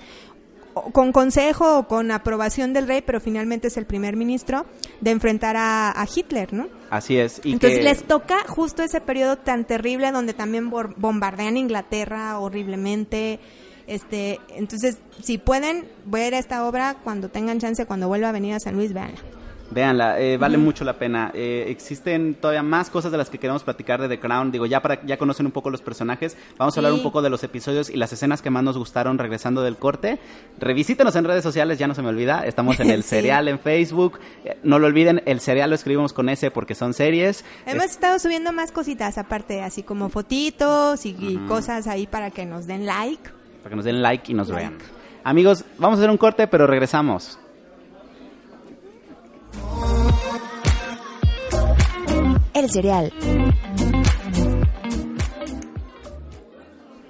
con 0.92 1.12
consejo 1.12 1.78
o 1.78 1.88
con 1.88 2.10
aprobación 2.10 2.72
del 2.72 2.86
rey, 2.86 3.02
pero 3.02 3.20
finalmente 3.20 3.68
es 3.68 3.76
el 3.76 3.86
primer 3.86 4.16
ministro 4.16 4.66
de 5.00 5.10
enfrentar 5.10 5.56
a, 5.56 5.90
a 5.90 6.06
Hitler, 6.12 6.52
¿no? 6.52 6.68
Así 6.90 7.16
es. 7.16 7.40
Y 7.44 7.52
Entonces 7.52 7.78
que- 7.78 7.84
les 7.84 8.04
toca 8.04 8.44
justo 8.46 8.82
ese 8.82 9.00
periodo 9.00 9.36
tan 9.38 9.64
terrible 9.64 10.10
donde 10.12 10.34
también 10.34 10.70
bombardean 10.70 11.56
Inglaterra 11.56 12.38
horriblemente. 12.38 13.40
Este, 13.86 14.40
entonces, 14.50 14.98
si 15.22 15.38
pueden 15.38 15.86
ver 16.04 16.34
esta 16.34 16.66
obra 16.66 16.96
cuando 17.04 17.28
tengan 17.28 17.60
chance, 17.60 17.86
cuando 17.86 18.08
vuelva 18.08 18.30
a 18.30 18.32
venir 18.32 18.54
a 18.54 18.60
San 18.60 18.74
Luis, 18.74 18.92
véanla. 18.92 19.20
Véanla, 19.68 20.20
eh, 20.20 20.36
vale 20.36 20.58
mucho 20.58 20.84
la 20.84 20.92
pena. 20.92 21.32
Eh, 21.34 21.64
existen 21.68 22.34
todavía 22.34 22.62
más 22.62 22.88
cosas 22.88 23.10
de 23.10 23.18
las 23.18 23.28
que 23.30 23.38
queremos 23.38 23.64
platicar 23.64 24.00
de 24.00 24.08
The 24.08 24.20
Crown. 24.20 24.52
Digo, 24.52 24.64
ya 24.64 24.80
para 24.80 25.04
ya 25.04 25.16
conocen 25.16 25.44
un 25.46 25.50
poco 25.52 25.70
los 25.70 25.82
personajes. 25.82 26.36
Vamos 26.56 26.76
a 26.76 26.80
hablar 26.80 26.92
un 26.92 27.02
poco 27.02 27.20
de 27.20 27.30
los 27.30 27.42
episodios 27.42 27.90
y 27.90 27.96
las 27.96 28.12
escenas 28.12 28.42
que 28.42 28.50
más 28.50 28.62
nos 28.62 28.78
gustaron 28.78 29.18
regresando 29.18 29.62
del 29.62 29.76
corte. 29.76 30.20
Revisítenos 30.58 31.16
en 31.16 31.24
redes 31.24 31.42
sociales, 31.42 31.78
ya 31.78 31.88
no 31.88 31.94
se 31.94 32.02
me 32.02 32.08
olvida. 32.10 32.46
Estamos 32.46 32.78
en 32.78 32.90
el 32.90 33.02
Sí. 33.02 33.08
serial 33.10 33.48
en 33.48 33.58
Facebook. 33.58 34.20
Eh, 34.44 34.56
no 34.62 34.78
lo 34.78 34.86
olviden, 34.86 35.22
el 35.26 35.40
serial 35.40 35.70
lo 35.70 35.74
escribimos 35.76 36.12
con 36.12 36.28
S 36.28 36.48
porque 36.52 36.74
son 36.76 36.94
series. 36.94 37.44
Hemos 37.66 37.86
Es- 37.86 37.90
estado 37.92 38.18
subiendo 38.20 38.52
más 38.52 38.70
cositas, 38.70 39.18
aparte, 39.18 39.62
así 39.62 39.82
como 39.82 40.08
fotitos 40.10 41.04
y, 41.06 41.16
y 41.18 41.36
cosas 41.48 41.86
ahí 41.88 42.06
para 42.06 42.30
que 42.30 42.46
nos 42.46 42.66
den 42.68 42.86
like. 42.86 43.30
para 43.64 43.70
que 43.70 43.76
nos 43.76 43.84
den 43.84 44.00
like 44.00 44.30
y 44.30 44.34
nos 44.34 44.48
Like. 44.48 44.68
vean. 44.68 44.78
Amigos, 45.24 45.64
vamos 45.78 45.98
a 45.98 46.02
hacer 46.02 46.10
un 46.10 46.18
corte, 46.18 46.46
pero 46.46 46.68
regresamos. 46.68 47.36
El 52.54 52.70
cereal. 52.70 53.12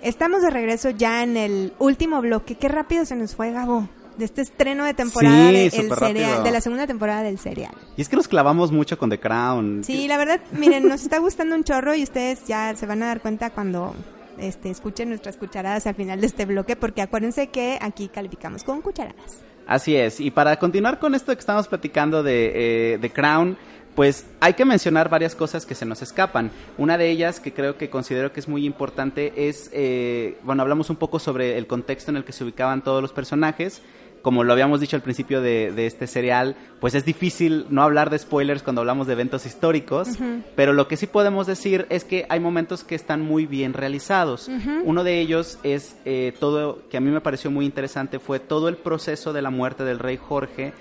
Estamos 0.03 0.43
de 0.43 0.51
regreso 0.51 0.91
ya 0.91 1.23
en 1.23 1.37
el 1.37 1.73
último 1.79 2.21
bloque. 2.21 2.55
Qué 2.57 2.69
rápido 2.69 3.05
se 3.05 3.17
nos 3.17 3.35
fue, 3.35 3.51
Gabo. 3.53 3.89
De 4.19 4.25
este 4.25 4.41
estreno 4.41 4.85
de 4.85 4.95
temporada 4.95 5.49
Sí, 5.49 5.55
de, 5.55 5.67
el 5.67 5.93
cereal, 5.93 6.43
de 6.43 6.51
la 6.51 6.61
segunda 6.61 6.87
temporada 6.87 7.23
del 7.23 7.39
serial. 7.39 7.75
Y 7.97 8.03
es 8.03 8.09
que 8.09 8.17
nos 8.17 8.29
clavamos 8.29 8.73
mucho 8.73 8.97
con 8.99 9.11
The 9.11 9.21
Crown. 9.21 9.85
Sí, 9.85 10.09
la 10.09 10.17
verdad, 10.17 10.41
miren, 10.53 10.89
nos 10.89 11.03
está 11.03 11.19
gustando 11.19 11.55
un 11.55 11.65
chorro 11.65 11.95
y 11.95 12.03
ustedes 12.03 12.47
ya 12.47 12.75
se 12.77 12.87
van 12.87 13.03
a 13.03 13.07
dar 13.07 13.21
cuenta 13.21 13.51
cuando 13.51 13.95
este, 14.39 14.71
escuchen 14.71 15.11
nuestras 15.11 15.37
cucharadas 15.37 15.87
al 15.87 15.97
final 15.97 16.21
de 16.21 16.29
este 16.29 16.47
bloque, 16.47 16.77
porque 16.77 17.03
acuérdense 17.03 17.49
que 17.49 17.79
aquí 17.81 18.09
calificamos 18.09 18.65
con 18.65 18.81
cucharadas. 18.81 19.43
Así 19.67 19.97
es, 19.97 20.21
y 20.21 20.31
para 20.31 20.57
continuar 20.59 21.01
con 21.01 21.15
esto 21.15 21.33
que 21.33 21.41
estamos 21.41 21.67
platicando 21.67 22.23
de 22.23 22.53
eh, 22.95 22.99
The 23.01 23.11
Crown, 23.11 23.57
pues 23.97 24.27
hay 24.41 24.53
que 24.53 24.65
mencionar 24.65 25.09
varias 25.09 25.35
cosas 25.35 25.67
que 25.67 25.75
se 25.75 25.87
nos 25.87 26.03
escapan. 26.03 26.51
Una 26.79 26.97
de 26.99 27.11
ellas 27.11 27.41
que 27.41 27.53
creo 27.53 27.77
que 27.77 27.91
considero 27.91 28.31
que 28.33 28.39
es 28.41 28.47
muy 28.47 28.65
importante 28.65 29.49
es, 29.49 29.71
eh, 29.73 30.39
bueno, 30.45 30.63
hablamos 30.63 30.91
un 30.91 30.97
poco 30.97 31.19
sobre 31.19 31.57
el 31.59 31.67
contexto 31.67 32.11
en 32.11 32.19
el 32.19 32.25
que 32.25 32.33
se 32.33 32.45
ubicaban 32.45 32.85
todos 32.85 33.03
los 33.03 33.13
personajes. 33.13 33.83
Como 34.23 34.43
lo 34.43 34.53
habíamos 34.53 34.81
dicho 34.81 34.97
al 34.97 35.03
principio 35.03 35.41
de, 35.41 35.71
de 35.71 35.87
este 35.87 36.07
serial, 36.09 36.57
pues 36.81 36.95
es 36.97 37.05
difícil 37.05 37.67
no 37.71 37.83
hablar 37.83 38.11
de 38.11 38.19
spoilers 38.19 38.63
cuando 38.65 38.81
hablamos 38.81 39.07
de 39.07 39.13
eventos 39.13 39.47
históricos, 39.47 40.09
pero 40.57 40.73
lo 40.73 40.89
que 40.89 40.97
sí 40.97 41.07
podemos 41.07 41.47
decir 41.47 41.87
es 41.91 42.03
que 42.03 42.27
hay 42.29 42.41
momentos 42.41 42.83
que 42.83 42.97
están 42.97 43.21
muy 43.23 43.47
bien 43.47 43.73
realizados. 43.73 44.49
Uno 44.85 45.05
de 45.05 45.21
ellos 45.21 45.59
es 45.63 45.97
eh, 46.05 46.35
todo, 46.41 46.81
que 46.91 46.97
a 46.97 47.01
mí 47.01 47.11
me 47.11 47.21
pareció 47.21 47.51
muy 47.53 47.65
interesante, 47.67 48.19
fue 48.19 48.41
todo 48.41 48.69
el 48.69 48.77
proceso 48.77 49.33
de 49.33 49.43
la 49.43 49.51
muerte 49.51 49.85
del 49.85 50.01
rey 50.01 50.17
Jorge, 50.17 50.73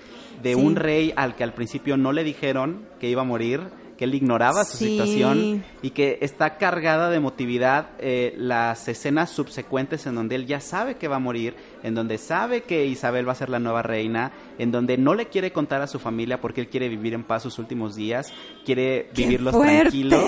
de 0.42 0.54
Sí. 0.54 0.60
un 0.60 0.74
rey 0.76 1.12
al 1.16 1.34
que 1.36 1.44
al 1.44 1.54
principio 1.54 1.96
no 1.96 2.12
le 2.12 2.24
dijeron 2.24 2.80
que 3.00 3.08
iba 3.08 3.22
a 3.22 3.24
morir, 3.24 3.60
que 3.96 4.04
él 4.04 4.14
ignoraba 4.14 4.64
su 4.64 4.76
situación 4.76 5.64
y 5.82 5.90
que 5.90 6.18
está 6.20 6.58
cargada 6.58 7.10
de 7.10 7.16
emotividad 7.16 7.88
eh, 7.98 8.34
las 8.36 8.88
escenas 8.88 9.30
subsecuentes 9.30 10.06
en 10.06 10.14
donde 10.14 10.34
él 10.34 10.46
ya 10.46 10.60
sabe 10.60 10.96
que 10.96 11.08
va 11.08 11.16
a 11.16 11.20
morir, 11.20 11.54
en 11.82 11.94
donde 11.94 12.18
sabe 12.18 12.62
que 12.62 12.86
Isabel 12.86 13.26
va 13.26 13.32
a 13.32 13.36
ser 13.36 13.48
la 13.48 13.58
nueva 13.58 13.82
reina, 13.82 14.32
en 14.58 14.72
donde 14.72 14.96
no 14.96 15.14
le 15.14 15.26
quiere 15.26 15.52
contar 15.52 15.82
a 15.82 15.86
su 15.86 15.98
familia 15.98 16.40
porque 16.40 16.60
él 16.60 16.68
quiere 16.68 16.88
vivir 16.88 17.14
en 17.14 17.24
paz 17.24 17.42
sus 17.42 17.58
últimos 17.58 17.94
días, 17.94 18.32
quiere 18.64 19.10
¡Qué 19.14 19.22
vivirlos 19.22 19.54
fuerte! 19.54 19.80
tranquilo, 19.82 20.18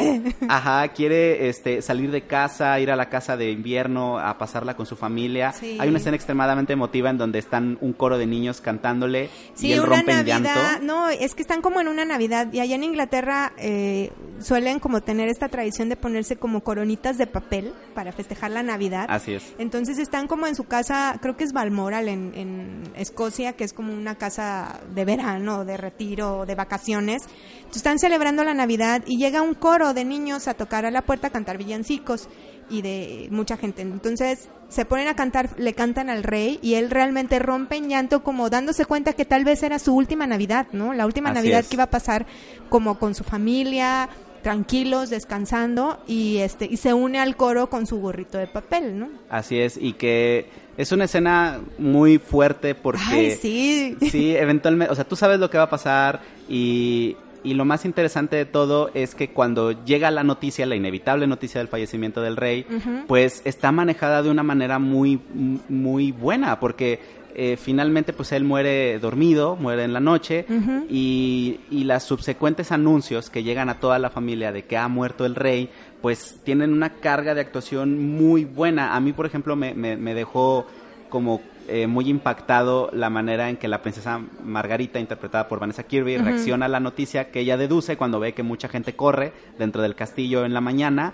ajá, 0.49 0.89
quiere 0.89 1.49
este 1.49 1.83
salir 1.83 2.11
de 2.11 2.22
casa, 2.22 2.79
ir 2.81 2.91
a 2.91 2.97
la 2.97 3.09
casa 3.09 3.37
de 3.37 3.51
invierno 3.51 4.18
a 4.18 4.39
pasarla 4.39 4.76
con 4.76 4.87
su 4.87 4.97
familia. 4.97 5.53
Sí. 5.53 5.76
Hay 5.81 5.89
una 5.89 5.99
escena 5.99 6.16
extremadamente 6.16 6.72
emotiva 6.72 7.11
en 7.11 7.18
donde 7.18 7.39
están 7.39 7.79
un 7.81 7.93
coro 7.93 8.18
de 8.18 8.26
niños 8.26 8.61
cantándole 8.61 9.31
y 9.59 9.72
él 9.72 9.81
una 9.81 9.89
rompe 9.89 10.12
en 10.12 10.24
llanto. 10.24 10.51
No, 10.83 11.09
es 11.09 11.35
que 11.35 11.43
están 11.43 11.62
como 11.62 11.81
en 11.81 11.89
una 11.89 12.05
Navidad. 12.05 12.53
Y 12.53 12.61
allá 12.61 12.74
en 12.74 12.85
Inglaterra 12.85 13.53
eh, 13.59 14.11
suelen 14.41 14.81
como 14.81 15.01
tener 15.01 15.29
esta 15.29 15.49
tradición 15.49 15.89
de 15.89 15.97
ponerse 15.97 16.37
como 16.37 16.62
coronitas 16.62 17.18
de 17.18 17.26
papel 17.26 17.72
para 17.95 18.12
festejar 18.12 18.51
la 18.51 18.62
Navidad. 18.62 19.07
Así 19.09 19.35
es. 19.35 19.55
Entonces 19.59 19.99
están 19.99 20.26
como 20.26 20.47
en 20.47 20.55
su 20.55 20.64
casa, 20.64 21.18
creo 21.20 21.37
que 21.37 21.45
es 21.45 21.53
Balmoral 21.53 22.09
en, 22.09 22.33
en 22.35 22.83
Escocia, 22.97 23.55
que 23.55 23.64
es 23.64 23.72
como 23.72 23.93
una 23.93 24.16
casa 24.19 24.81
de 24.95 25.05
verano, 25.05 25.64
de 25.64 25.77
retiro, 25.77 26.45
de 26.47 26.55
vacaciones. 26.55 27.23
Entonces 27.57 27.77
están 27.77 27.99
celebrando 27.99 28.45
la 28.45 28.55
Navidad 28.55 29.03
y 29.07 29.19
llega 29.19 29.43
un 29.43 29.55
coro 29.55 29.95
de 29.95 30.05
niños 30.05 30.49
a 30.49 30.55
tocar 30.55 30.85
a 30.87 30.91
la 30.91 31.03
puerta 31.03 31.29
a 31.29 31.31
cantar 31.31 31.59
villancicos 31.59 32.29
y 32.71 32.83
de 32.83 33.29
mucha 33.31 33.57
gente. 33.57 33.83
Entonces 33.83 34.49
se 34.69 34.85
ponen 34.85 35.09
a 35.09 35.14
cantar, 35.14 35.51
le 35.59 35.73
cantan 35.73 36.11
al 36.11 36.23
rey 36.23 36.59
y 36.62 36.75
él 36.75 36.91
realmente 36.91 37.39
rompe 37.39 37.77
en 37.77 37.89
llanto 37.89 38.23
como 38.23 38.51
dándose 38.51 38.85
cuenta 38.85 39.14
que 39.14 39.25
tal 39.25 39.45
vez 39.45 39.62
era 39.62 39.79
su 39.79 39.95
última 39.95 40.27
Navidad, 40.27 40.66
¿no? 40.73 40.93
La 40.93 41.07
última 41.07 41.31
Así 41.31 41.37
Navidad 41.37 41.61
es. 41.61 41.69
que 41.69 41.77
iba 41.77 41.85
a 41.85 41.91
pasar 41.91 42.27
como 42.69 42.99
con 42.99 43.14
su 43.14 43.25
familia, 43.25 44.11
tranquilos, 44.43 45.11
descansando 45.11 46.03
y 46.07 46.39
este 46.39 46.66
y 46.66 46.77
se 46.77 46.95
une 46.95 47.19
al 47.19 47.37
coro 47.37 47.71
con 47.71 47.87
su 47.87 48.01
gorrito 48.01 48.39
de 48.39 48.47
papel, 48.47 48.99
¿no? 48.99 49.09
Así 49.31 49.59
es, 49.59 49.77
y 49.77 49.95
que 49.95 50.49
es 50.79 50.93
una 50.93 51.05
escena 51.05 51.59
muy 51.76 52.18
fuerte 52.18 52.74
porque... 52.76 53.03
Ay, 53.09 53.31
sí. 53.33 53.97
Sí, 54.11 54.35
eventualmente, 54.35 54.93
o 54.93 54.95
sea, 54.95 55.05
tú 55.05 55.16
sabes 55.16 55.41
lo 55.41 55.51
que 55.51 55.59
va 55.59 55.64
a 55.64 55.70
pasar 55.70 56.20
y, 56.49 57.16
y 57.43 57.55
lo 57.55 57.64
más 57.64 57.85
interesante 57.85 58.37
de 58.37 58.45
todo 58.47 58.91
es 58.95 59.16
que 59.16 59.31
cuando 59.31 59.85
llega 59.85 60.11
la 60.12 60.22
noticia, 60.22 60.64
la 60.66 60.76
inevitable 60.76 61.26
noticia 61.26 61.59
del 61.59 61.66
fallecimiento 61.66 62.22
del 62.22 62.37
rey, 62.37 62.64
pues 63.09 63.43
está 63.45 63.72
manejada 63.72 64.22
de 64.22 64.31
una 64.31 64.45
manera 64.45 64.79
muy, 64.79 65.20
muy 65.68 66.12
buena 66.12 66.59
porque... 66.61 67.18
eh, 67.41 67.57
finalmente 67.57 68.12
pues 68.12 68.32
él 68.32 68.43
muere 68.43 68.99
dormido, 68.99 69.55
muere 69.55 69.84
en 69.84 69.93
la 69.93 70.01
noche 70.01 70.45
y, 70.91 71.61
y 71.70 71.84
las 71.84 72.03
subsecuentes 72.03 72.72
anuncios 72.72 73.30
que 73.30 73.45
llegan 73.45 73.68
a 73.68 73.78
toda 73.78 74.01
la 74.01 74.11
familia 74.11 74.51
de 74.51 74.64
que 74.64 74.76
ha 74.76 74.89
muerto 74.89 75.24
el 75.24 75.36
rey 75.36 75.70
pues 76.03 76.41
tienen 76.43 76.72
una 76.72 76.95
carga 76.95 77.36
de 77.36 77.41
actuación 77.41 77.97
muy 78.16 78.45
buena. 78.45 78.97
A 78.97 79.01
mí 79.01 79.12
por 79.12 79.24
ejemplo 79.24 79.55
me, 79.55 79.72
me, 79.72 79.97
me 79.97 80.14
dejó 80.14 80.66
como 81.11 81.41
eh, 81.68 81.86
muy 81.86 82.09
impactado 82.09 82.91
la 82.93 83.09
manera 83.09 83.49
en 83.49 83.57
que 83.57 83.68
la 83.68 83.82
princesa 83.82 84.20
Margarita, 84.43 84.99
interpretada 84.99 85.47
por 85.47 85.61
Vanessa 85.61 85.84
Kirby, 85.84 86.16
reacciona 86.16 86.66
a 86.66 86.68
la 86.68 86.80
noticia 86.80 87.30
que 87.30 87.39
ella 87.39 87.57
deduce 87.57 87.97
cuando 87.97 88.18
ve 88.18 88.32
que 88.32 88.43
mucha 88.43 88.68
gente 88.68 88.95
corre 88.97 89.32
dentro 89.59 89.82
del 89.82 89.95
castillo 89.95 90.45
en 90.45 90.55
la 90.55 90.61
mañana. 90.61 91.12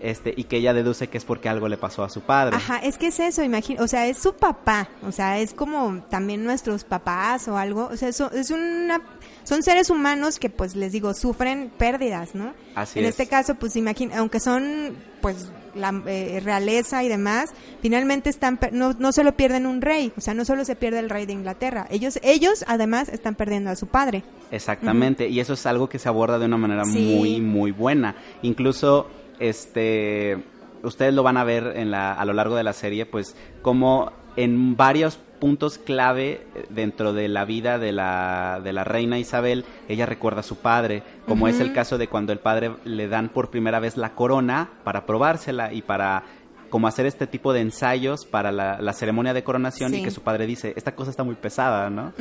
Este, 0.00 0.34
y 0.36 0.44
que 0.44 0.58
ella 0.58 0.74
deduce 0.74 1.08
que 1.08 1.16
es 1.16 1.24
porque 1.24 1.48
algo 1.48 1.68
le 1.68 1.78
pasó 1.78 2.04
a 2.04 2.10
su 2.10 2.20
padre. 2.20 2.54
Ajá, 2.54 2.78
es 2.78 2.98
que 2.98 3.06
es 3.06 3.18
eso, 3.18 3.42
imagino, 3.42 3.82
o 3.82 3.88
sea, 3.88 4.06
es 4.06 4.18
su 4.18 4.34
papá, 4.34 4.88
o 5.06 5.10
sea, 5.10 5.38
es 5.38 5.54
como 5.54 6.02
también 6.10 6.44
nuestros 6.44 6.84
papás 6.84 7.48
o 7.48 7.56
algo, 7.56 7.88
o 7.90 7.96
sea, 7.96 8.08
eso, 8.10 8.30
es 8.32 8.50
una, 8.50 9.00
son 9.44 9.62
seres 9.62 9.88
humanos 9.88 10.38
que, 10.38 10.50
pues, 10.50 10.76
les 10.76 10.92
digo, 10.92 11.14
sufren 11.14 11.70
pérdidas, 11.78 12.34
¿no? 12.34 12.52
Así 12.74 12.98
en 12.98 13.06
es. 13.06 13.12
este 13.12 13.26
caso, 13.26 13.54
pues, 13.54 13.74
imagina, 13.74 14.18
aunque 14.18 14.38
son, 14.38 14.94
pues, 15.22 15.50
la 15.74 16.02
eh, 16.06 16.40
realeza 16.44 17.02
y 17.02 17.08
demás, 17.08 17.50
finalmente 17.80 18.28
están, 18.30 18.58
no, 18.72 18.92
no 18.98 19.12
solo 19.12 19.32
pierden 19.34 19.64
un 19.66 19.80
rey, 19.80 20.12
o 20.16 20.20
sea, 20.20 20.34
no 20.34 20.44
solo 20.44 20.66
se 20.66 20.76
pierde 20.76 20.98
el 20.98 21.08
rey 21.10 21.24
de 21.24 21.32
Inglaterra, 21.32 21.86
ellos, 21.90 22.18
ellos 22.22 22.64
además 22.68 23.08
están 23.08 23.34
perdiendo 23.34 23.70
a 23.70 23.76
su 23.76 23.86
padre. 23.86 24.24
Exactamente, 24.50 25.28
y 25.28 25.40
eso 25.40 25.54
es 25.54 25.64
algo 25.66 25.88
que 25.88 25.98
se 25.98 26.08
aborda 26.08 26.38
de 26.38 26.44
una 26.46 26.56
manera 26.58 26.84
Sí. 26.84 27.14
muy, 27.16 27.40
muy 27.40 27.72
buena. 27.72 28.14
Incluso, 28.42 29.08
este, 29.38 30.38
ustedes 30.82 31.14
lo 31.14 31.22
van 31.22 31.36
a 31.36 31.44
ver 31.44 31.74
en 31.76 31.90
la, 31.90 32.12
a 32.12 32.24
lo 32.24 32.32
largo 32.32 32.56
de 32.56 32.64
la 32.64 32.72
serie, 32.72 33.06
pues, 33.06 33.36
como 33.62 34.12
en 34.36 34.76
varios 34.76 35.18
puntos 35.38 35.78
clave 35.78 36.46
dentro 36.70 37.12
de 37.12 37.28
la 37.28 37.44
vida 37.44 37.78
de 37.78 37.92
la, 37.92 38.60
de 38.62 38.72
la 38.72 38.84
reina 38.84 39.18
Isabel, 39.18 39.64
ella 39.88 40.06
recuerda 40.06 40.40
a 40.40 40.44
su 40.44 40.56
padre, 40.56 41.02
como 41.26 41.48
es 41.48 41.60
el 41.60 41.72
caso 41.72 41.98
de 41.98 42.08
cuando 42.08 42.32
el 42.32 42.38
padre 42.38 42.72
le 42.84 43.08
dan 43.08 43.28
por 43.28 43.50
primera 43.50 43.80
vez 43.80 43.96
la 43.96 44.14
corona 44.14 44.70
para 44.84 45.06
probársela 45.06 45.72
y 45.72 45.82
para 45.82 46.24
como 46.70 46.88
hacer 46.88 47.06
este 47.06 47.26
tipo 47.26 47.52
de 47.52 47.60
ensayos 47.60 48.24
para 48.26 48.50
la, 48.52 48.80
la 48.80 48.92
ceremonia 48.92 49.32
de 49.34 49.42
coronación 49.44 49.92
Sí. 49.92 49.98
y 50.00 50.02
que 50.02 50.10
su 50.10 50.20
padre 50.22 50.46
dice, 50.46 50.72
esta 50.76 50.94
cosa 50.94 51.10
está 51.10 51.24
muy 51.24 51.34
pesada, 51.36 51.90
¿no? 51.90 52.12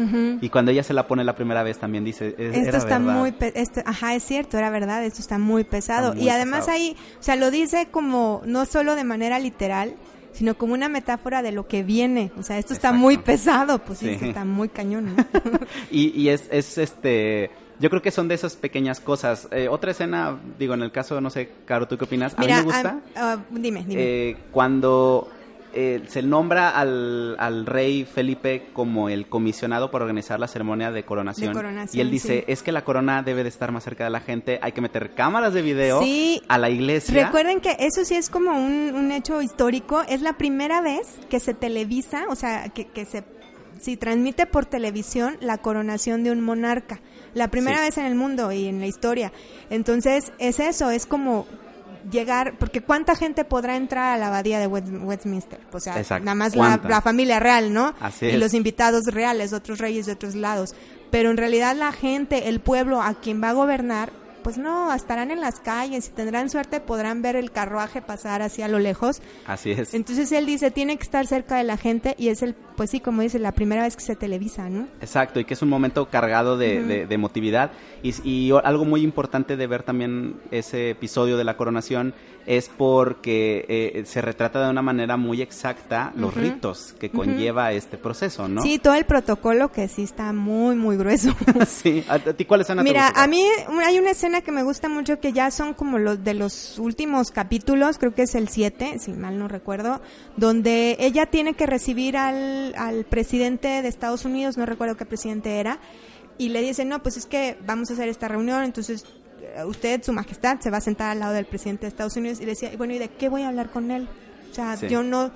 Y 0.41 0.50
cuando 0.50 0.72
ella 0.72 0.84
se 0.84 0.93
la 0.93 1.08
pone 1.08 1.24
la 1.24 1.36
primera 1.36 1.64
vez 1.64 1.78
también 1.80 2.04
dice, 2.04 2.36
"Es- 2.38 2.56
Esto 2.56 2.70
era 2.70 2.78
está 2.78 3.00
verdad". 3.00 3.14
muy, 3.20 3.34
esto, 3.56 3.82
ajá, 3.86 4.16
es 4.16 4.24
cierto, 4.24 4.58
era 4.58 4.70
verdad, 4.70 5.04
esto 5.04 5.22
está 5.22 5.38
muy 5.38 5.64
pesado. 5.64 6.10
Está 6.10 6.16
muy 6.18 6.26
y 6.26 6.30
además 6.30 6.62
pesado. 6.62 6.78
ahí, 6.78 6.96
o 7.20 7.24
sea, 7.24 7.36
lo 7.36 7.52
dice 7.52 7.88
como, 7.91 8.41
no 8.46 8.66
solo 8.66 8.96
de 8.96 9.04
manera 9.04 9.39
literal, 9.39 9.96
sino 10.34 10.56
como 10.58 10.74
una 10.74 10.89
metáfora 10.89 11.41
de 11.41 11.52
lo 11.54 11.66
que 11.68 11.82
viene. 11.84 12.32
O 12.38 12.43
sea, 12.43 12.58
esto 12.58 12.74
está 12.74 12.91
muy 12.91 13.18
pesado, 13.18 13.80
pues 13.80 14.00
sí, 14.00 14.06
Sí. 14.08 14.12
es 14.14 14.20
que 14.20 14.28
está 14.30 14.43
muy 14.46 14.68
cañón, 14.70 15.16
¿no? 15.16 15.24
Y, 15.91 16.10
y 16.20 16.30
es, 16.30 16.48
es 16.52 16.78
este... 16.78 17.52
Yo 17.80 17.89
creo 17.89 18.01
que 18.01 18.11
son 18.11 18.28
de 18.28 18.36
esas 18.36 18.55
pequeñas 18.55 18.99
cosas. 18.99 19.47
Eh, 19.51 19.67
otra 19.69 19.91
escena, 19.91 20.38
digo, 20.57 20.73
en 20.73 20.82
el 20.82 20.91
caso, 20.91 21.19
no 21.21 21.30
sé, 21.30 21.49
Caro, 21.65 21.88
¿tú 21.88 21.97
qué 21.97 22.05
opinas? 22.05 22.34
A 22.38 22.41
Mira, 22.41 22.55
mí 22.57 22.59
me 22.61 22.65
gusta 22.73 22.99
ah, 23.15 23.38
dime, 23.51 23.84
dime. 23.86 24.01
eh, 24.01 24.38
cuando 24.51 25.30
eh, 25.73 26.01
se 26.07 26.21
nombra 26.21 26.69
al, 26.69 27.36
al 27.38 27.65
rey 27.65 28.05
Felipe 28.05 28.69
como 28.71 29.09
el 29.09 29.28
comisionado 29.28 29.91
para 29.91 30.05
organizar 30.05 30.39
la 30.39 30.47
ceremonia 30.47 30.89
de 30.91 31.03
coronación. 31.03 31.49
De 31.49 31.53
coronación, 31.53 31.97
y 31.97 32.01
él 32.01 32.09
dice, 32.11 32.39
sí. 32.39 32.51
es 32.51 32.63
que 32.63 32.71
la 32.71 32.86
corona 32.86 33.23
debe 33.23 33.43
de 33.43 33.49
estar 33.49 33.73
más 33.73 33.84
cerca 33.84 34.05
de 34.05 34.09
la 34.09 34.21
gente, 34.21 34.57
hay 34.61 34.71
que 34.71 34.80
meter 34.80 35.13
cámaras 35.13 35.53
de 35.53 35.61
video 35.61 36.01
Sí. 36.01 36.41
a 36.47 36.57
la 36.57 36.69
iglesia. 36.69 37.26
Recuerden 37.26 37.59
que 37.59 37.76
eso 37.80 38.05
sí 38.05 38.15
es 38.15 38.30
como 38.30 38.51
un, 38.51 38.93
un 38.95 39.11
hecho 39.11 39.41
histórico. 39.41 40.01
Es 40.07 40.21
la 40.21 40.38
primera 40.38 40.80
vez 40.80 41.19
que 41.30 41.41
se 41.41 41.53
televisa, 41.53 42.23
o 42.30 42.36
sea, 42.36 42.69
que, 42.69 42.86
que 42.88 43.03
se 43.03 43.26
si 43.82 43.97
transmite 43.97 44.45
por 44.45 44.65
televisión 44.65 45.36
la 45.41 45.57
coronación 45.57 46.23
de 46.23 46.32
un 46.32 46.39
monarca. 46.39 47.01
La 47.36 47.50
primera 47.50 47.78
Sí. 47.78 47.84
vez 47.84 47.98
en 48.00 48.06
el 48.06 48.16
mundo 48.16 48.52
y 48.52 48.66
en 48.66 48.80
la 48.80 48.88
historia. 48.88 49.32
Entonces, 49.70 50.32
es 50.40 50.60
eso, 50.60 50.90
es 50.90 51.06
como 51.06 51.46
llegar, 52.12 52.56
porque 52.58 52.82
¿cuánta 52.82 53.16
gente 53.16 53.46
podrá 53.46 53.76
entrar 53.76 54.14
a 54.14 54.18
la 54.18 54.28
abadía 54.28 54.58
de 54.60 54.68
West- 54.68 54.88
Westminster? 55.04 55.60
O 55.72 55.80
sea, 55.80 55.98
Exacto. 56.00 56.26
nada 56.26 56.36
más 56.36 56.56
la, 56.56 57.02
familia 57.02 57.40
real, 57.40 57.72
¿no? 57.74 57.94
Así 58.00 58.26
y 58.26 58.30
es. 58.30 58.40
los 58.40 58.54
invitados 58.54 59.06
reales, 59.06 59.54
otros 59.54 59.80
reyes 59.80 60.06
de 60.08 60.14
otros 60.14 60.34
lados. 60.36 60.74
Pero 61.12 61.30
en 61.30 61.38
realidad 61.38 61.76
la 61.76 61.92
gente, 61.92 62.48
el 62.50 62.60
pueblo 62.60 63.02
a 63.02 63.14
quien 63.16 63.42
va 63.44 63.50
a 63.50 63.54
gobernar, 63.54 64.12
pues 64.46 64.60
no, 64.60 64.93
estarán 64.93 65.32
en 65.32 65.41
las 65.41 65.60
calles, 65.60 66.06
si 66.06 66.12
tendrán 66.12 66.52
suerte 66.52 66.80
podrán 66.80 67.24
ver 67.24 67.36
el 67.36 67.50
carruaje 67.52 68.04
pasar 68.04 68.43
hacia 68.43 68.68
lo 68.68 68.78
lejos. 68.78 69.20
Así 69.48 69.72
es. 69.72 69.96
Entonces 69.96 70.32
él 70.32 70.46
dice, 70.46 70.70
tiene 70.70 70.98
que 70.98 71.02
estar 71.04 71.26
cerca 71.26 71.58
de 71.58 71.64
la 71.64 71.78
gente 71.78 72.14
y 72.20 72.28
es 72.28 72.43
el, 72.43 72.54
pues 72.54 72.91
sí, 72.91 73.00
como 73.00 73.24
dice, 73.24 73.39
la 73.39 73.54
primera 73.54 73.82
vez 73.82 73.96
que 73.96 74.04
se 74.04 74.16
televisa, 74.16 74.70
¿no? 74.70 74.88
Exacto, 75.02 75.39
y 75.39 75.46
que 75.46 75.56
es 75.56 75.64
un 75.64 75.70
momento 75.70 76.10
cargado 76.12 76.58
de, 76.60 76.84
de- 76.84 77.08
de 77.08 77.16
emotividad. 77.16 77.72
Y, 78.04 78.14
y 78.24 78.52
algo 78.64 78.86
muy 78.86 79.02
importante 79.02 79.58
de 79.58 79.66
ver 79.66 79.82
también 79.82 80.39
ese 80.52 80.91
episodio 80.91 81.38
de 81.38 81.43
la 81.43 81.58
coronación 81.58 82.14
es 82.46 82.70
porque 82.70 83.66
eh, 83.68 84.04
se 84.06 84.22
retrata 84.22 84.64
de 84.64 84.70
una 84.70 84.84
manera 84.84 85.18
muy 85.18 85.41
exacta 85.41 86.14
los 86.16 86.36
ritos 86.36 86.93
que 87.00 87.10
conlleva 87.10 87.72
este 87.72 87.98
proceso, 87.98 88.48
¿no? 88.48 88.62
Sí, 88.62 88.78
todo 88.78 88.93
el 88.93 89.06
protocolo 89.06 89.72
que 89.72 89.88
sí 89.88 90.04
está 90.04 90.32
muy, 90.32 90.76
muy 90.76 90.96
grueso. 90.98 91.36
Sí. 91.68 92.04
¿A, 92.08 92.20
ti 92.20 92.46
cuáles 92.46 92.68
son 92.68 92.84
Mira, 92.84 93.12
a 93.16 93.26
mí 93.28 93.43
hay 93.84 93.98
una 93.98 94.12
escena 94.12 94.35
que 94.42 94.52
me 94.52 94.64
gusta 94.64 94.90
mucho 94.90 95.20
que 95.20 95.34
ya 95.34 95.52
son 95.52 95.74
como 95.74 95.98
los 95.98 96.24
de 96.24 96.34
los 96.34 96.78
últimos 96.80 97.32
capítulos, 97.32 97.98
creo 97.98 98.14
que 98.14 98.24
es 98.24 98.36
el 98.36 98.50
7, 98.50 99.00
si 99.00 99.12
mal 99.14 99.38
no 99.40 99.48
recuerdo, 99.48 100.02
donde 100.38 100.98
ella 101.00 101.26
tiene 101.26 101.54
que 101.54 101.66
recibir 101.66 102.18
al, 102.18 102.74
al 102.78 103.06
presidente 103.06 103.82
de 103.82 103.88
Estados 103.88 104.26
Unidos, 104.26 104.58
no 104.58 104.66
recuerdo 104.66 104.98
qué 104.98 105.06
presidente 105.06 105.60
era, 105.60 105.80
y 106.38 106.50
le 106.50 106.62
dice, 106.62 106.86
no, 106.86 107.02
pues 107.02 107.18
es 107.18 107.26
que 107.26 107.58
vamos 107.66 107.90
a 107.90 107.94
hacer 107.94 108.10
esta 108.10 108.28
reunión, 108.28 108.64
entonces 108.64 109.06
eh, 109.42 109.64
usted, 109.66 110.04
su 110.04 110.14
majestad, 110.14 110.60
se 110.60 110.70
va 110.70 110.78
a 110.78 110.82
sentar 110.82 111.12
al 111.12 111.20
lado 111.20 111.34
del 111.34 111.46
presidente 111.46 111.82
de 111.82 111.88
Estados 111.90 112.16
Unidos 112.18 112.40
y 112.40 112.46
le 112.46 112.52
decía, 112.52 112.72
bueno, 112.78 112.94
¿y 112.94 113.00
de 113.00 113.10
qué 113.10 113.30
voy 113.30 113.44
a 113.44 113.50
hablar 113.50 113.70
con 113.70 113.92
él? 113.92 114.08
O 114.52 114.54
sea, 114.54 114.76
Sí. 114.78 114.88
yo 114.88 115.04
no, 115.04 115.32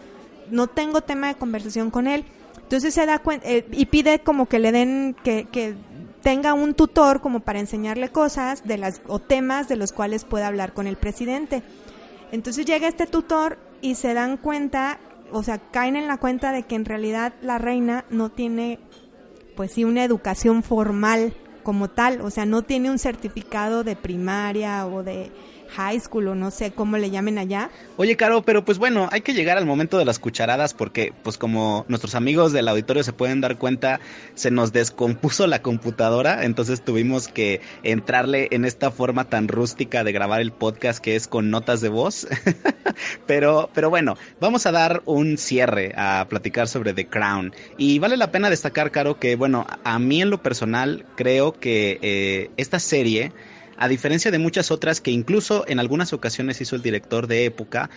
no 0.51 0.67
tengo 0.67 1.01
tema 1.01 1.27
de 1.27 1.35
conversación 1.35 1.91
con 1.91 2.07
él. 2.07 2.25
Entonces 2.61 2.93
se 2.93 3.05
da 3.05 3.19
cuenta 3.19 3.47
y 3.49 3.85
pide 3.87 4.19
como 4.19 4.45
que 4.47 4.59
le 4.59 4.71
den, 4.71 5.15
que, 5.23 5.45
que 5.51 5.73
tenga 6.21 6.53
un 6.53 6.73
tutor 6.73 7.21
como 7.21 7.39
para 7.39 7.59
enseñarle 7.59 8.09
cosas 8.09 8.65
de 8.65 8.77
las 8.77 9.01
o 9.07 9.19
temas 9.19 9.67
de 9.67 9.75
los 9.75 9.91
cuales 9.91 10.25
pueda 10.25 10.47
hablar 10.47 10.73
con 10.73 10.87
el 10.87 10.97
presidente. 10.97 11.63
Entonces 12.31 12.65
llega 12.65 12.87
este 12.87 13.07
tutor 13.07 13.57
y 13.81 13.95
se 13.95 14.13
dan 14.13 14.37
cuenta, 14.37 14.99
o 15.31 15.43
sea, 15.43 15.57
caen 15.57 15.95
en 15.95 16.07
la 16.07 16.17
cuenta 16.17 16.51
de 16.51 16.63
que 16.63 16.75
en 16.75 16.85
realidad 16.85 17.33
la 17.41 17.57
reina 17.57 18.05
no 18.09 18.29
tiene, 18.29 18.79
pues 19.55 19.71
sí, 19.73 19.83
una 19.83 20.03
educación 20.03 20.63
formal 20.63 21.33
como 21.63 21.89
tal, 21.89 22.21
o 22.21 22.29
sea, 22.29 22.45
no 22.45 22.63
tiene 22.63 22.89
un 22.89 22.99
certificado 22.99 23.83
de 23.83 23.95
primaria 23.95 24.85
o 24.87 25.03
de 25.03 25.31
high 25.75 25.99
school 25.99 26.27
o 26.29 26.35
no 26.35 26.51
sé 26.51 26.71
cómo 26.71 26.97
le 26.97 27.09
llamen 27.09 27.37
allá. 27.37 27.69
Oye, 27.97 28.15
Caro, 28.15 28.41
pero 28.43 28.65
pues 28.65 28.77
bueno, 28.77 29.09
hay 29.11 29.21
que 29.21 29.33
llegar 29.33 29.57
al 29.57 29.65
momento 29.65 29.97
de 29.97 30.05
las 30.05 30.19
cucharadas 30.19 30.73
porque, 30.73 31.13
pues 31.23 31.37
como 31.37 31.85
nuestros 31.87 32.15
amigos 32.15 32.51
del 32.51 32.67
auditorio 32.67 33.03
se 33.03 33.13
pueden 33.13 33.41
dar 33.41 33.57
cuenta, 33.57 33.99
se 34.35 34.51
nos 34.51 34.71
descompuso 34.73 35.47
la 35.47 35.61
computadora, 35.61 36.43
entonces 36.45 36.81
tuvimos 36.83 37.27
que 37.27 37.61
entrarle 37.83 38.47
en 38.51 38.65
esta 38.65 38.91
forma 38.91 39.25
tan 39.25 39.47
rústica 39.47 40.03
de 40.03 40.11
grabar 40.11 40.41
el 40.41 40.51
podcast 40.51 40.99
que 40.99 41.15
es 41.15 41.27
con 41.27 41.49
notas 41.49 41.81
de 41.81 41.89
voz. 41.89 42.27
pero, 43.27 43.69
pero 43.73 43.89
bueno, 43.89 44.17
vamos 44.39 44.65
a 44.65 44.71
dar 44.71 45.01
un 45.05 45.37
cierre 45.37 45.93
a 45.95 46.25
platicar 46.29 46.67
sobre 46.67 46.93
The 46.93 47.07
Crown. 47.07 47.53
Y 47.77 47.99
vale 47.99 48.17
la 48.17 48.31
pena 48.31 48.49
destacar, 48.49 48.91
Caro, 48.91 49.19
que 49.19 49.35
bueno, 49.35 49.65
a 49.83 49.99
mí 49.99 50.21
en 50.21 50.29
lo 50.29 50.41
personal 50.41 51.05
creo 51.15 51.53
que 51.53 51.99
eh, 52.01 52.51
esta 52.57 52.79
serie 52.79 53.31
a 53.79 53.87
diferencia 53.87 54.29
de 54.29 54.39
muchas 54.39 54.71
otras 54.71 54.99
que 54.99 55.09
incluso 55.09 55.63
en 55.67 55.79
algunas 55.79 56.11
ocasiones 56.11 56.59
hizo 56.59 56.75
el 56.75 56.81
director 56.81 57.27
de 57.27 57.45
época, 57.45 57.89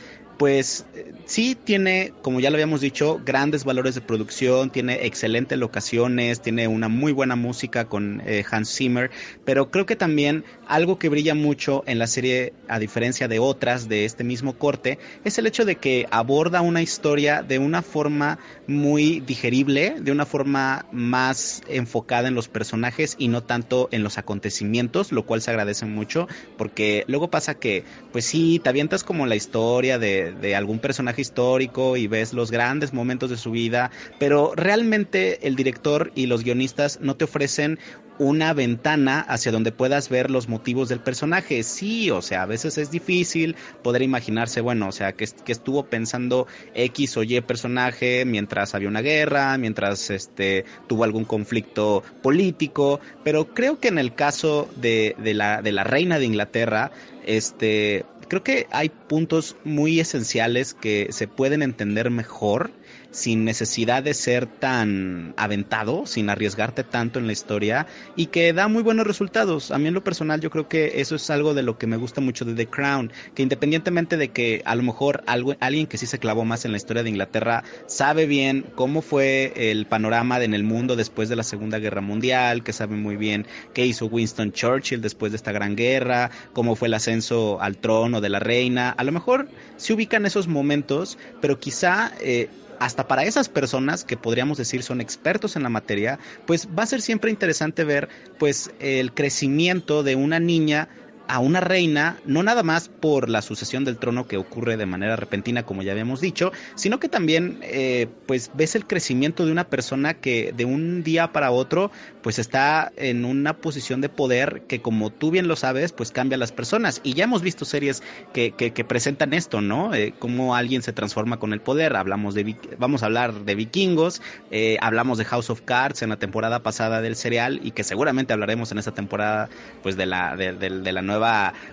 pues 0.42 0.84
eh, 0.96 1.12
sí 1.24 1.54
tiene, 1.54 2.12
como 2.20 2.40
ya 2.40 2.50
lo 2.50 2.56
habíamos 2.56 2.80
dicho, 2.80 3.20
grandes 3.24 3.62
valores 3.62 3.94
de 3.94 4.00
producción, 4.00 4.70
tiene 4.70 5.06
excelentes 5.06 5.56
locaciones, 5.56 6.42
tiene 6.42 6.66
una 6.66 6.88
muy 6.88 7.12
buena 7.12 7.36
música 7.36 7.84
con 7.84 8.20
eh, 8.26 8.44
Hans 8.50 8.74
Zimmer, 8.74 9.12
pero 9.44 9.70
creo 9.70 9.86
que 9.86 9.94
también 9.94 10.42
algo 10.66 10.98
que 10.98 11.08
brilla 11.08 11.36
mucho 11.36 11.84
en 11.86 12.00
la 12.00 12.08
serie, 12.08 12.54
a 12.66 12.80
diferencia 12.80 13.28
de 13.28 13.38
otras 13.38 13.88
de 13.88 14.04
este 14.04 14.24
mismo 14.24 14.58
corte, 14.58 14.98
es 15.22 15.38
el 15.38 15.46
hecho 15.46 15.64
de 15.64 15.76
que 15.76 16.08
aborda 16.10 16.60
una 16.60 16.82
historia 16.82 17.44
de 17.44 17.60
una 17.60 17.82
forma 17.82 18.40
muy 18.66 19.20
digerible, 19.20 19.94
de 20.00 20.10
una 20.10 20.26
forma 20.26 20.86
más 20.90 21.62
enfocada 21.68 22.26
en 22.26 22.34
los 22.34 22.48
personajes 22.48 23.14
y 23.16 23.28
no 23.28 23.44
tanto 23.44 23.88
en 23.92 24.02
los 24.02 24.18
acontecimientos, 24.18 25.12
lo 25.12 25.24
cual 25.24 25.40
se 25.40 25.52
agradece 25.52 25.86
mucho, 25.86 26.26
porque 26.56 27.04
luego 27.06 27.30
pasa 27.30 27.54
que, 27.54 27.84
pues 28.10 28.24
sí, 28.24 28.60
te 28.60 28.70
avientas 28.70 29.04
como 29.04 29.26
la 29.26 29.36
historia 29.36 30.00
de, 30.00 30.31
de 30.40 30.56
algún 30.56 30.78
personaje 30.78 31.20
histórico 31.20 31.96
y 31.96 32.06
ves 32.06 32.32
los 32.32 32.50
grandes 32.50 32.92
momentos 32.92 33.30
de 33.30 33.36
su 33.36 33.50
vida, 33.50 33.90
pero 34.18 34.52
realmente 34.56 35.46
el 35.46 35.56
director 35.56 36.12
y 36.14 36.26
los 36.26 36.44
guionistas 36.44 37.00
no 37.00 37.16
te 37.16 37.24
ofrecen 37.24 37.78
una 38.18 38.52
ventana 38.52 39.20
hacia 39.20 39.52
donde 39.52 39.72
puedas 39.72 40.08
ver 40.08 40.30
los 40.30 40.48
motivos 40.48 40.88
del 40.88 41.00
personaje. 41.00 41.62
Sí, 41.62 42.10
o 42.10 42.22
sea, 42.22 42.42
a 42.42 42.46
veces 42.46 42.78
es 42.78 42.90
difícil 42.90 43.56
poder 43.82 44.02
imaginarse, 44.02 44.60
bueno, 44.60 44.88
o 44.88 44.92
sea, 44.92 45.12
que, 45.12 45.26
que 45.44 45.52
estuvo 45.52 45.84
pensando 45.86 46.46
X 46.74 47.16
o 47.16 47.22
Y 47.22 47.40
personaje 47.40 48.24
mientras 48.24 48.74
había 48.74 48.88
una 48.88 49.00
guerra, 49.00 49.56
mientras 49.58 50.10
este 50.10 50.64
tuvo 50.86 51.04
algún 51.04 51.24
conflicto 51.24 52.02
político, 52.22 53.00
pero 53.24 53.54
creo 53.54 53.80
que 53.80 53.88
en 53.88 53.98
el 53.98 54.14
caso 54.14 54.68
de, 54.76 55.16
de 55.18 55.34
la, 55.34 55.62
de 55.62 55.72
la 55.72 55.84
reina 55.84 56.18
de 56.18 56.26
Inglaterra, 56.26 56.92
este, 57.26 58.04
creo 58.32 58.42
que 58.42 58.66
hay 58.70 58.88
puntos 58.88 59.56
muy 59.62 60.00
esenciales 60.00 60.72
que 60.72 61.08
se 61.10 61.28
pueden 61.28 61.60
entender 61.60 62.08
mejor 62.08 62.70
sin 63.12 63.44
necesidad 63.44 64.02
de 64.02 64.14
ser 64.14 64.46
tan 64.46 65.34
aventado, 65.36 66.06
sin 66.06 66.28
arriesgarte 66.28 66.82
tanto 66.82 67.18
en 67.18 67.26
la 67.26 67.32
historia 67.32 67.86
y 68.16 68.26
que 68.26 68.52
da 68.52 68.66
muy 68.66 68.82
buenos 68.82 69.06
resultados. 69.06 69.70
A 69.70 69.78
mí 69.78 69.86
en 69.86 69.94
lo 69.94 70.02
personal 70.02 70.40
yo 70.40 70.50
creo 70.50 70.68
que 70.68 71.00
eso 71.00 71.14
es 71.14 71.30
algo 71.30 71.54
de 71.54 71.62
lo 71.62 71.78
que 71.78 71.86
me 71.86 71.96
gusta 71.96 72.20
mucho 72.20 72.44
de 72.44 72.54
The 72.54 72.66
Crown, 72.66 73.12
que 73.34 73.42
independientemente 73.42 74.16
de 74.16 74.30
que 74.30 74.62
a 74.64 74.74
lo 74.74 74.82
mejor 74.82 75.22
algo, 75.26 75.54
alguien 75.60 75.86
que 75.86 75.98
sí 75.98 76.06
se 76.06 76.18
clavó 76.18 76.44
más 76.44 76.64
en 76.64 76.72
la 76.72 76.78
historia 76.78 77.02
de 77.02 77.10
Inglaterra 77.10 77.62
sabe 77.86 78.26
bien 78.26 78.64
cómo 78.74 79.02
fue 79.02 79.52
el 79.54 79.86
panorama 79.86 80.42
en 80.42 80.54
el 80.54 80.64
mundo 80.64 80.96
después 80.96 81.28
de 81.28 81.36
la 81.36 81.42
Segunda 81.42 81.78
Guerra 81.78 82.00
Mundial, 82.00 82.64
que 82.64 82.72
sabe 82.72 82.96
muy 82.96 83.16
bien 83.16 83.46
qué 83.74 83.86
hizo 83.86 84.06
Winston 84.06 84.52
Churchill 84.52 85.02
después 85.02 85.32
de 85.32 85.36
esta 85.36 85.52
gran 85.52 85.76
guerra, 85.76 86.30
cómo 86.52 86.74
fue 86.76 86.88
el 86.88 86.94
ascenso 86.94 87.60
al 87.60 87.76
trono 87.76 88.20
de 88.20 88.30
la 88.30 88.38
reina, 88.38 88.90
a 88.90 89.04
lo 89.04 89.12
mejor 89.12 89.48
se 89.76 89.92
ubican 89.92 90.26
esos 90.26 90.48
momentos, 90.48 91.18
pero 91.40 91.58
quizá 91.60 92.12
eh, 92.20 92.48
hasta 92.84 93.06
para 93.06 93.22
esas 93.22 93.48
personas 93.48 94.04
que 94.04 94.16
podríamos 94.16 94.58
decir 94.58 94.82
son 94.82 95.00
expertos 95.00 95.54
en 95.54 95.62
la 95.62 95.68
materia, 95.68 96.18
pues 96.46 96.68
va 96.76 96.82
a 96.82 96.86
ser 96.86 97.00
siempre 97.00 97.30
interesante 97.30 97.84
ver 97.84 98.08
pues 98.40 98.72
el 98.80 99.14
crecimiento 99.14 100.02
de 100.02 100.16
una 100.16 100.40
niña 100.40 100.88
a 101.28 101.38
una 101.38 101.60
reina, 101.60 102.18
no 102.24 102.42
nada 102.42 102.62
más 102.62 102.88
por 102.88 103.28
la 103.28 103.42
sucesión 103.42 103.84
del 103.84 103.98
trono 103.98 104.26
que 104.26 104.36
ocurre 104.36 104.76
de 104.76 104.86
manera 104.86 105.16
repentina, 105.16 105.64
como 105.64 105.82
ya 105.82 105.92
habíamos 105.92 106.20
dicho, 106.20 106.52
sino 106.74 106.98
que 107.00 107.08
también, 107.08 107.58
eh, 107.62 108.08
pues, 108.26 108.50
ves 108.54 108.74
el 108.74 108.86
crecimiento 108.86 109.46
de 109.46 109.52
una 109.52 109.64
persona 109.68 110.14
que 110.14 110.52
de 110.54 110.64
un 110.64 111.02
día 111.02 111.32
para 111.32 111.50
otro, 111.50 111.90
pues, 112.22 112.38
está 112.38 112.92
en 112.96 113.24
una 113.24 113.54
posición 113.60 114.00
de 114.00 114.08
poder 114.08 114.62
que, 114.68 114.80
como 114.82 115.10
tú 115.10 115.30
bien 115.30 115.48
lo 115.48 115.56
sabes, 115.56 115.92
pues, 115.92 116.10
cambia 116.12 116.36
a 116.36 116.38
las 116.38 116.52
personas. 116.52 117.00
Y 117.02 117.14
ya 117.14 117.24
hemos 117.24 117.42
visto 117.42 117.64
series 117.64 118.02
que, 118.32 118.52
que, 118.52 118.72
que 118.72 118.84
presentan 118.84 119.32
esto, 119.32 119.60
¿no? 119.60 119.94
Eh, 119.94 120.14
cómo 120.18 120.54
alguien 120.54 120.82
se 120.82 120.92
transforma 120.92 121.38
con 121.38 121.52
el 121.52 121.60
poder. 121.60 121.96
Hablamos 121.96 122.34
de, 122.34 122.56
vamos 122.78 123.02
a 123.02 123.06
hablar 123.06 123.32
de 123.44 123.54
vikingos, 123.54 124.20
eh, 124.50 124.76
hablamos 124.80 125.18
de 125.18 125.24
House 125.24 125.50
of 125.50 125.62
Cards 125.62 126.02
en 126.02 126.10
la 126.10 126.18
temporada 126.18 126.62
pasada 126.62 127.00
del 127.00 127.16
serial 127.16 127.60
y 127.62 127.72
que 127.72 127.84
seguramente 127.84 128.32
hablaremos 128.32 128.72
en 128.72 128.78
esta 128.78 128.92
temporada, 128.92 129.48
pues, 129.82 129.96
de 129.96 130.06
la, 130.06 130.36
de, 130.36 130.52
de- 130.52 130.80
de 130.80 130.92
la 130.92 131.02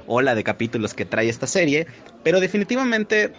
ola 0.07 0.35
de 0.35 0.43
capítulos 0.43 0.93
que 0.93 1.05
trae 1.05 1.29
esta 1.29 1.47
serie. 1.47 1.87
Pero 2.23 2.39
definitivamente 2.39 3.33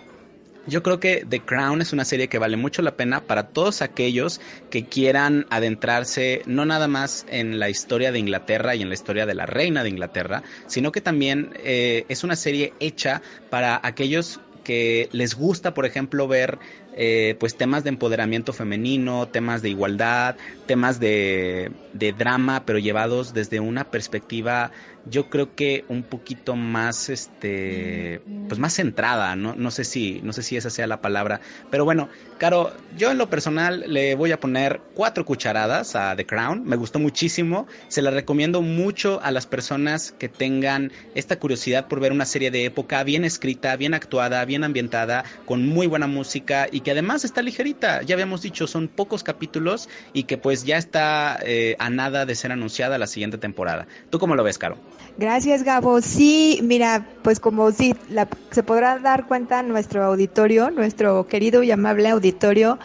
yo 0.66 0.82
creo 0.82 1.00
que 1.00 1.24
The 1.28 1.40
Crown 1.40 1.80
es 1.80 1.92
una 1.92 2.04
serie 2.04 2.28
que 2.28 2.38
vale 2.38 2.56
mucho 2.56 2.82
la 2.82 2.96
pena 2.96 3.22
para 3.22 3.48
todos 3.48 3.82
aquellos 3.82 4.40
que 4.70 4.84
quieran 4.84 5.46
adentrarse 5.50 6.42
no 6.46 6.64
nada 6.64 6.86
más 6.86 7.26
en 7.28 7.58
la 7.58 7.70
historia 7.70 8.12
de 8.12 8.18
Inglaterra 8.18 8.74
y 8.74 8.82
en 8.82 8.88
la 8.88 8.94
historia 8.94 9.26
de 9.26 9.34
la 9.34 9.46
reina 9.46 9.82
de 9.82 9.88
Inglaterra, 9.88 10.42
sino 10.66 10.92
que 10.92 11.00
también 11.00 11.52
eh, 11.64 12.04
es 12.08 12.24
una 12.24 12.36
serie 12.36 12.74
hecha 12.78 13.22
para 13.48 13.80
aquellos 13.82 14.40
que 14.62 15.08
les 15.12 15.34
gusta, 15.34 15.74
por 15.74 15.86
ejemplo, 15.86 16.28
ver 16.28 16.58
eh, 16.92 17.36
pues 17.38 17.56
temas 17.56 17.84
de 17.84 17.90
empoderamiento 17.90 18.52
femenino, 18.52 19.28
temas 19.28 19.62
de 19.62 19.70
igualdad, 19.70 20.36
temas 20.66 21.00
de, 21.00 21.72
de 21.92 22.12
drama, 22.12 22.64
pero 22.66 22.78
llevados 22.78 23.32
desde 23.32 23.60
una 23.60 23.90
perspectiva, 23.90 24.70
yo 25.04 25.30
creo 25.30 25.54
que 25.54 25.84
un 25.88 26.02
poquito 26.02 26.56
más, 26.56 27.08
este, 27.08 28.20
pues 28.48 28.58
más 28.58 28.74
centrada, 28.74 29.34
no, 29.36 29.54
no 29.54 29.70
sé 29.70 29.84
si, 29.84 30.20
no 30.22 30.32
sé 30.32 30.42
si 30.42 30.56
esa 30.56 30.70
sea 30.70 30.86
la 30.86 31.00
palabra, 31.00 31.40
pero 31.70 31.84
bueno, 31.84 32.08
Caro, 32.40 32.72
yo 32.96 33.10
en 33.10 33.18
lo 33.18 33.28
personal 33.28 33.84
le 33.86 34.14
voy 34.14 34.32
a 34.32 34.40
poner 34.40 34.80
cuatro 34.94 35.26
cucharadas 35.26 35.94
a 35.94 36.16
The 36.16 36.24
Crown, 36.24 36.64
me 36.64 36.76
gustó 36.76 36.98
muchísimo, 36.98 37.66
se 37.88 38.00
la 38.00 38.10
recomiendo 38.10 38.62
mucho 38.62 39.20
a 39.22 39.30
las 39.30 39.46
personas 39.46 40.12
que 40.12 40.30
tengan 40.30 40.90
esta 41.14 41.38
curiosidad 41.38 41.86
por 41.86 42.00
ver 42.00 42.12
una 42.12 42.24
serie 42.24 42.50
de 42.50 42.64
época 42.64 43.04
bien 43.04 43.26
escrita, 43.26 43.76
bien 43.76 43.92
actuada, 43.92 44.42
bien 44.46 44.64
ambientada, 44.64 45.26
con 45.44 45.66
muy 45.66 45.86
buena 45.86 46.06
música 46.06 46.66
y 46.72 46.79
que 46.82 46.90
además 46.92 47.24
está 47.24 47.42
ligerita, 47.42 48.02
ya 48.02 48.14
habíamos 48.14 48.42
dicho, 48.42 48.66
son 48.66 48.88
pocos 48.88 49.22
capítulos 49.22 49.88
y 50.12 50.24
que 50.24 50.38
pues 50.38 50.64
ya 50.64 50.76
está 50.78 51.38
eh, 51.44 51.76
a 51.78 51.90
nada 51.90 52.26
de 52.26 52.34
ser 52.34 52.52
anunciada 52.52 52.98
la 52.98 53.06
siguiente 53.06 53.38
temporada. 53.38 53.88
¿Tú 54.10 54.18
cómo 54.18 54.34
lo 54.36 54.44
ves, 54.44 54.58
Caro? 54.58 54.82
Gracias, 55.16 55.62
Gabo. 55.64 56.00
Sí, 56.00 56.60
mira, 56.62 57.10
pues 57.22 57.40
como 57.40 57.70
sí, 57.72 57.94
la- 58.08 58.28
se 58.50 58.62
podrá 58.62 58.98
dar 58.98 59.26
cuenta 59.26 59.62
nuestro 59.62 60.04
auditorio, 60.04 60.70
nuestro 60.70 61.26
querido 61.26 61.62
y 61.62 61.70
amable 61.70 62.08
auditorio, 62.08 62.78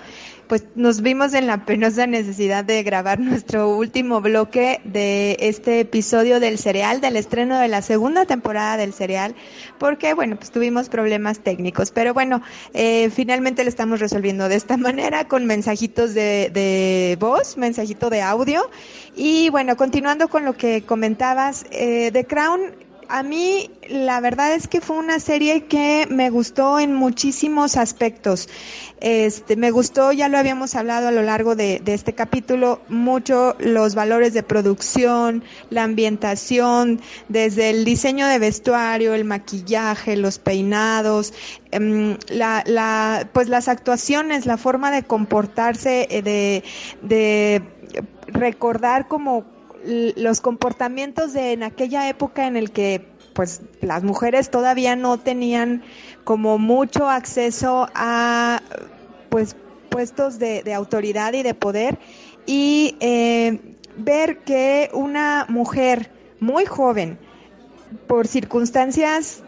pues 0.48 0.66
nos 0.76 1.02
vimos 1.02 1.34
en 1.34 1.48
la 1.48 1.66
penosa 1.66 2.08
necesidad 2.08 2.64
de 2.64 2.84
grabar 2.84 3.20
nuestro 3.20 3.76
último 3.76 4.22
bloque 4.22 4.82
de 4.84 5.38
este 5.40 5.80
episodio 5.80 6.40
del 6.40 6.58
cereal, 6.58 7.02
del 7.02 7.16
estreno 7.16 7.58
de 7.60 7.68
la 7.68 7.82
segunda 7.82 8.26
temporada 8.26 8.78
del 8.78 8.94
cereal, 8.94 9.36
porque 9.78 10.14
bueno, 10.14 10.36
pues 10.36 10.52
tuvimos 10.52 10.90
problemas 10.90 11.40
técnicos, 11.40 11.92
pero 11.92 12.14
bueno, 12.14 12.42
eh, 12.74 13.10
finalmente 13.10 13.64
lo 13.64 13.70
estamos 13.70 14.00
resolviendo 14.00 14.48
de 14.50 14.56
esta 14.56 14.78
manera 14.86 15.28
con 15.28 15.46
mensajitos 15.46 16.14
de, 16.14 16.52
de 16.54 17.18
voz, 17.20 17.58
mensajito 17.58 18.10
de 18.10 18.22
audio. 18.22 18.70
Y 19.16 19.50
bueno, 19.50 19.78
continuando 19.78 20.28
con 20.28 20.46
lo 20.46 20.54
que 20.54 20.82
comentabas, 20.84 21.66
eh, 21.72 22.10
The 22.12 22.26
Crown 22.26 22.85
a 23.10 23.24
mí 23.24 23.70
la 23.90 24.20
verdad 24.20 24.54
es 24.54 24.68
que 24.68 24.82
fue 24.82 24.98
una 24.98 25.20
serie 25.20 25.66
que 25.66 26.08
me 26.10 26.30
gustó 26.30 26.80
en 26.80 26.94
muchísimos 26.94 27.78
aspectos. 27.78 28.50
Este, 29.02 29.56
me 29.56 29.72
gustó, 29.72 30.12
ya 30.12 30.30
lo 30.30 30.38
habíamos 30.38 30.76
hablado 30.76 31.10
a 31.10 31.12
lo 31.12 31.22
largo 31.22 31.56
de, 31.56 31.82
este 31.86 32.14
capítulo, 32.14 32.82
mucho 32.90 33.56
los 33.60 33.94
valores 33.94 34.34
de 34.34 34.44
producción, 34.44 35.44
la 35.70 35.84
ambientación, 35.84 37.02
desde 37.30 37.70
el 37.70 37.86
diseño 37.86 38.28
de 38.28 38.40
vestuario, 38.40 39.14
el 39.14 39.26
maquillaje, 39.26 40.16
los 40.16 40.40
peinados, 40.40 41.34
em, 41.72 42.18
la, 42.30 42.64
la, 42.66 43.30
pues 43.34 43.50
las 43.50 43.68
actuaciones, 43.68 44.46
la 44.46 44.58
forma 44.58 44.92
de 44.92 45.04
comportarse, 45.04 46.08
eh, 46.10 46.22
de, 46.22 46.64
de 47.02 47.62
recordar 48.28 49.08
como 49.08 49.55
los 49.86 50.42
comportamientos 50.42 51.34
de 51.34 51.54
en 51.54 51.64
aquella 51.64 52.10
época 52.10 52.48
en 52.48 52.58
el 52.58 52.72
que 52.72 53.06
pues 53.34 53.62
las 53.82 54.04
mujeres 54.04 54.50
todavía 54.50 54.96
no 54.96 55.20
tenían 55.20 55.84
como 56.24 56.58
mucho 56.58 57.10
acceso 57.10 57.88
a 57.94 58.62
pues 59.30 59.56
puestos 59.90 60.40
de, 60.40 60.74
autoridad 60.74 61.34
y 61.34 61.44
de 61.44 61.54
poder. 61.54 62.00
Y 62.46 62.96
eh, 63.00 63.60
ver 63.98 64.40
que 64.40 64.90
una 64.94 65.46
mujer 65.50 66.12
muy 66.40 66.66
joven 66.66 67.18
por 68.08 68.28
circunstancias 68.28 69.44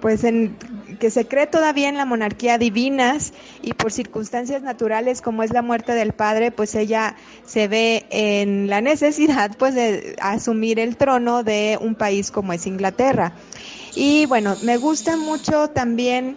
pues 0.00 0.24
en 0.24 0.56
que 1.00 1.10
se 1.10 1.26
cree 1.26 1.46
todavía 1.46 1.88
en 1.88 1.96
la 1.96 2.04
monarquía 2.04 2.58
divinas 2.58 3.32
y 3.62 3.72
por 3.72 3.92
circunstancias 3.92 4.62
naturales 4.62 5.22
como 5.22 5.42
es 5.42 5.52
la 5.52 5.62
muerte 5.62 5.92
del 5.92 6.12
padre, 6.12 6.50
pues 6.50 6.74
ella 6.74 7.16
se 7.44 7.68
ve 7.68 8.06
en 8.10 8.68
la 8.68 8.80
necesidad 8.80 9.56
pues 9.56 9.74
de 9.74 10.16
asumir 10.20 10.78
el 10.78 10.96
trono 10.96 11.42
de 11.42 11.78
un 11.80 11.94
país 11.94 12.30
como 12.30 12.52
es 12.52 12.66
Inglaterra. 12.66 13.32
Y 13.94 14.26
bueno, 14.26 14.56
me 14.62 14.76
gusta 14.76 15.16
mucho 15.16 15.68
también 15.68 16.36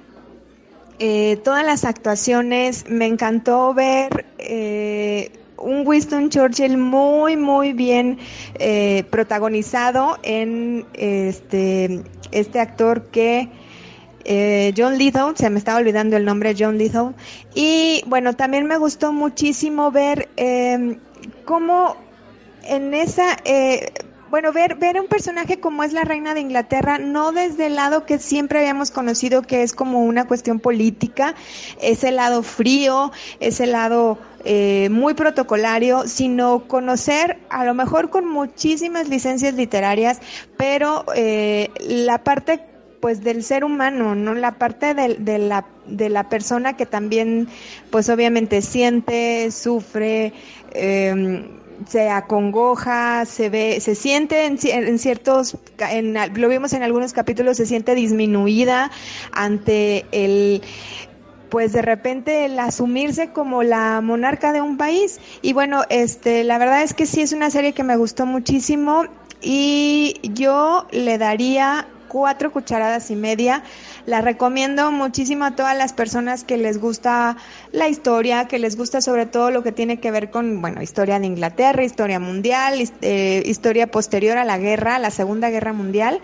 eh, 0.99 1.39
todas 1.43 1.65
las 1.65 1.83
actuaciones, 1.83 2.85
me 2.87 3.07
encantó 3.07 3.73
ver 3.73 4.25
eh, 4.37 5.31
un 5.61 5.87
Winston 5.87 6.29
Churchill 6.29 6.77
muy, 6.77 7.37
muy 7.37 7.73
bien 7.73 8.17
eh, 8.59 9.03
protagonizado 9.09 10.17
en 10.23 10.85
este, 10.93 12.01
este 12.31 12.59
actor 12.59 13.05
que 13.11 13.49
eh, 14.23 14.73
John 14.77 14.97
Lithgow, 14.97 15.33
se 15.35 15.49
me 15.49 15.57
estaba 15.57 15.79
olvidando 15.79 16.17
el 16.17 16.25
nombre, 16.25 16.55
John 16.57 16.77
Lithgow. 16.77 17.13
Y 17.53 18.03
bueno, 18.07 18.35
también 18.35 18.65
me 18.65 18.77
gustó 18.77 19.13
muchísimo 19.13 19.91
ver 19.91 20.29
eh, 20.37 20.97
cómo 21.45 21.95
en 22.63 22.93
esa, 22.93 23.37
eh, 23.45 23.91
bueno, 24.31 24.53
ver, 24.53 24.75
ver 24.75 24.99
un 24.99 25.07
personaje 25.07 25.59
como 25.59 25.83
es 25.83 25.91
la 25.91 26.03
reina 26.03 26.33
de 26.33 26.39
Inglaterra, 26.39 26.97
no 26.97 27.33
desde 27.33 27.67
el 27.67 27.75
lado 27.75 28.05
que 28.05 28.17
siempre 28.17 28.59
habíamos 28.59 28.89
conocido 28.89 29.41
que 29.41 29.61
es 29.61 29.73
como 29.73 30.05
una 30.05 30.25
cuestión 30.25 30.59
política, 30.59 31.35
ese 31.81 32.11
lado 32.11 32.41
frío, 32.41 33.11
ese 33.41 33.67
lado 33.67 34.17
eh, 34.45 34.87
muy 34.89 35.15
protocolario, 35.15 36.07
sino 36.07 36.65
conocer, 36.67 37.39
a 37.49 37.65
lo 37.65 37.73
mejor 37.73 38.09
con 38.09 38.25
muchísimas 38.25 39.09
licencias 39.09 39.53
literarias, 39.53 40.21
pero 40.55 41.03
eh, 41.13 41.69
la 41.81 42.23
parte 42.23 42.61
pues 43.01 43.23
del 43.23 43.43
ser 43.43 43.65
humano, 43.65 44.15
¿no? 44.15 44.33
La 44.33 44.53
parte 44.53 44.93
de, 44.93 45.15
de, 45.15 45.39
la, 45.39 45.65
de 45.87 46.07
la 46.09 46.29
persona 46.29 46.77
que 46.77 46.85
también, 46.85 47.49
pues 47.89 48.07
obviamente 48.09 48.61
siente, 48.61 49.49
sufre, 49.51 50.33
eh, 50.73 51.49
se 51.87 52.09
acongoja, 52.09 53.25
se 53.25 53.49
ve, 53.49 53.79
se 53.79 53.95
siente 53.95 54.45
en, 54.45 54.99
ciertos, 54.99 55.57
en, 55.79 56.13
lo 56.13 56.49
vimos 56.49 56.73
en 56.73 56.83
algunos 56.83 57.13
capítulos, 57.13 57.57
se 57.57 57.65
siente 57.65 57.95
disminuida 57.95 58.91
ante 59.31 60.05
el 60.11 60.61
pues 61.49 61.73
de 61.73 61.81
repente 61.81 62.45
el 62.45 62.57
asumirse 62.59 63.31
como 63.31 63.61
la 63.61 63.99
monarca 63.99 64.53
de 64.53 64.61
un 64.61 64.77
país. 64.77 65.19
Y 65.41 65.51
bueno 65.53 65.83
este 65.89 66.43
la 66.45 66.57
verdad 66.57 66.83
es 66.83 66.93
que 66.93 67.05
sí 67.05 67.21
es 67.21 67.33
una 67.33 67.49
serie 67.49 67.73
que 67.73 67.83
me 67.83 67.97
gustó 67.97 68.25
muchísimo 68.25 69.05
y 69.41 70.19
yo 70.23 70.87
le 70.91 71.17
daría 71.17 71.87
cuatro 72.11 72.51
cucharadas 72.51 73.09
y 73.09 73.15
media. 73.15 73.63
La 74.05 74.19
recomiendo 74.19 74.91
muchísimo 74.91 75.45
a 75.45 75.55
todas 75.55 75.77
las 75.77 75.93
personas 75.93 76.43
que 76.43 76.57
les 76.57 76.77
gusta 76.77 77.37
la 77.71 77.87
historia, 77.87 78.49
que 78.49 78.59
les 78.59 78.75
gusta 78.75 78.99
sobre 78.99 79.25
todo 79.25 79.49
lo 79.49 79.63
que 79.63 79.71
tiene 79.71 80.01
que 80.01 80.11
ver 80.11 80.29
con, 80.29 80.59
bueno, 80.59 80.81
historia 80.81 81.19
de 81.19 81.27
Inglaterra, 81.27 81.85
historia 81.85 82.19
mundial, 82.19 82.83
eh, 83.01 83.43
historia 83.45 83.87
posterior 83.87 84.37
a 84.37 84.43
la 84.43 84.57
guerra, 84.57 84.95
a 84.95 84.99
la 84.99 85.09
Segunda 85.09 85.49
Guerra 85.49 85.71
Mundial. 85.71 86.19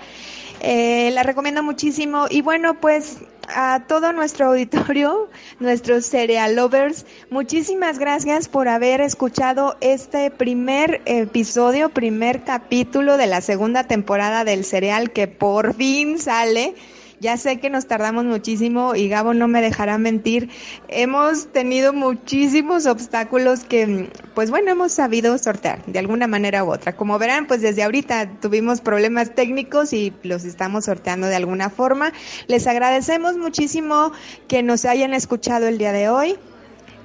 Eh, 0.62 1.12
la 1.14 1.24
recomiendo 1.24 1.62
muchísimo 1.62 2.26
y 2.30 2.42
bueno, 2.42 2.80
pues 2.80 3.18
a 3.50 3.84
todo 3.88 4.12
nuestro 4.12 4.48
auditorio, 4.48 5.30
nuestros 5.60 6.06
cereal 6.06 6.56
lovers, 6.56 7.06
muchísimas 7.30 8.00
gracias 8.00 8.48
por 8.48 8.68
haber 8.68 9.02
escuchado 9.02 9.78
este 9.82 10.32
primer 10.32 11.02
episodio, 11.06 11.90
primer 11.90 12.44
capítulo 12.44 13.18
de 13.18 13.28
la 13.28 13.42
segunda 13.42 13.84
temporada 13.86 14.44
del 14.44 14.66
cereal 14.66 15.12
que 15.12 15.28
por 15.28 15.74
fin 15.76 16.20
sale. 16.20 16.76
Ya 17.20 17.36
sé 17.38 17.60
que 17.60 17.72
nos 17.72 17.88
tardamos 17.88 18.26
muchísimo 18.26 18.94
y 18.96 19.10
Gabo 19.10 19.34
no 19.34 19.48
me 19.48 19.62
dejará 19.62 19.98
mentir. 19.98 20.50
Hemos 20.88 21.48
tenido 21.52 21.92
muchísimos 21.92 22.86
obstáculos 22.86 23.64
que, 23.64 24.10
pues 24.36 24.52
bueno, 24.52 24.72
hemos 24.72 24.92
sabido 24.92 25.36
sortear 25.40 25.84
de 25.88 25.98
alguna 25.98 26.28
manera 26.28 26.64
u 26.64 26.72
otra. 26.72 26.96
Como 26.96 27.18
verán, 27.18 27.48
pues 27.48 27.62
desde 27.62 27.82
ahorita 27.82 28.40
tuvimos 28.40 28.82
problemas 28.82 29.34
técnicos 29.34 29.94
y 29.94 30.14
los 30.22 30.44
estamos 30.44 30.86
sorteando 30.86 31.26
de 31.26 31.36
alguna 31.36 31.72
forma. 31.72 32.14
Les 32.48 32.68
agradecemos 32.68 33.36
muchísimo 33.36 34.12
que 34.48 34.62
nos 34.62 34.86
hayan 34.86 35.16
escuchado 35.16 35.68
el 35.68 35.80
día 35.80 35.92
de 35.94 36.10
hoy. 36.10 36.36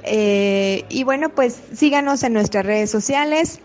Eh, 0.04 0.84
y 0.90 1.04
bueno, 1.04 1.30
pues 1.30 1.58
síganos 1.72 2.22
en 2.22 2.34
nuestras 2.34 2.66
redes 2.66 2.90
sociales. 2.90 3.60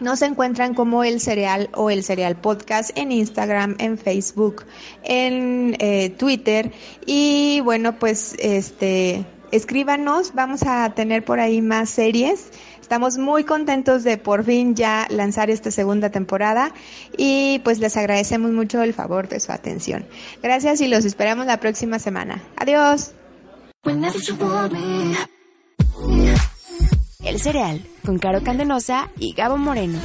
Nos 0.00 0.22
encuentran 0.22 0.74
como 0.74 1.02
el 1.02 1.20
cereal 1.20 1.70
o 1.74 1.90
el 1.90 2.04
cereal 2.04 2.36
podcast 2.36 2.90
en 2.96 3.10
Instagram, 3.10 3.76
en 3.78 3.98
Facebook, 3.98 4.64
en 5.02 5.76
eh, 5.80 6.10
Twitter 6.10 6.72
y 7.04 7.60
bueno 7.64 7.98
pues 7.98 8.36
este 8.38 9.26
escríbanos, 9.50 10.34
vamos 10.34 10.62
a 10.64 10.90
tener 10.94 11.24
por 11.24 11.40
ahí 11.40 11.62
más 11.62 11.90
series. 11.90 12.50
Estamos 12.80 13.18
muy 13.18 13.44
contentos 13.44 14.04
de 14.04 14.16
por 14.16 14.44
fin 14.44 14.74
ya 14.74 15.06
lanzar 15.10 15.50
esta 15.50 15.70
segunda 15.70 16.10
temporada 16.10 16.72
y 17.16 17.60
pues 17.64 17.80
les 17.80 17.96
agradecemos 17.96 18.52
mucho 18.52 18.82
el 18.82 18.94
favor 18.94 19.28
de 19.28 19.40
su 19.40 19.52
atención. 19.52 20.06
Gracias 20.42 20.80
y 20.80 20.88
los 20.88 21.04
esperamos 21.04 21.46
la 21.46 21.60
próxima 21.60 21.98
semana. 21.98 22.42
Adiós. 22.56 23.12
El 27.24 27.40
cereal 27.40 27.82
con 28.08 28.18
Caro 28.18 28.42
Candenosa 28.42 29.10
y 29.18 29.34
Gabo 29.34 29.58
Moreno. 29.58 29.98